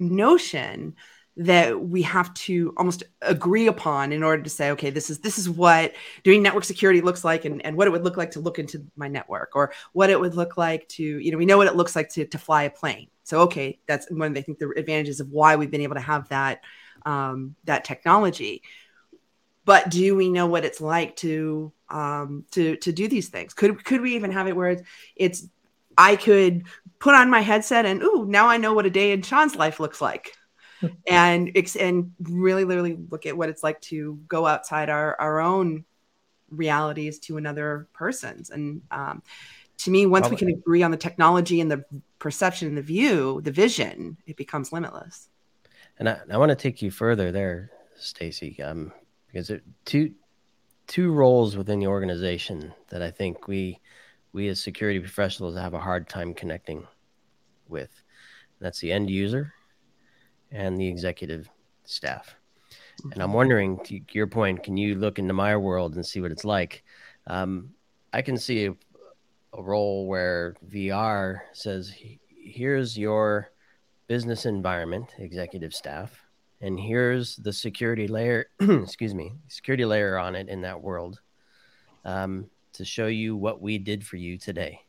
notion 0.00 0.96
that 1.38 1.78
we 1.78 2.00
have 2.00 2.32
to 2.32 2.72
almost 2.78 3.02
agree 3.22 3.66
upon 3.66 4.10
in 4.10 4.22
order 4.22 4.42
to 4.42 4.48
say 4.48 4.70
okay 4.70 4.88
this 4.88 5.10
is 5.10 5.18
this 5.18 5.36
is 5.36 5.50
what 5.50 5.92
doing 6.22 6.42
network 6.42 6.64
security 6.64 7.02
looks 7.02 7.24
like 7.24 7.44
and, 7.44 7.64
and 7.64 7.76
what 7.76 7.86
it 7.86 7.90
would 7.90 8.04
look 8.04 8.16
like 8.16 8.30
to 8.30 8.40
look 8.40 8.58
into 8.58 8.82
my 8.96 9.06
network 9.06 9.54
or 9.54 9.70
what 9.92 10.08
it 10.08 10.18
would 10.18 10.34
look 10.34 10.56
like 10.56 10.88
to 10.88 11.02
you 11.02 11.30
know 11.30 11.36
we 11.36 11.44
know 11.44 11.58
what 11.58 11.66
it 11.66 11.76
looks 11.76 11.94
like 11.94 12.08
to, 12.08 12.24
to 12.24 12.38
fly 12.38 12.62
a 12.62 12.70
plane 12.70 13.08
so 13.22 13.40
okay 13.40 13.78
that's 13.86 14.10
one 14.10 14.28
of 14.28 14.34
the, 14.34 14.40
I 14.40 14.42
think 14.42 14.58
the 14.58 14.72
advantages 14.78 15.20
of 15.20 15.30
why 15.30 15.56
we've 15.56 15.70
been 15.70 15.82
able 15.82 15.96
to 15.96 16.00
have 16.00 16.28
that 16.30 16.62
um, 17.06 17.54
that 17.64 17.84
technology. 17.84 18.62
But 19.64 19.88
do 19.88 20.14
we 20.14 20.28
know 20.28 20.46
what 20.46 20.64
it's 20.64 20.80
like 20.80 21.16
to 21.16 21.72
um, 21.88 22.44
to 22.50 22.76
to 22.76 22.92
do 22.92 23.08
these 23.08 23.28
things? 23.28 23.54
Could 23.54 23.84
could 23.84 24.00
we 24.00 24.14
even 24.14 24.32
have 24.32 24.46
it 24.46 24.56
where 24.56 24.70
it's, 24.70 24.82
it's 25.14 25.46
I 25.96 26.16
could 26.16 26.64
put 26.98 27.14
on 27.14 27.30
my 27.30 27.40
headset 27.40 27.86
and 27.86 28.02
ooh, 28.02 28.26
now 28.28 28.48
I 28.48 28.58
know 28.58 28.74
what 28.74 28.86
a 28.86 28.90
day 28.90 29.12
in 29.12 29.22
Sean's 29.22 29.56
life 29.56 29.80
looks 29.80 30.00
like. 30.00 30.32
and 31.06 31.56
and 31.78 32.12
really 32.20 32.64
literally 32.64 32.98
look 33.10 33.26
at 33.26 33.36
what 33.36 33.48
it's 33.48 33.62
like 33.62 33.80
to 33.82 34.18
go 34.28 34.46
outside 34.46 34.90
our, 34.90 35.18
our 35.20 35.40
own 35.40 35.84
realities 36.50 37.18
to 37.18 37.36
another 37.36 37.88
person's. 37.92 38.50
And 38.50 38.82
um, 38.90 39.22
to 39.78 39.90
me 39.90 40.06
once 40.06 40.28
we 40.30 40.36
can 40.36 40.48
agree 40.48 40.82
on 40.82 40.90
the 40.90 40.96
technology 40.96 41.60
and 41.60 41.70
the 41.70 41.84
perception 42.18 42.68
and 42.68 42.78
the 42.78 42.82
view 42.82 43.42
the 43.42 43.50
vision 43.50 44.16
it 44.26 44.36
becomes 44.36 44.72
limitless. 44.72 45.28
And 45.98 46.08
i, 46.08 46.18
I 46.30 46.38
want 46.38 46.50
to 46.50 46.56
take 46.56 46.80
you 46.80 46.90
further 46.90 47.30
there 47.30 47.70
stacy 47.96 48.60
um, 48.62 48.92
because 49.26 49.50
it, 49.50 49.62
two 49.84 50.14
two 50.86 51.12
roles 51.12 51.56
within 51.56 51.78
the 51.78 51.86
organization 51.88 52.72
that 52.88 53.02
i 53.02 53.10
think 53.10 53.48
we 53.48 53.80
we 54.36 54.48
as 54.48 54.60
security 54.60 55.00
professionals 55.00 55.56
have 55.56 55.72
a 55.72 55.80
hard 55.80 56.10
time 56.10 56.34
connecting 56.34 56.86
with. 57.68 57.90
That's 58.60 58.78
the 58.80 58.92
end 58.92 59.08
user 59.08 59.54
and 60.50 60.78
the 60.78 60.86
executive 60.86 61.48
staff. 61.84 62.36
And 63.12 63.22
I'm 63.22 63.32
wondering, 63.32 63.78
to 63.84 64.00
your 64.12 64.26
point, 64.26 64.62
can 64.62 64.76
you 64.76 64.94
look 64.94 65.18
into 65.18 65.34
my 65.34 65.56
world 65.56 65.96
and 65.96 66.04
see 66.04 66.20
what 66.20 66.32
it's 66.32 66.44
like? 66.44 66.82
Um, 67.26 67.70
I 68.12 68.22
can 68.22 68.38
see 68.38 68.66
a, 68.66 68.74
a 69.52 69.62
role 69.62 70.06
where 70.06 70.54
VR 70.68 71.40
says, 71.52 71.92
here's 72.28 72.96
your 72.96 73.50
business 74.06 74.46
environment, 74.46 75.14
executive 75.18 75.74
staff, 75.74 76.18
and 76.60 76.80
here's 76.80 77.36
the 77.36 77.52
security 77.52 78.08
layer, 78.08 78.46
excuse 78.60 79.14
me, 79.14 79.34
security 79.48 79.84
layer 79.84 80.16
on 80.16 80.34
it 80.34 80.48
in 80.48 80.62
that 80.62 80.80
world. 80.80 81.20
Um, 82.04 82.48
to 82.76 82.84
show 82.84 83.06
you 83.06 83.36
what 83.36 83.60
we 83.60 83.78
did 83.78 84.06
for 84.06 84.16
you 84.16 84.38
today. 84.38 84.80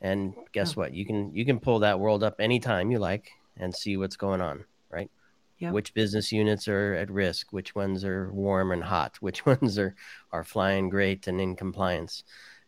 And 0.00 0.34
guess 0.52 0.72
oh. 0.72 0.82
what? 0.82 0.94
You 0.94 1.04
can 1.04 1.34
you 1.34 1.44
can 1.44 1.60
pull 1.60 1.80
that 1.80 1.98
world 1.98 2.22
up 2.22 2.36
anytime 2.38 2.90
you 2.90 2.98
like 2.98 3.30
and 3.56 3.74
see 3.74 3.96
what's 3.96 4.16
going 4.16 4.40
on, 4.40 4.64
right? 4.94 5.10
Yep. 5.58 5.72
Which 5.72 5.94
business 5.94 6.32
units 6.32 6.68
are 6.68 6.94
at 6.94 7.10
risk, 7.10 7.52
which 7.52 7.74
ones 7.74 8.04
are 8.04 8.32
warm 8.32 8.72
and 8.72 8.82
hot, 8.82 9.16
which 9.20 9.46
ones 9.46 9.78
are 9.78 9.94
are 10.32 10.44
flying 10.44 10.88
great 10.88 11.26
and 11.26 11.40
in 11.40 11.56
compliance. 11.56 12.24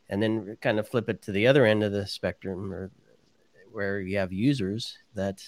And 0.09 0.23
then 0.23 0.57
kind 0.61 0.79
of 0.79 0.89
flip 0.89 1.09
it 1.09 1.23
to 1.23 1.33
the 1.33 1.49
other 1.49 1.67
end 1.67 1.83
of 1.83 1.91
the 1.91 2.07
spectrum 2.07 2.73
or 2.73 2.91
where 3.73 4.01
you 4.01 4.19
have 4.19 4.33
users 4.33 4.97
that 5.15 5.43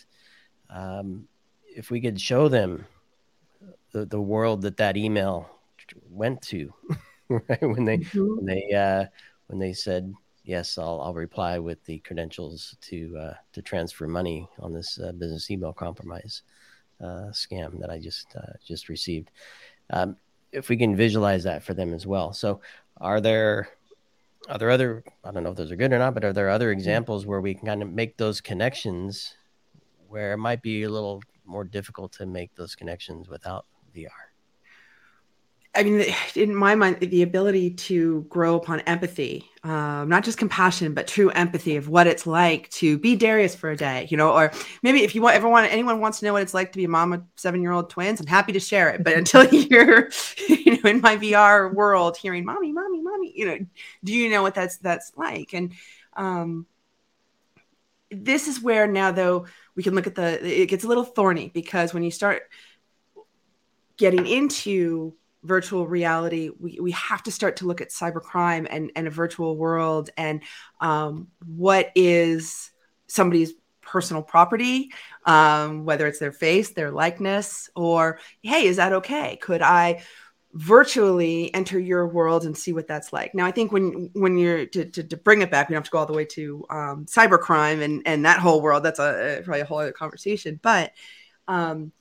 um, 0.68 1.28
if 1.64 1.90
we 1.90 2.00
could 2.00 2.20
show 2.20 2.48
them 2.48 2.84
the, 3.92 4.04
the 4.04 4.20
world 4.20 4.62
that 4.62 4.76
that 4.78 4.96
email 4.96 5.48
went 6.10 6.42
to 6.42 6.74
right 7.28 7.62
when 7.62 7.84
they 7.84 7.98
mm-hmm. 7.98 8.36
when 8.36 8.44
they 8.44 8.70
uh, 8.72 9.04
when 9.46 9.58
they 9.58 9.72
said 9.72 10.12
yes, 10.48 10.78
I'll 10.78 11.00
I'll 11.00 11.14
reply 11.14 11.58
with 11.58 11.84
the 11.84 11.98
credentials 12.00 12.76
to 12.82 13.16
uh, 13.16 13.34
to 13.52 13.62
transfer 13.62 14.08
money 14.08 14.48
on 14.58 14.72
this 14.72 14.98
uh, 14.98 15.12
business 15.12 15.50
email 15.50 15.72
compromise 15.72 16.42
uh, 17.00 17.30
scam 17.32 17.80
that 17.80 17.90
I 17.90 17.98
just 17.98 18.34
uh, 18.36 18.52
just 18.64 18.88
received. 18.88 19.30
Um, 19.90 20.16
if 20.52 20.68
we 20.68 20.76
can 20.76 20.96
visualize 20.96 21.44
that 21.44 21.62
for 21.62 21.74
them 21.74 21.92
as 21.92 22.06
well. 22.06 22.32
So, 22.32 22.60
are 22.98 23.20
there 23.20 23.68
are 24.48 24.58
there 24.58 24.70
other 24.70 25.04
I 25.24 25.30
don't 25.30 25.42
know 25.42 25.50
if 25.50 25.56
those 25.56 25.72
are 25.72 25.76
good 25.76 25.92
or 25.92 25.98
not, 25.98 26.14
but 26.14 26.24
are 26.24 26.32
there 26.32 26.48
other 26.48 26.70
mm-hmm. 26.70 26.78
examples 26.78 27.26
where 27.26 27.40
we 27.40 27.54
can 27.54 27.66
kind 27.66 27.82
of 27.82 27.92
make 27.92 28.16
those 28.16 28.40
connections 28.40 29.34
where 30.08 30.32
it 30.32 30.38
might 30.38 30.62
be 30.62 30.84
a 30.84 30.90
little 30.90 31.22
more 31.44 31.64
difficult 31.64 32.12
to 32.12 32.26
make 32.26 32.54
those 32.54 32.74
connections 32.74 33.28
without 33.28 33.66
VR? 33.94 34.27
I 35.78 35.84
mean, 35.84 36.12
in 36.34 36.56
my 36.56 36.74
mind, 36.74 36.98
the 36.98 37.22
ability 37.22 37.70
to 37.70 38.22
grow 38.22 38.56
upon 38.56 38.80
empathy, 38.80 39.48
um, 39.62 40.08
not 40.08 40.24
just 40.24 40.36
compassion, 40.36 40.92
but 40.92 41.06
true 41.06 41.30
empathy 41.30 41.76
of 41.76 41.88
what 41.88 42.08
it's 42.08 42.26
like 42.26 42.68
to 42.70 42.98
be 42.98 43.14
Darius 43.14 43.54
for 43.54 43.70
a 43.70 43.76
day, 43.76 44.08
you 44.10 44.16
know, 44.16 44.32
or 44.32 44.50
maybe 44.82 45.04
if 45.04 45.14
you 45.14 45.22
want, 45.22 45.36
ever 45.36 45.48
want, 45.48 45.72
anyone 45.72 46.00
wants 46.00 46.18
to 46.18 46.24
know 46.26 46.32
what 46.32 46.42
it's 46.42 46.52
like 46.52 46.72
to 46.72 46.78
be 46.78 46.84
a 46.84 46.88
mom 46.88 47.12
of 47.12 47.22
seven 47.36 47.62
year 47.62 47.70
old 47.70 47.90
twins, 47.90 48.20
I'm 48.20 48.26
happy 48.26 48.50
to 48.54 48.58
share 48.58 48.90
it. 48.90 49.04
But 49.04 49.12
until 49.18 49.44
you're, 49.44 50.10
you 50.48 50.82
know, 50.82 50.90
in 50.90 51.00
my 51.00 51.16
VR 51.16 51.72
world, 51.72 52.16
hearing 52.16 52.44
mommy, 52.44 52.72
mommy, 52.72 53.00
mommy, 53.00 53.32
you 53.36 53.46
know, 53.46 53.58
do 54.02 54.12
you 54.12 54.30
know 54.30 54.42
what 54.42 54.56
that's 54.56 54.78
that's 54.78 55.12
like? 55.16 55.54
And 55.54 55.74
um, 56.16 56.66
this 58.10 58.48
is 58.48 58.60
where 58.60 58.88
now, 58.88 59.12
though, 59.12 59.46
we 59.76 59.84
can 59.84 59.94
look 59.94 60.08
at 60.08 60.16
the. 60.16 60.44
It 60.44 60.66
gets 60.66 60.82
a 60.82 60.88
little 60.88 61.04
thorny 61.04 61.52
because 61.54 61.94
when 61.94 62.02
you 62.02 62.10
start 62.10 62.42
getting 63.96 64.26
into 64.26 65.14
virtual 65.48 65.88
reality 65.88 66.50
we, 66.60 66.78
we 66.80 66.90
have 66.90 67.22
to 67.22 67.32
start 67.32 67.56
to 67.56 67.66
look 67.66 67.80
at 67.80 67.88
cybercrime 67.88 68.66
and, 68.70 68.92
and 68.94 69.06
a 69.08 69.10
virtual 69.10 69.56
world 69.56 70.10
and 70.18 70.42
um, 70.80 71.28
what 71.46 71.90
is 71.94 72.70
somebody's 73.06 73.54
personal 73.80 74.22
property 74.22 74.92
um, 75.24 75.86
whether 75.86 76.06
it's 76.06 76.18
their 76.18 76.32
face 76.32 76.70
their 76.74 76.90
likeness 76.90 77.70
or 77.74 78.20
hey 78.42 78.66
is 78.66 78.76
that 78.76 78.92
okay? 78.92 79.36
Could 79.36 79.62
i 79.62 80.02
virtually 80.54 81.52
enter 81.54 81.78
your 81.78 82.06
world 82.06 82.44
and 82.44 82.56
see 82.56 82.72
what 82.72 82.86
that's 82.86 83.10
like? 83.10 83.34
Now 83.34 83.46
i 83.46 83.50
think 83.50 83.72
when 83.72 84.10
when 84.12 84.36
you're 84.36 84.66
to, 84.66 84.84
to, 84.84 85.02
to 85.02 85.16
bring 85.16 85.40
it 85.40 85.50
back 85.50 85.68
we 85.68 85.72
don't 85.72 85.80
have 85.80 85.84
to 85.84 85.90
go 85.90 85.98
all 85.98 86.06
the 86.06 86.12
way 86.12 86.26
to 86.26 86.66
um, 86.68 87.06
cybercrime 87.06 87.82
and 87.82 88.02
and 88.04 88.26
that 88.26 88.38
whole 88.38 88.60
world 88.60 88.82
that's 88.82 88.98
a 88.98 89.40
probably 89.42 89.62
a 89.62 89.64
whole 89.64 89.78
other 89.78 89.92
conversation 89.92 90.60
but 90.62 90.92
um, 91.48 91.92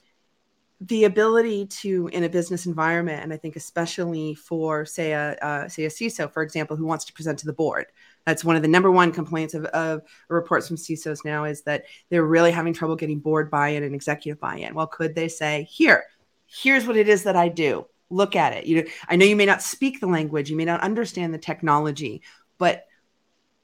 the 0.79 1.05
ability 1.05 1.65
to 1.65 2.07
in 2.13 2.23
a 2.23 2.29
business 2.29 2.67
environment 2.67 3.23
and 3.23 3.33
i 3.33 3.37
think 3.37 3.55
especially 3.55 4.35
for 4.35 4.85
say 4.85 5.11
a 5.11 5.35
uh, 5.41 5.67
say 5.67 5.85
a 5.85 5.89
ciso 5.89 6.31
for 6.31 6.43
example 6.43 6.77
who 6.77 6.85
wants 6.85 7.03
to 7.03 7.13
present 7.13 7.39
to 7.39 7.47
the 7.47 7.53
board 7.53 7.87
that's 8.25 8.43
one 8.43 8.55
of 8.55 8.61
the 8.61 8.67
number 8.67 8.91
one 8.91 9.11
complaints 9.11 9.53
of, 9.53 9.65
of 9.65 10.01
reports 10.29 10.67
from 10.67 10.77
cisos 10.77 11.25
now 11.25 11.45
is 11.45 11.63
that 11.63 11.85
they're 12.09 12.25
really 12.25 12.51
having 12.51 12.73
trouble 12.73 12.95
getting 12.95 13.19
board 13.19 13.49
buy-in 13.49 13.83
and 13.83 13.95
executive 13.95 14.39
buy-in. 14.39 14.75
Well 14.75 14.87
could 14.87 15.15
they 15.15 15.29
say 15.29 15.63
here 15.63 16.03
here's 16.45 16.85
what 16.85 16.97
it 16.97 17.09
is 17.09 17.23
that 17.23 17.35
i 17.35 17.49
do. 17.49 17.87
Look 18.09 18.35
at 18.35 18.53
it. 18.53 18.65
You 18.65 18.83
know 18.83 18.89
i 19.09 19.15
know 19.15 19.25
you 19.25 19.35
may 19.35 19.45
not 19.45 19.63
speak 19.63 19.99
the 19.99 20.07
language 20.07 20.49
you 20.51 20.57
may 20.57 20.65
not 20.65 20.81
understand 20.81 21.33
the 21.33 21.39
technology 21.39 22.21
but 22.59 22.85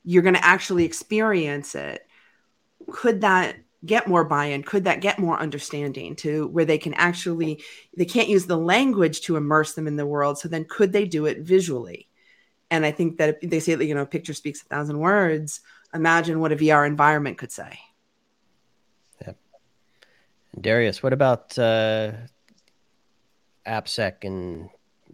you're 0.04 0.24
going 0.24 0.36
to 0.36 0.46
actually 0.46 0.86
experience 0.86 1.76
it. 1.76 2.06
Could 2.92 3.22
that 3.22 3.56
get 3.86 4.08
more 4.08 4.24
buy-in? 4.24 4.64
Could 4.64 4.86
that 4.86 5.02
get 5.02 5.20
more 5.20 5.40
understanding 5.40 6.16
to 6.18 6.48
where 6.48 6.66
they 6.66 6.78
can 6.78 6.94
actually 6.94 7.64
they 7.96 8.06
can't 8.06 8.30
use 8.30 8.46
the 8.46 8.58
language 8.58 9.22
to 9.22 9.36
immerse 9.36 9.74
them 9.74 9.88
in 9.88 9.96
the 9.96 10.06
world 10.06 10.38
so 10.38 10.48
then 10.48 10.66
could 10.70 10.92
they 10.92 11.06
do 11.06 11.26
it 11.26 11.40
visually? 11.40 12.08
And 12.72 12.86
i 12.86 12.92
think 12.92 13.18
that 13.18 13.40
they 13.42 13.60
say 13.60 13.76
that 13.76 13.86
you 13.86 13.96
know 13.96 14.06
picture 14.06 14.34
speaks 14.34 14.62
a 14.62 14.66
thousand 14.66 15.00
words 15.00 15.62
imagine 15.94 16.40
what 16.40 16.52
a 16.52 16.56
vr 16.56 16.88
environment 16.88 17.38
could 17.38 17.52
say. 17.52 17.80
Yeah. 19.22 19.34
Darius 20.60 21.04
what 21.04 21.14
about 21.14 21.58
uh 21.60 22.14
appsec 23.66 24.24
and 24.24 24.70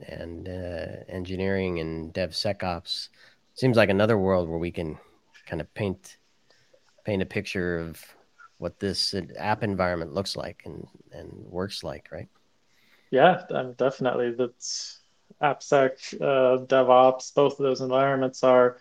and 0.07 0.47
uh, 0.47 1.03
engineering 1.09 1.79
and 1.79 2.13
devsecops? 2.13 3.09
Seems 3.53 3.75
like 3.75 3.89
another 3.89 4.17
world 4.17 4.47
where 4.47 4.57
we 4.57 4.71
can 4.71 4.97
kind 5.45 5.61
of 5.61 5.73
paint 5.73 6.17
paint 7.03 7.21
a 7.21 7.25
picture 7.25 7.79
of 7.79 8.01
what 8.59 8.79
this 8.79 9.15
app 9.37 9.63
environment 9.63 10.13
looks 10.13 10.35
like 10.35 10.61
and, 10.65 10.85
and 11.11 11.29
works 11.49 11.83
like, 11.83 12.09
right? 12.11 12.27
Yeah, 13.09 13.41
definitely. 13.77 14.31
That's 14.31 14.99
AppSec, 15.41 16.21
uh, 16.21 16.65
DevOps, 16.65 17.33
both 17.33 17.53
of 17.53 17.63
those 17.63 17.81
environments 17.81 18.43
are, 18.43 18.77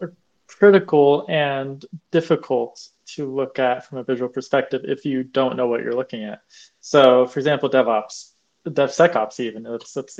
are 0.00 0.12
critical 0.46 1.24
and 1.28 1.84
difficult 2.10 2.88
to 3.06 3.32
look 3.32 3.58
at 3.58 3.86
from 3.86 3.98
a 3.98 4.04
visual 4.04 4.28
perspective 4.28 4.82
if 4.84 5.04
you 5.04 5.22
don't 5.22 5.56
know 5.56 5.68
what 5.68 5.82
you're 5.82 5.94
looking 5.94 6.24
at. 6.24 6.42
So, 6.80 7.26
for 7.26 7.38
example, 7.38 7.70
DevOps, 7.70 8.32
DevSecOps, 8.66 9.40
even, 9.40 9.64
it's, 9.66 9.96
it's 9.96 10.18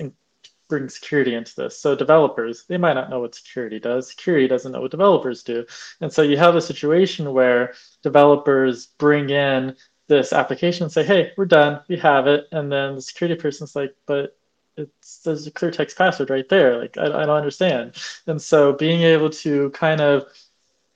bring 0.69 0.89
security 0.89 1.35
into 1.35 1.55
this. 1.57 1.79
So 1.81 1.95
developers, 1.95 2.65
they 2.69 2.77
might 2.77 2.95
not 2.95 3.11
know 3.11 3.21
what 3.21 3.35
security 3.35 3.81
does. 3.81 4.09
Security 4.09 4.47
doesn't 4.47 4.73
know 4.73 4.83
what 4.83 4.91
developers 4.91 5.43
do. 5.43 5.65
And 6.01 6.13
so 6.13 6.23
you 6.23 6.37
have 6.37 6.57
a 6.57 6.61
situation 6.61 7.33
where 7.33 7.75
developers 8.03 8.87
bring 8.87 9.31
in 9.31 9.77
this 10.09 10.33
application 10.33 10.85
and 10.85 10.93
say, 10.93 11.05
hey, 11.05 11.33
we're 11.37 11.47
done, 11.47 11.81
we 11.89 11.97
have 11.99 12.27
it. 12.27 12.47
And 12.53 12.71
then 12.71 12.97
the 12.97 13.03
security 13.03 13.41
person's 13.41 13.77
like, 13.77 13.95
but 14.07 14.37
it's 14.77 15.19
there's 15.21 15.47
a 15.47 15.51
clear 15.51 15.71
text 15.71 15.99
password 15.99 16.31
right 16.31 16.49
there. 16.49 16.79
Like 16.79 16.97
I, 16.97 17.07
I 17.07 17.27
don't 17.27 17.31
understand. 17.31 17.95
And 18.27 18.41
so 18.41 18.73
being 18.73 19.03
able 19.03 19.31
to 19.31 19.71
kind 19.71 20.01
of 20.01 20.27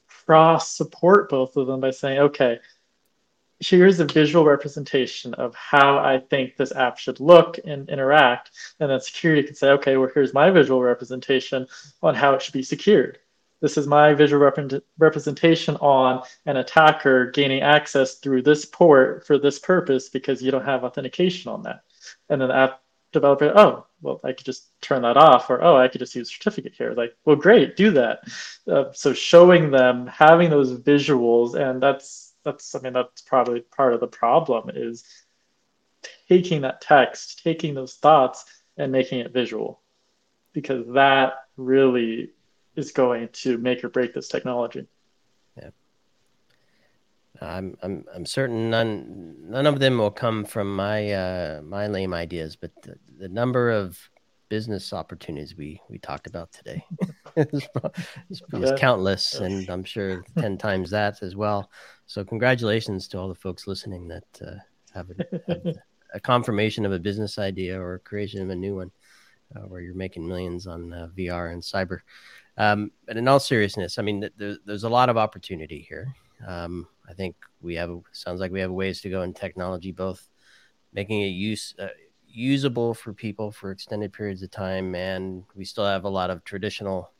cross 0.08 0.70
support 0.70 1.28
both 1.28 1.56
of 1.56 1.66
them 1.66 1.80
by 1.80 1.90
saying, 1.90 2.18
okay, 2.20 2.58
here's 3.62 4.00
a 4.00 4.04
visual 4.04 4.44
representation 4.44 5.34
of 5.34 5.54
how 5.54 5.98
I 5.98 6.18
think 6.18 6.56
this 6.56 6.72
app 6.72 6.98
should 6.98 7.20
look 7.20 7.58
and 7.64 7.88
interact. 7.88 8.50
And 8.80 8.90
then 8.90 9.00
security 9.00 9.42
can 9.44 9.54
say, 9.54 9.70
okay, 9.70 9.96
well, 9.96 10.10
here's 10.12 10.34
my 10.34 10.50
visual 10.50 10.82
representation 10.82 11.66
on 12.02 12.14
how 12.14 12.34
it 12.34 12.42
should 12.42 12.54
be 12.54 12.62
secured. 12.62 13.18
this 13.60 13.78
is 13.78 13.86
my 13.86 14.12
visual 14.12 14.42
rep- 14.42 14.82
representation 14.98 15.76
on 15.76 16.22
an 16.46 16.56
attacker 16.56 17.30
gaining 17.30 17.62
access 17.62 18.16
through 18.16 18.42
this 18.42 18.64
port 18.64 19.24
for 19.24 19.38
this 19.38 19.58
purpose 19.60 20.08
because 20.08 20.42
you 20.42 20.50
don't 20.50 20.64
have 20.64 20.82
authentication 20.82 21.50
on 21.52 21.62
that. 21.62 21.84
And 22.28 22.40
then 22.40 22.48
the 22.48 22.56
app 22.56 22.82
developer, 23.12 23.52
oh, 23.54 23.86
well, 24.00 24.20
I 24.24 24.32
could 24.32 24.46
just 24.46 24.68
turn 24.80 25.02
that 25.02 25.16
off, 25.16 25.48
or 25.48 25.62
oh, 25.62 25.76
I 25.76 25.86
could 25.86 26.00
just 26.00 26.16
use 26.16 26.32
certificate 26.32 26.74
here. 26.76 26.92
Like, 26.92 27.14
well, 27.24 27.36
great, 27.36 27.76
do 27.76 27.92
that. 27.92 28.24
Uh, 28.68 28.86
so 28.92 29.12
showing 29.12 29.70
them, 29.70 30.08
having 30.08 30.50
those 30.50 30.76
visuals, 30.80 31.54
and 31.54 31.80
that's 31.80 32.31
that's 32.44 32.74
I 32.74 32.80
mean 32.80 32.92
that's 32.92 33.22
probably 33.22 33.60
part 33.60 33.94
of 33.94 34.00
the 34.00 34.06
problem 34.06 34.70
is 34.74 35.04
taking 36.28 36.62
that 36.62 36.80
text, 36.80 37.42
taking 37.42 37.74
those 37.74 37.94
thoughts, 37.94 38.44
and 38.76 38.90
making 38.90 39.20
it 39.20 39.32
visual, 39.32 39.80
because 40.52 40.86
that 40.94 41.34
really 41.56 42.30
is 42.76 42.92
going 42.92 43.28
to 43.32 43.58
make 43.58 43.84
or 43.84 43.88
break 43.88 44.14
this 44.14 44.28
technology. 44.28 44.86
Yeah. 45.56 45.70
I'm 47.40 47.76
I'm 47.82 48.04
I'm 48.14 48.26
certain 48.26 48.70
none 48.70 49.36
none 49.50 49.66
of 49.66 49.78
them 49.78 49.98
will 49.98 50.10
come 50.10 50.44
from 50.44 50.74
my 50.74 51.12
uh, 51.12 51.60
my 51.62 51.86
lame 51.86 52.14
ideas, 52.14 52.56
but 52.56 52.70
the, 52.82 52.96
the 53.18 53.28
number 53.28 53.70
of 53.70 53.98
business 54.52 54.92
opportunities 54.92 55.56
we 55.56 55.80
we 55.88 55.96
talked 55.96 56.26
about 56.26 56.52
today 56.52 56.84
is, 57.36 57.66
is, 58.28 58.42
is 58.52 58.72
countless, 58.78 59.36
and 59.36 59.66
I'm 59.70 59.82
sure 59.82 60.22
ten 60.38 60.58
times 60.58 60.90
that 60.90 61.22
as 61.22 61.34
well. 61.34 61.70
So 62.04 62.22
congratulations 62.22 63.08
to 63.08 63.18
all 63.18 63.28
the 63.28 63.34
folks 63.34 63.66
listening 63.66 64.08
that 64.08 64.24
uh, 64.46 64.56
have, 64.92 65.08
a, 65.08 65.40
have 65.48 65.76
a, 66.14 66.20
confirmation 66.20 66.84
of 66.84 66.92
a 66.92 66.98
business 66.98 67.38
idea 67.38 67.80
or 67.80 68.00
creation 68.00 68.42
of 68.42 68.50
a 68.50 68.54
new 68.54 68.76
one, 68.76 68.90
uh, 69.56 69.60
where 69.60 69.80
you're 69.80 69.94
making 69.94 70.28
millions 70.28 70.66
on 70.66 70.92
uh, 70.92 71.08
VR 71.16 71.54
and 71.54 71.62
cyber. 71.62 72.00
Um, 72.58 72.90
but 73.06 73.16
in 73.16 73.28
all 73.28 73.40
seriousness, 73.40 73.98
I 73.98 74.02
mean, 74.02 74.28
there, 74.36 74.58
there's 74.66 74.84
a 74.84 74.90
lot 74.90 75.08
of 75.08 75.16
opportunity 75.16 75.80
here. 75.88 76.14
Um, 76.46 76.86
I 77.08 77.14
think 77.14 77.36
we 77.62 77.76
have 77.76 77.98
sounds 78.12 78.38
like 78.38 78.52
we 78.52 78.60
have 78.60 78.70
ways 78.70 79.00
to 79.00 79.08
go 79.08 79.22
in 79.22 79.32
technology, 79.32 79.92
both 79.92 80.28
making 80.92 81.22
it 81.22 81.28
use 81.28 81.74
uh, 81.78 81.88
usable 82.32 82.94
for 82.94 83.12
people 83.12 83.52
for 83.52 83.70
extended 83.70 84.12
periods 84.12 84.42
of 84.42 84.50
time, 84.50 84.94
and 84.94 85.44
we 85.54 85.64
still 85.64 85.86
have 85.86 86.04
a 86.04 86.08
lot 86.08 86.30
of 86.30 86.44
traditional 86.44 87.10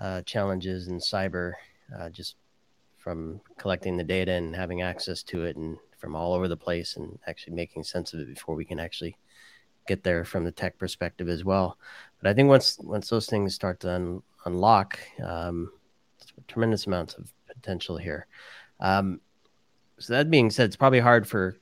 uh, 0.00 0.22
challenges 0.22 0.88
in 0.88 0.98
cyber, 0.98 1.52
uh, 1.98 2.08
just 2.08 2.36
from 2.96 3.40
collecting 3.58 3.96
the 3.96 4.04
data 4.04 4.32
and 4.32 4.54
having 4.54 4.82
access 4.82 5.22
to 5.24 5.44
it, 5.44 5.56
and 5.56 5.76
from 5.98 6.14
all 6.14 6.32
over 6.32 6.48
the 6.48 6.56
place, 6.56 6.96
and 6.96 7.18
actually 7.26 7.54
making 7.54 7.82
sense 7.82 8.12
of 8.12 8.20
it 8.20 8.28
before 8.28 8.54
we 8.54 8.64
can 8.64 8.78
actually 8.78 9.16
get 9.86 10.02
there 10.02 10.24
from 10.24 10.44
the 10.44 10.52
tech 10.52 10.78
perspective 10.78 11.28
as 11.28 11.44
well. 11.44 11.78
But 12.20 12.30
I 12.30 12.34
think 12.34 12.48
once 12.48 12.78
once 12.80 13.08
those 13.08 13.26
things 13.26 13.54
start 13.54 13.80
to 13.80 13.92
un- 13.92 14.22
unlock, 14.44 14.98
um, 15.24 15.72
tremendous 16.48 16.86
amounts 16.86 17.14
of 17.14 17.32
potential 17.46 17.96
here. 17.96 18.26
Um, 18.80 19.20
so 19.98 20.12
that 20.12 20.30
being 20.30 20.50
said, 20.50 20.66
it's 20.66 20.76
probably 20.76 21.00
hard 21.00 21.26
for 21.26 21.56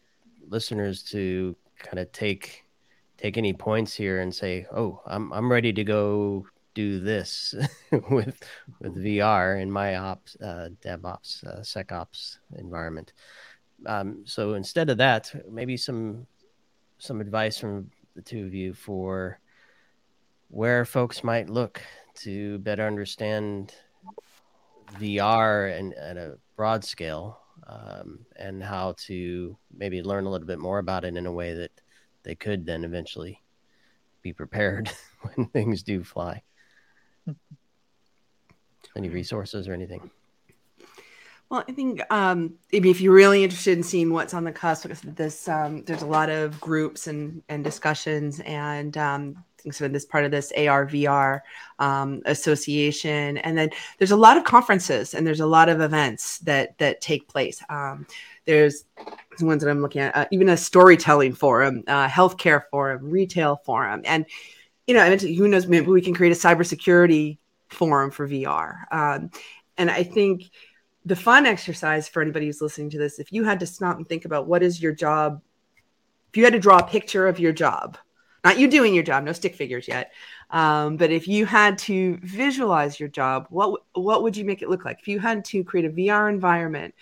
listeners 0.49 1.03
to 1.05 1.55
kind 1.79 1.99
of 1.99 2.11
take 2.13 2.64
take 3.25 3.39
any 3.39 3.55
points 3.55 3.95
here 3.95 4.21
and 4.21 4.35
say, 4.35 4.67
"Oh, 4.71 5.01
I'm 5.07 5.33
I'm 5.33 5.51
ready 5.51 5.73
to 5.73 5.83
go 5.83 6.47
do 6.75 7.01
this 7.01 7.55
with 8.11 8.39
with 8.81 8.95
VR 8.97 9.63
in 9.63 9.71
my 9.71 9.97
ops, 9.97 10.37
uh, 10.43 10.69
DevOps, 10.85 11.47
uh, 11.47 11.61
SecOps 11.61 12.39
environment." 12.59 13.15
Um, 13.87 14.25
so 14.27 14.55
instead 14.55 14.91
of 14.91 14.99
that, 14.99 15.33
maybe 15.51 15.77
some 15.79 16.27
some 16.99 17.23
advice 17.23 17.59
from 17.59 17.91
the 18.15 18.21
two 18.21 18.45
of 18.45 18.53
you 18.53 18.75
for 18.75 19.41
where 20.49 20.85
folks 20.85 21.25
might 21.25 21.49
look 21.49 21.81
to 22.25 22.59
better 22.59 22.87
understand 22.87 23.75
VR 25.01 25.79
and 25.79 25.95
at 25.95 26.19
a 26.19 26.39
broad 26.57 26.85
scale, 26.85 27.41
um, 27.67 28.27
and 28.37 28.63
how 28.63 28.95
to 29.07 29.57
maybe 29.75 30.03
learn 30.03 30.27
a 30.27 30.31
little 30.31 30.47
bit 30.47 30.59
more 30.59 30.79
about 30.79 31.05
it 31.07 31.17
in 31.17 31.25
a 31.25 31.33
way 31.33 31.55
that 31.55 31.73
they 32.25 32.35
could 32.35 32.67
then 32.67 32.85
eventually 32.85 33.41
be 34.23 34.33
prepared 34.33 34.91
when 35.23 35.47
things 35.47 35.83
do 35.83 36.03
fly. 36.03 36.43
Any 38.97 39.09
resources 39.09 39.69
or 39.69 39.73
anything? 39.73 40.11
Well, 41.51 41.65
I 41.69 41.73
think 41.73 42.01
um, 42.11 42.55
if 42.71 43.01
you're 43.01 43.13
really 43.13 43.45
interested 43.45 43.77
in 43.77 43.85
seeing 43.85 44.13
what's 44.13 44.35
on 44.35 44.45
the 44.45 44.53
cusp, 44.53 44.87
this 45.03 45.49
um, 45.49 45.85
there's 45.85 46.03
a 46.03 46.07
lot 46.07 46.31
of 46.31 46.61
groups 46.61 47.07
and 47.07 47.43
and 47.49 47.63
discussions 47.63 48.41
and 48.41 48.97
um, 48.97 49.45
so 49.71 49.89
this 49.89 50.05
part 50.05 50.25
of 50.25 50.31
this 50.31 50.53
ARVR 50.57 51.41
um, 51.79 52.23
association, 52.27 53.39
and 53.39 53.57
then 53.57 53.71
there's 53.99 54.11
a 54.11 54.17
lot 54.17 54.37
of 54.37 54.45
conferences 54.45 55.15
and 55.15 55.27
there's 55.27 55.41
a 55.41 55.47
lot 55.47 55.69
of 55.69 55.81
events 55.81 56.39
that 56.41 56.77
that 56.79 57.01
take 57.01 57.29
place. 57.29 57.63
Um, 57.69 58.07
there's 58.47 58.85
the 59.39 59.47
ones 59.47 59.63
that 59.63 59.71
I'm 59.71 59.81
looking 59.81 60.03
at, 60.03 60.17
uh, 60.17 60.27
even 60.31 60.49
a 60.49 60.57
storytelling 60.57 61.35
forum, 61.35 61.83
uh, 61.87 62.09
healthcare 62.09 62.63
forum, 62.71 63.11
retail 63.11 63.61
forum, 63.65 64.03
and 64.05 64.27
you 64.87 64.95
know, 64.95 65.17
who 65.17 65.49
knows, 65.49 65.67
maybe 65.67 65.87
we 65.87 66.03
can 66.03 66.15
create 66.15 66.33
a 66.33 66.39
cybersecurity 66.39 67.39
forum 67.69 68.11
for 68.11 68.29
VR. 68.29 68.85
Um, 68.93 69.31
and 69.79 69.91
I 69.91 70.03
think 70.03 70.51
the 71.05 71.17
fun 71.17 71.47
exercise 71.47 72.09
for 72.09 72.23
anybody 72.23 72.47
who's 72.47 72.61
listening 72.61 72.91
to 72.91 72.99
this, 72.99 73.19
if 73.19 73.33
you 73.33 73.45
had 73.45 73.61
to 73.61 73.67
stop 73.67 73.97
and 73.97 74.09
think 74.09 74.25
about 74.25 74.47
what 74.47 74.63
is 74.63 74.83
your 74.83 74.93
job, 74.93 75.41
if 76.31 76.37
you 76.37 76.45
had 76.45 76.53
to 76.53 76.59
draw 76.59 76.79
a 76.79 76.87
picture 76.87 77.27
of 77.27 77.39
your 77.39 77.53
job, 77.53 77.97
not 78.45 78.59
you 78.59 78.69
doing 78.69 78.95
your 78.95 79.03
job, 79.03 79.25
no 79.25 79.33
stick 79.33 79.55
figures 79.55 79.89
yet. 79.89 80.13
Um, 80.51 80.97
but 80.99 81.11
if 81.11 81.27
you 81.27 81.47
had 81.47 81.79
to 81.79 82.19
visualize 82.23 83.01
your 83.01 83.09
job, 83.09 83.47
what 83.49 83.83
what 83.95 84.23
would 84.23 84.37
you 84.37 84.45
make 84.45 84.61
it 84.61 84.69
look 84.69 84.85
like? 84.85 85.01
If 85.01 85.09
you 85.09 85.19
had 85.19 85.45
to 85.47 85.65
create 85.65 85.87
a 85.87 85.91
VR 85.91 86.29
environment 86.29 86.95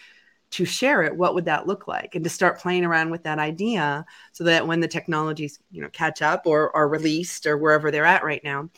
to 0.52 0.64
share 0.64 1.02
it, 1.02 1.16
what 1.16 1.34
would 1.34 1.46
that 1.46 1.66
look 1.66 1.88
like? 1.88 2.14
And 2.14 2.24
to 2.24 2.30
start 2.30 2.60
playing 2.60 2.84
around 2.84 3.10
with 3.10 3.22
that 3.24 3.38
idea, 3.38 4.04
so 4.32 4.44
that 4.44 4.66
when 4.66 4.80
the 4.80 4.88
technologies 4.88 5.58
you 5.70 5.82
know 5.82 5.88
catch 5.90 6.22
up 6.22 6.46
or 6.46 6.74
are 6.76 6.88
released 6.88 7.46
or 7.46 7.58
wherever 7.58 7.90
they're 7.90 8.04
at 8.04 8.24
right 8.24 8.42
now, 8.44 8.68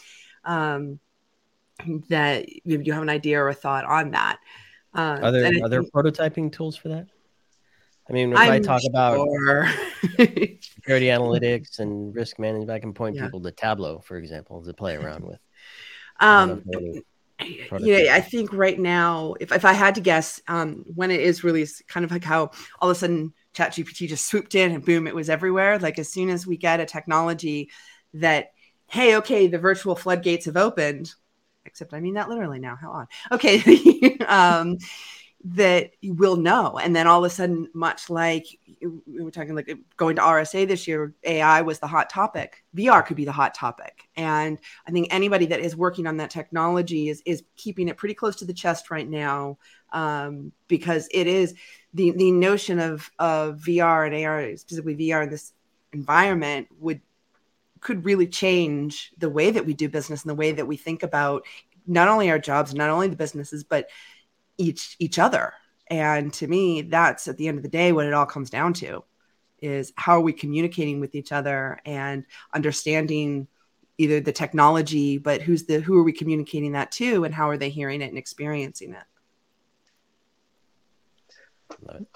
um, 0.45 0.99
that 2.09 2.49
you 2.65 2.93
have 2.93 3.03
an 3.03 3.11
idea 3.11 3.41
or 3.41 3.49
a 3.49 3.55
thought 3.55 3.85
on 3.85 4.13
that. 4.13 4.39
Uh, 4.95 5.19
are 5.23 5.33
there 5.33 5.53
are 5.63 5.69
there 5.69 5.83
prototyping 5.83 6.53
tools 6.53 6.77
for 6.77 6.89
that? 6.89 7.07
I 8.09 8.13
mean, 8.13 8.33
if 8.33 8.39
I'm 8.39 8.53
i 8.53 8.59
talk 8.61 8.83
about 8.89 9.17
sure. 9.17 9.69
security 10.61 11.07
analytics 11.17 11.79
and 11.79 12.15
risk 12.15 12.39
management, 12.39 12.71
I 12.71 12.79
can 12.79 12.93
point 12.93 13.17
yeah. 13.17 13.25
people 13.25 13.41
to 13.41 13.51
Tableau, 13.51 13.99
for 14.01 14.17
example, 14.19 14.63
to 14.63 14.75
play 14.75 14.95
around 14.95 15.25
with. 15.25 15.41
Um, 16.21 16.63
yeah, 17.79 18.15
I 18.15 18.21
think 18.21 18.53
right 18.53 18.79
now, 18.79 19.35
if, 19.41 19.53
if 19.53 19.65
I 19.65 19.73
had 19.73 19.95
to 19.97 20.01
guess, 20.01 20.41
um, 20.49 20.85
when 20.95 21.11
it 21.11 21.21
is 21.21 21.45
released, 21.45 21.87
kind 21.89 22.05
of 22.05 22.11
like 22.11 22.25
how 22.25 22.51
all 22.81 22.91
of 22.91 22.97
a 22.97 22.99
sudden 22.99 23.33
ChatGPT 23.55 24.09
just 24.09 24.27
swooped 24.27 24.55
in 24.55 24.73
and 24.73 24.85
boom, 24.85 25.07
it 25.07 25.15
was 25.15 25.31
everywhere. 25.31 25.79
Like 25.79 25.99
as 25.99 26.11
soon 26.11 26.31
as 26.31 26.47
we 26.47 26.57
get 26.57 26.81
a 26.81 26.87
technology 26.87 27.71
that, 28.15 28.53
hey, 28.87 29.17
okay, 29.17 29.47
the 29.47 29.59
virtual 29.59 29.97
floodgates 29.97 30.47
have 30.47 30.57
opened, 30.57 31.15
except 31.65 31.95
I 31.95 32.01
mean 32.01 32.15
that 32.15 32.29
literally 32.29 32.59
now. 32.59 32.77
How 32.77 32.93
odd. 32.93 33.07
Okay. 33.33 34.19
um, 34.29 34.79
that 35.45 35.91
you 36.01 36.15
will 36.15 36.37
know. 36.37 36.79
And 36.79 36.97
then 36.97 37.07
all 37.07 37.23
of 37.23 37.31
a 37.31 37.35
sudden, 37.35 37.69
much 37.75 38.09
like 38.09 38.47
we 38.81 39.23
were 39.23 39.31
talking 39.31 39.55
like 39.55 39.71
going 39.97 40.17
to 40.17 40.23
RSA 40.23 40.67
this 40.67 40.89
year, 40.89 41.13
AI 41.23 41.61
was 41.61 41.79
the 41.79 41.87
hot 41.87 42.09
topic. 42.09 42.65
VR 42.75 43.05
could 43.05 43.17
be 43.17 43.27
the 43.27 43.33
hot 43.33 43.55
topic. 43.55 44.09
And 44.17 44.59
I 44.87 44.91
think 44.91 45.09
anybody 45.11 45.45
that 45.47 45.61
is 45.61 45.77
working 45.77 46.07
on 46.07 46.17
that 46.17 46.31
technology 46.31 47.11
is 47.11 47.23
is 47.27 47.45
keeping 47.57 47.89
it 47.89 47.99
pretty 47.99 48.15
close 48.15 48.37
to 48.37 48.47
the 48.47 48.55
chest 48.55 48.91
right 48.91 49.09
now 49.09 49.59
um, 49.93 50.51
because 50.67 51.09
it 51.13 51.27
is 51.27 51.55
the 51.93 52.13
the 52.13 52.33
notion 52.33 52.79
of 52.79 53.11
of 53.19 53.61
VR 53.61 54.07
and 54.07 54.25
AR, 54.25 54.57
specifically 54.57 54.97
VR 54.97 55.25
in 55.25 55.31
this 55.31 55.53
environment, 55.93 56.69
would 56.81 57.03
could 57.81 58.07
really 58.07 58.27
change 58.27 59.13
the 59.19 59.29
way 59.29 59.51
that 59.51 59.67
we 59.67 59.75
do 59.75 59.91
business 59.91 60.23
and 60.23 60.31
the 60.31 60.35
way 60.35 60.53
that 60.53 60.67
we 60.67 60.79
think 60.79 61.03
about 61.03 61.45
not 61.87 62.09
only 62.09 62.31
our 62.31 62.39
jobs, 62.39 62.75
not 62.75 62.89
only 62.89 63.09
the 63.09 63.17
businesses, 63.17 63.63
but 63.63 63.89
each 64.59 64.97
each 64.99 65.19
other. 65.19 65.53
And 65.89 66.33
to 66.35 66.47
me 66.47 66.83
that's 66.83 67.29
at 67.29 67.37
the 67.37 67.49
end 67.49 67.59
of 67.59 67.63
the 67.63 67.69
day 67.69 67.93
what 67.93 68.07
it 68.07 68.15
all 68.15 68.27
comes 68.27 68.51
down 68.51 68.73
to 68.75 69.05
is 69.61 69.93
how 69.97 70.17
are 70.17 70.21
we 70.21 70.33
communicating 70.33 71.01
with 71.01 71.15
each 71.15 71.33
other 71.33 71.81
and 71.85 72.25
understanding 72.53 73.49
either 73.99 74.21
the 74.21 74.33
technology 74.33 75.19
but 75.19 75.41
who's 75.41 75.65
the 75.65 75.81
who 75.81 75.97
are 75.97 76.03
we 76.03 76.13
communicating 76.13 76.73
that 76.73 76.91
to 76.93 77.25
and 77.25 77.35
how 77.35 77.49
are 77.49 77.57
they 77.57 77.71
hearing 77.71 78.03
it 78.03 78.09
and 78.09 78.19
experiencing 78.19 78.95
it? 78.95 79.03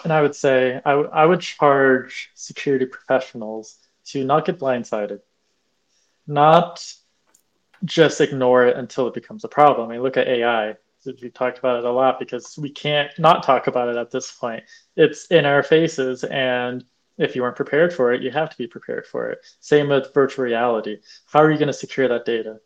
And 0.04 0.12
i 0.12 0.20
would 0.20 0.34
say 0.34 0.80
I, 0.84 0.90
w- 0.90 1.10
I 1.12 1.24
would 1.24 1.40
charge 1.40 2.30
security 2.34 2.86
professionals 2.86 3.78
to 4.06 4.24
not 4.24 4.44
get 4.44 4.58
blindsided 4.58 5.20
not 6.26 6.84
just 7.84 8.20
ignore 8.20 8.66
it 8.66 8.76
until 8.76 9.06
it 9.06 9.14
becomes 9.14 9.44
a 9.44 9.48
problem. 9.48 9.88
I 9.88 9.92
mean 9.92 10.02
look 10.02 10.16
at 10.16 10.28
ai 10.28 10.76
we 11.04 11.30
talked 11.30 11.58
about 11.58 11.78
it 11.78 11.84
a 11.84 11.90
lot 11.90 12.18
because 12.18 12.58
we 12.58 12.70
can't 12.70 13.10
not 13.18 13.42
talk 13.42 13.66
about 13.66 13.88
it 13.88 13.96
at 13.96 14.10
this 14.10 14.32
point. 14.32 14.64
It's 14.96 15.26
in 15.26 15.46
our 15.46 15.62
faces, 15.62 16.24
and 16.24 16.84
if 17.16 17.34
you 17.34 17.42
weren't 17.42 17.56
prepared 17.56 17.92
for 17.92 18.12
it, 18.12 18.22
you 18.22 18.30
have 18.30 18.50
to 18.50 18.58
be 18.58 18.66
prepared 18.66 19.06
for 19.06 19.30
it. 19.30 19.38
Same 19.60 19.88
with 19.88 20.12
virtual 20.14 20.44
reality. 20.44 20.98
How 21.26 21.40
are 21.40 21.50
you 21.50 21.58
going 21.58 21.68
to 21.68 21.72
secure 21.72 22.08
that 22.08 22.24
data? 22.24 22.60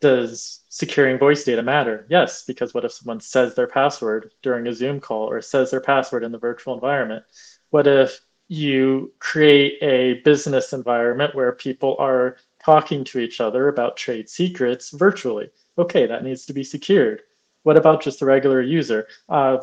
does 0.00 0.64
securing 0.68 1.18
voice 1.18 1.44
data 1.44 1.62
matter? 1.62 2.06
Yes, 2.10 2.44
because 2.44 2.74
what 2.74 2.84
if 2.84 2.92
someone 2.92 3.20
says 3.20 3.54
their 3.54 3.66
password 3.66 4.30
during 4.42 4.66
a 4.66 4.74
Zoom 4.74 5.00
call 5.00 5.28
or 5.28 5.40
says 5.40 5.70
their 5.70 5.80
password 5.80 6.24
in 6.24 6.32
the 6.32 6.38
virtual 6.38 6.74
environment? 6.74 7.24
What 7.70 7.86
if 7.86 8.20
you 8.48 9.12
create 9.18 9.82
a 9.82 10.20
business 10.22 10.72
environment 10.72 11.34
where 11.34 11.52
people 11.52 11.96
are 11.98 12.36
talking 12.64 13.04
to 13.04 13.18
each 13.18 13.40
other 13.40 13.68
about 13.68 13.96
trade 13.96 14.28
secrets 14.28 14.90
virtually? 14.90 15.50
Okay, 15.78 16.06
that 16.06 16.24
needs 16.24 16.46
to 16.46 16.52
be 16.52 16.64
secured. 16.64 17.22
What 17.66 17.76
about 17.76 18.00
just 18.00 18.20
the 18.20 18.26
regular 18.26 18.62
user? 18.62 19.08
Uh, 19.28 19.58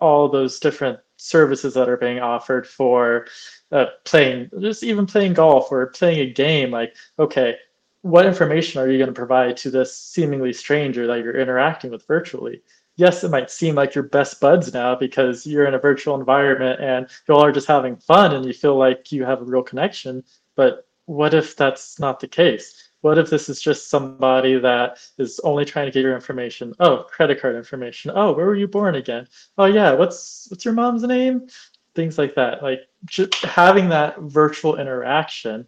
all 0.00 0.30
those 0.30 0.58
different 0.58 0.98
services 1.18 1.74
that 1.74 1.86
are 1.86 1.98
being 1.98 2.20
offered 2.20 2.66
for 2.66 3.26
uh, 3.70 3.84
playing, 4.04 4.48
just 4.60 4.82
even 4.82 5.04
playing 5.04 5.34
golf 5.34 5.70
or 5.70 5.88
playing 5.88 6.20
a 6.20 6.32
game. 6.32 6.70
Like, 6.70 6.96
okay, 7.18 7.56
what 8.00 8.24
information 8.24 8.80
are 8.80 8.90
you 8.90 8.96
going 8.96 9.08
to 9.08 9.12
provide 9.12 9.58
to 9.58 9.70
this 9.70 9.94
seemingly 9.94 10.54
stranger 10.54 11.06
that 11.06 11.18
you're 11.22 11.38
interacting 11.38 11.90
with 11.90 12.06
virtually? 12.06 12.62
Yes, 12.96 13.22
it 13.22 13.30
might 13.30 13.50
seem 13.50 13.74
like 13.74 13.94
you're 13.94 14.04
best 14.04 14.40
buds 14.40 14.72
now 14.72 14.94
because 14.94 15.46
you're 15.46 15.66
in 15.66 15.74
a 15.74 15.78
virtual 15.78 16.18
environment 16.18 16.80
and 16.80 17.08
you 17.28 17.34
all 17.34 17.44
are 17.44 17.52
just 17.52 17.68
having 17.68 17.96
fun 17.96 18.34
and 18.34 18.46
you 18.46 18.54
feel 18.54 18.78
like 18.78 19.12
you 19.12 19.22
have 19.26 19.42
a 19.42 19.44
real 19.44 19.62
connection. 19.62 20.24
But 20.56 20.88
what 21.04 21.34
if 21.34 21.56
that's 21.56 22.00
not 22.00 22.20
the 22.20 22.28
case? 22.28 22.87
What 23.00 23.18
if 23.18 23.30
this 23.30 23.48
is 23.48 23.60
just 23.60 23.90
somebody 23.90 24.58
that 24.58 24.98
is 25.18 25.40
only 25.44 25.64
trying 25.64 25.86
to 25.86 25.92
get 25.92 26.02
your 26.02 26.14
information? 26.14 26.74
Oh, 26.80 27.04
credit 27.08 27.40
card 27.40 27.56
information. 27.56 28.10
Oh, 28.14 28.32
where 28.32 28.46
were 28.46 28.56
you 28.56 28.68
born 28.68 28.96
again? 28.96 29.28
Oh 29.56 29.66
yeah, 29.66 29.92
what's 29.92 30.46
what's 30.50 30.64
your 30.64 30.74
mom's 30.74 31.02
name? 31.04 31.48
Things 31.94 32.18
like 32.18 32.34
that. 32.34 32.62
Like 32.62 32.80
just 33.04 33.34
having 33.36 33.88
that 33.90 34.18
virtual 34.20 34.78
interaction 34.78 35.66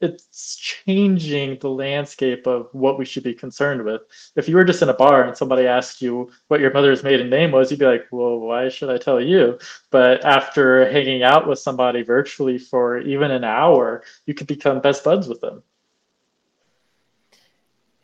it's 0.00 0.56
changing 0.56 1.58
the 1.58 1.68
landscape 1.68 2.46
of 2.46 2.68
what 2.72 2.98
we 2.98 3.04
should 3.04 3.24
be 3.24 3.34
concerned 3.34 3.84
with. 3.84 4.02
If 4.36 4.48
you 4.48 4.56
were 4.56 4.64
just 4.64 4.82
in 4.82 4.88
a 4.88 4.94
bar 4.94 5.24
and 5.24 5.36
somebody 5.36 5.66
asked 5.66 6.00
you 6.00 6.30
what 6.48 6.60
your 6.60 6.72
mother's 6.72 7.02
maiden 7.02 7.28
name 7.28 7.50
was, 7.50 7.70
you'd 7.70 7.80
be 7.80 7.86
like, 7.86 8.06
well, 8.12 8.38
why 8.38 8.68
should 8.68 8.90
I 8.90 8.98
tell 8.98 9.20
you? 9.20 9.58
But 9.90 10.24
after 10.24 10.90
hanging 10.90 11.22
out 11.22 11.48
with 11.48 11.58
somebody 11.58 12.02
virtually 12.02 12.58
for 12.58 12.98
even 12.98 13.30
an 13.30 13.44
hour, 13.44 14.04
you 14.26 14.34
could 14.34 14.46
become 14.46 14.80
best 14.80 15.02
buds 15.02 15.26
with 15.28 15.40
them. 15.40 15.62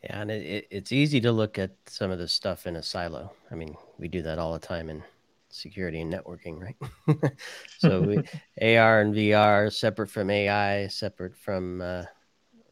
Yeah, 0.05 0.20
and 0.20 0.30
it, 0.30 0.66
it's 0.70 0.92
easy 0.92 1.18
to 1.22 1.32
look 1.32 1.59
at 1.59 1.70
some 1.86 2.11
of 2.11 2.18
this 2.18 2.32
stuff 2.32 2.66
in 2.66 2.76
a 2.76 2.82
silo. 2.82 3.32
I 3.50 3.55
mean, 3.55 3.74
we 3.98 4.07
do 4.07 4.20
that 4.22 4.38
all 4.38 4.52
the 4.52 4.59
time 4.59 4.90
in 4.90 5.02
security 5.48 6.02
and 6.02 6.12
networking, 6.12 6.61
right? 6.61 7.32
so 7.78 8.02
we, 8.02 8.18
AR 8.76 9.00
and 9.00 9.14
VR 9.14 9.70
separate 9.70 10.11
from 10.11 10.28
AI, 10.28 10.88
separate 10.88 11.34
from 11.34 11.80
uh, 11.80 12.05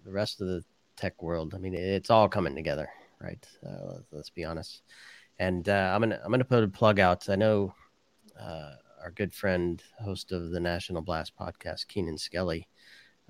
the 0.04 0.12
rest 0.12 0.42
of 0.42 0.48
the 0.48 0.62
tech 0.96 1.22
world. 1.22 1.54
I 1.54 1.58
mean, 1.58 1.74
it's 1.74 2.10
all 2.10 2.28
coming 2.28 2.54
together, 2.54 2.90
right? 3.18 3.46
Uh, 3.66 4.00
let's 4.10 4.30
be 4.30 4.44
honest. 4.44 4.82
And 5.38 5.66
uh, 5.70 5.92
I'm 5.94 6.02
gonna 6.02 6.20
I'm 6.22 6.30
gonna 6.30 6.44
put 6.44 6.62
a 6.62 6.68
plug 6.68 7.00
out. 7.00 7.30
I 7.30 7.36
know 7.36 7.72
uh, 8.38 8.72
our 9.02 9.10
good 9.10 9.32
friend, 9.32 9.82
host 9.98 10.32
of 10.32 10.50
the 10.50 10.60
National 10.60 11.00
Blast 11.00 11.32
podcast, 11.34 11.88
Keenan 11.88 12.18
Skelly, 12.18 12.68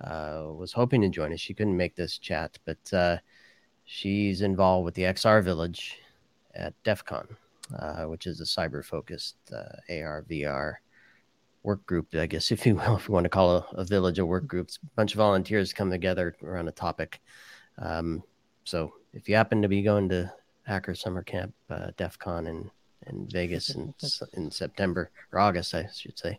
uh, 0.03 0.47
was 0.49 0.73
hoping 0.73 1.03
to 1.03 1.09
join 1.09 1.33
us. 1.33 1.39
She 1.39 1.55
couldn't 1.55 1.77
make 1.77 1.95
this 1.95 2.19
chat, 2.19 2.59
but 2.65 2.93
uh, 2.93 3.19
she's 3.93 4.41
involved 4.41 4.85
with 4.85 4.95
the 4.95 5.03
XR 5.03 5.45
Village 5.45 5.99
at 6.55 6.75
DEF 6.83 7.05
CON 7.05 7.37
uh, 7.79 8.05
which 8.05 8.27
is 8.27 8.41
a 8.41 8.45
cyber 8.45 8.85
focused 8.85 9.37
uh, 9.53 9.95
AR, 9.95 10.25
VR 10.29 10.75
work 11.63 11.85
group, 11.87 12.15
I 12.15 12.27
guess, 12.27 12.51
if 12.51 12.67
you 12.67 12.77
will, 12.77 12.97
if 12.97 13.09
you 13.09 13.15
want 13.15 13.25
to 13.25 13.31
call 13.31 13.57
a, 13.57 13.67
a 13.73 13.85
village 13.85 14.19
a 14.19 14.27
work 14.27 14.47
group. 14.47 14.69
It's 14.69 14.79
a 14.83 14.87
bunch 14.97 15.13
of 15.13 15.19
volunteers 15.19 15.73
come 15.73 15.91
together 15.91 16.37
around 16.43 16.69
a 16.69 16.73
topic. 16.73 17.21
Um, 17.79 18.23
so 18.65 18.95
if 19.13 19.29
you 19.29 19.35
happen 19.35 19.63
to 19.63 19.69
be 19.69 19.83
going 19.83 20.09
to 20.11 20.33
Hacker 20.65 20.95
Summer 20.95 21.23
Camp, 21.23 21.55
uh, 21.71 21.91
DEF 21.97 22.19
CON 22.19 22.47
in, 22.47 22.71
in 23.07 23.29
Vegas 23.29 23.71
in, 23.71 23.95
in 24.35 24.51
September 24.51 25.11
or 25.33 25.39
August, 25.39 25.75
I 25.75 25.89
should 25.95 26.19
say, 26.19 26.39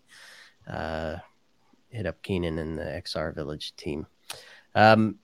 uh, 0.68 1.18
hit 1.89 2.06
up 2.06 2.22
Keenan 2.22 2.60
and 2.60 2.78
the 2.78 2.84
XR 2.84 3.34
Village 3.34 3.76
team. 3.76 4.08
Um, 4.76 5.20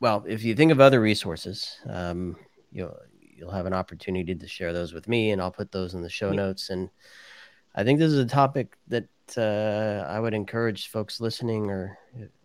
well, 0.00 0.24
if 0.26 0.44
you 0.44 0.54
think 0.54 0.72
of 0.72 0.80
other 0.80 1.00
resources, 1.00 1.78
um, 1.88 2.36
you 2.72 2.82
know, 2.82 2.96
you'll 3.20 3.50
have 3.50 3.66
an 3.66 3.74
opportunity 3.74 4.34
to 4.34 4.48
share 4.48 4.72
those 4.72 4.92
with 4.92 5.08
me, 5.08 5.30
and 5.30 5.40
I'll 5.40 5.50
put 5.50 5.72
those 5.72 5.94
in 5.94 6.02
the 6.02 6.10
show 6.10 6.32
notes. 6.32 6.70
And 6.70 6.90
I 7.74 7.84
think 7.84 7.98
this 7.98 8.12
is 8.12 8.18
a 8.18 8.26
topic 8.26 8.76
that 8.88 9.08
uh, 9.36 10.06
I 10.08 10.20
would 10.20 10.34
encourage 10.34 10.88
folks 10.88 11.20
listening 11.20 11.70
or 11.70 11.98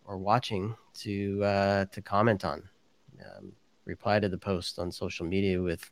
or 0.04 0.18
watching 0.18 0.74
to 1.00 1.42
uh, 1.44 1.84
to 1.86 2.02
comment 2.02 2.44
on. 2.44 2.62
Um, 3.20 3.52
reply 3.84 4.18
to 4.18 4.28
the 4.28 4.38
post 4.38 4.78
on 4.78 4.90
social 4.90 5.26
media 5.26 5.60
with 5.60 5.90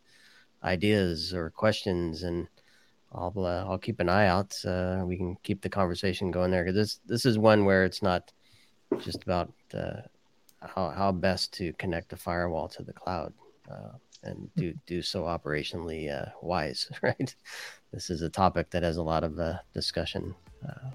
ideas 0.64 1.34
or 1.34 1.50
questions, 1.50 2.22
and 2.22 2.46
I'll 3.12 3.32
uh, 3.36 3.64
I'll 3.64 3.78
keep 3.78 4.00
an 4.00 4.08
eye 4.08 4.26
out. 4.26 4.54
Uh, 4.64 5.02
we 5.04 5.16
can 5.16 5.36
keep 5.42 5.62
the 5.62 5.68
conversation 5.68 6.30
going 6.30 6.50
there 6.50 6.64
because 6.64 6.76
this 6.76 7.00
this 7.06 7.26
is 7.26 7.38
one 7.38 7.64
where 7.64 7.84
it's 7.84 8.02
not 8.02 8.32
just 8.98 9.22
about 9.22 9.52
uh, 9.74 10.02
how 10.74 10.90
how 10.90 11.12
best 11.12 11.52
to 11.54 11.72
connect 11.74 12.12
a 12.12 12.16
firewall 12.16 12.68
to 12.68 12.82
the 12.82 12.92
cloud. 12.92 13.32
Uh, 13.70 13.96
and 14.24 14.48
do 14.56 14.72
do 14.86 15.02
so 15.02 15.24
operationally 15.24 16.10
uh, 16.10 16.30
wise, 16.40 16.90
right? 17.02 17.34
This 17.92 18.10
is 18.10 18.22
a 18.22 18.28
topic 18.28 18.70
that 18.70 18.82
has 18.82 18.96
a 18.96 19.02
lot 19.02 19.24
of 19.24 19.38
uh, 19.38 19.58
discussion 19.74 20.34
uh, 20.66 20.90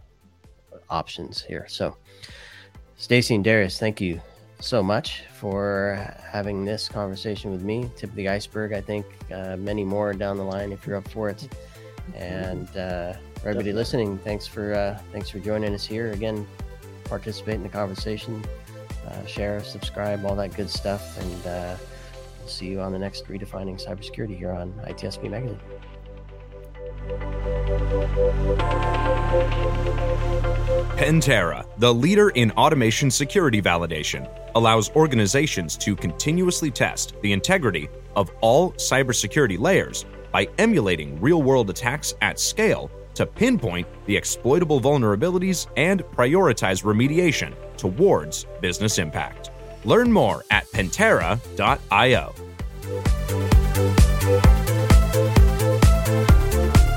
options 0.89 1.41
here. 1.41 1.65
So, 1.67 1.95
Stacy 2.97 3.35
and 3.35 3.43
Darius, 3.43 3.79
thank 3.79 4.01
you 4.01 4.21
so 4.59 4.81
much 4.81 5.23
for 5.33 5.99
having 6.23 6.65
this 6.65 6.89
conversation 6.89 7.51
with 7.51 7.61
me. 7.61 7.89
Tip 7.95 8.09
of 8.09 8.15
the 8.15 8.27
iceberg, 8.27 8.73
I 8.73 8.81
think 8.81 9.05
uh, 9.31 9.55
many 9.57 9.83
more 9.83 10.13
down 10.13 10.37
the 10.37 10.43
line 10.43 10.71
if 10.71 10.87
you're 10.87 10.95
up 10.95 11.07
for 11.09 11.29
it. 11.29 11.47
And 12.15 12.67
uh, 12.75 13.13
for 13.41 13.49
everybody 13.49 13.73
listening, 13.73 14.17
thanks 14.19 14.47
for 14.47 14.73
uh, 14.73 14.99
thanks 15.11 15.29
for 15.29 15.39
joining 15.39 15.73
us 15.73 15.85
here 15.85 16.11
again. 16.11 16.47
Participate 17.03 17.55
in 17.55 17.63
the 17.63 17.69
conversation, 17.69 18.43
Uh, 19.07 19.25
share, 19.25 19.63
subscribe, 19.63 20.25
all 20.25 20.35
that 20.35 20.53
good 20.55 20.69
stuff, 20.69 21.17
and 21.17 21.47
uh, 21.47 21.75
see 22.45 22.67
you 22.67 22.81
on 22.81 22.91
the 22.91 22.99
next 22.99 23.25
Redefining 23.27 23.81
Cybersecurity 23.81 24.37
here 24.37 24.51
on 24.51 24.73
ITSP 24.85 25.29
Magazine. 25.29 25.59
Pentera, 30.97 31.65
the 31.77 31.93
leader 31.93 32.29
in 32.31 32.51
automation 32.51 33.09
security 33.09 33.61
validation, 33.61 34.29
allows 34.55 34.89
organizations 34.91 35.77
to 35.77 35.95
continuously 35.95 36.69
test 36.69 37.13
the 37.21 37.31
integrity 37.31 37.87
of 38.15 38.29
all 38.41 38.73
cybersecurity 38.73 39.57
layers 39.57 40.05
by 40.33 40.47
emulating 40.57 41.19
real 41.21 41.43
world 41.43 41.69
attacks 41.69 42.13
at 42.21 42.39
scale 42.39 42.91
to 43.13 43.25
pinpoint 43.25 43.87
the 44.05 44.17
exploitable 44.17 44.81
vulnerabilities 44.81 45.67
and 45.77 46.03
prioritize 46.03 46.83
remediation 46.83 47.55
towards 47.77 48.45
business 48.61 48.97
impact. 48.97 49.51
Learn 49.85 50.11
more 50.11 50.43
at 50.51 50.65
Pentera.io. 50.71 52.33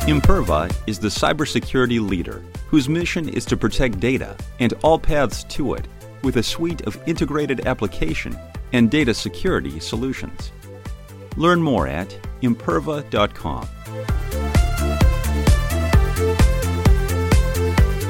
Imperva 0.06 0.74
is 0.86 0.98
the 0.98 1.08
cybersecurity 1.08 2.00
leader 2.06 2.42
whose 2.68 2.88
mission 2.88 3.28
is 3.28 3.44
to 3.44 3.56
protect 3.56 4.00
data 4.00 4.36
and 4.58 4.74
all 4.82 4.98
paths 4.98 5.44
to 5.44 5.74
it 5.74 5.86
with 6.22 6.36
a 6.36 6.42
suite 6.42 6.82
of 6.82 6.98
integrated 7.06 7.66
application 7.66 8.36
and 8.72 8.90
data 8.90 9.14
security 9.14 9.78
solutions. 9.80 10.52
Learn 11.36 11.62
more 11.62 11.86
at 11.86 12.08
imperva.com. 12.42 13.68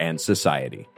and 0.00 0.20
society. 0.20 0.88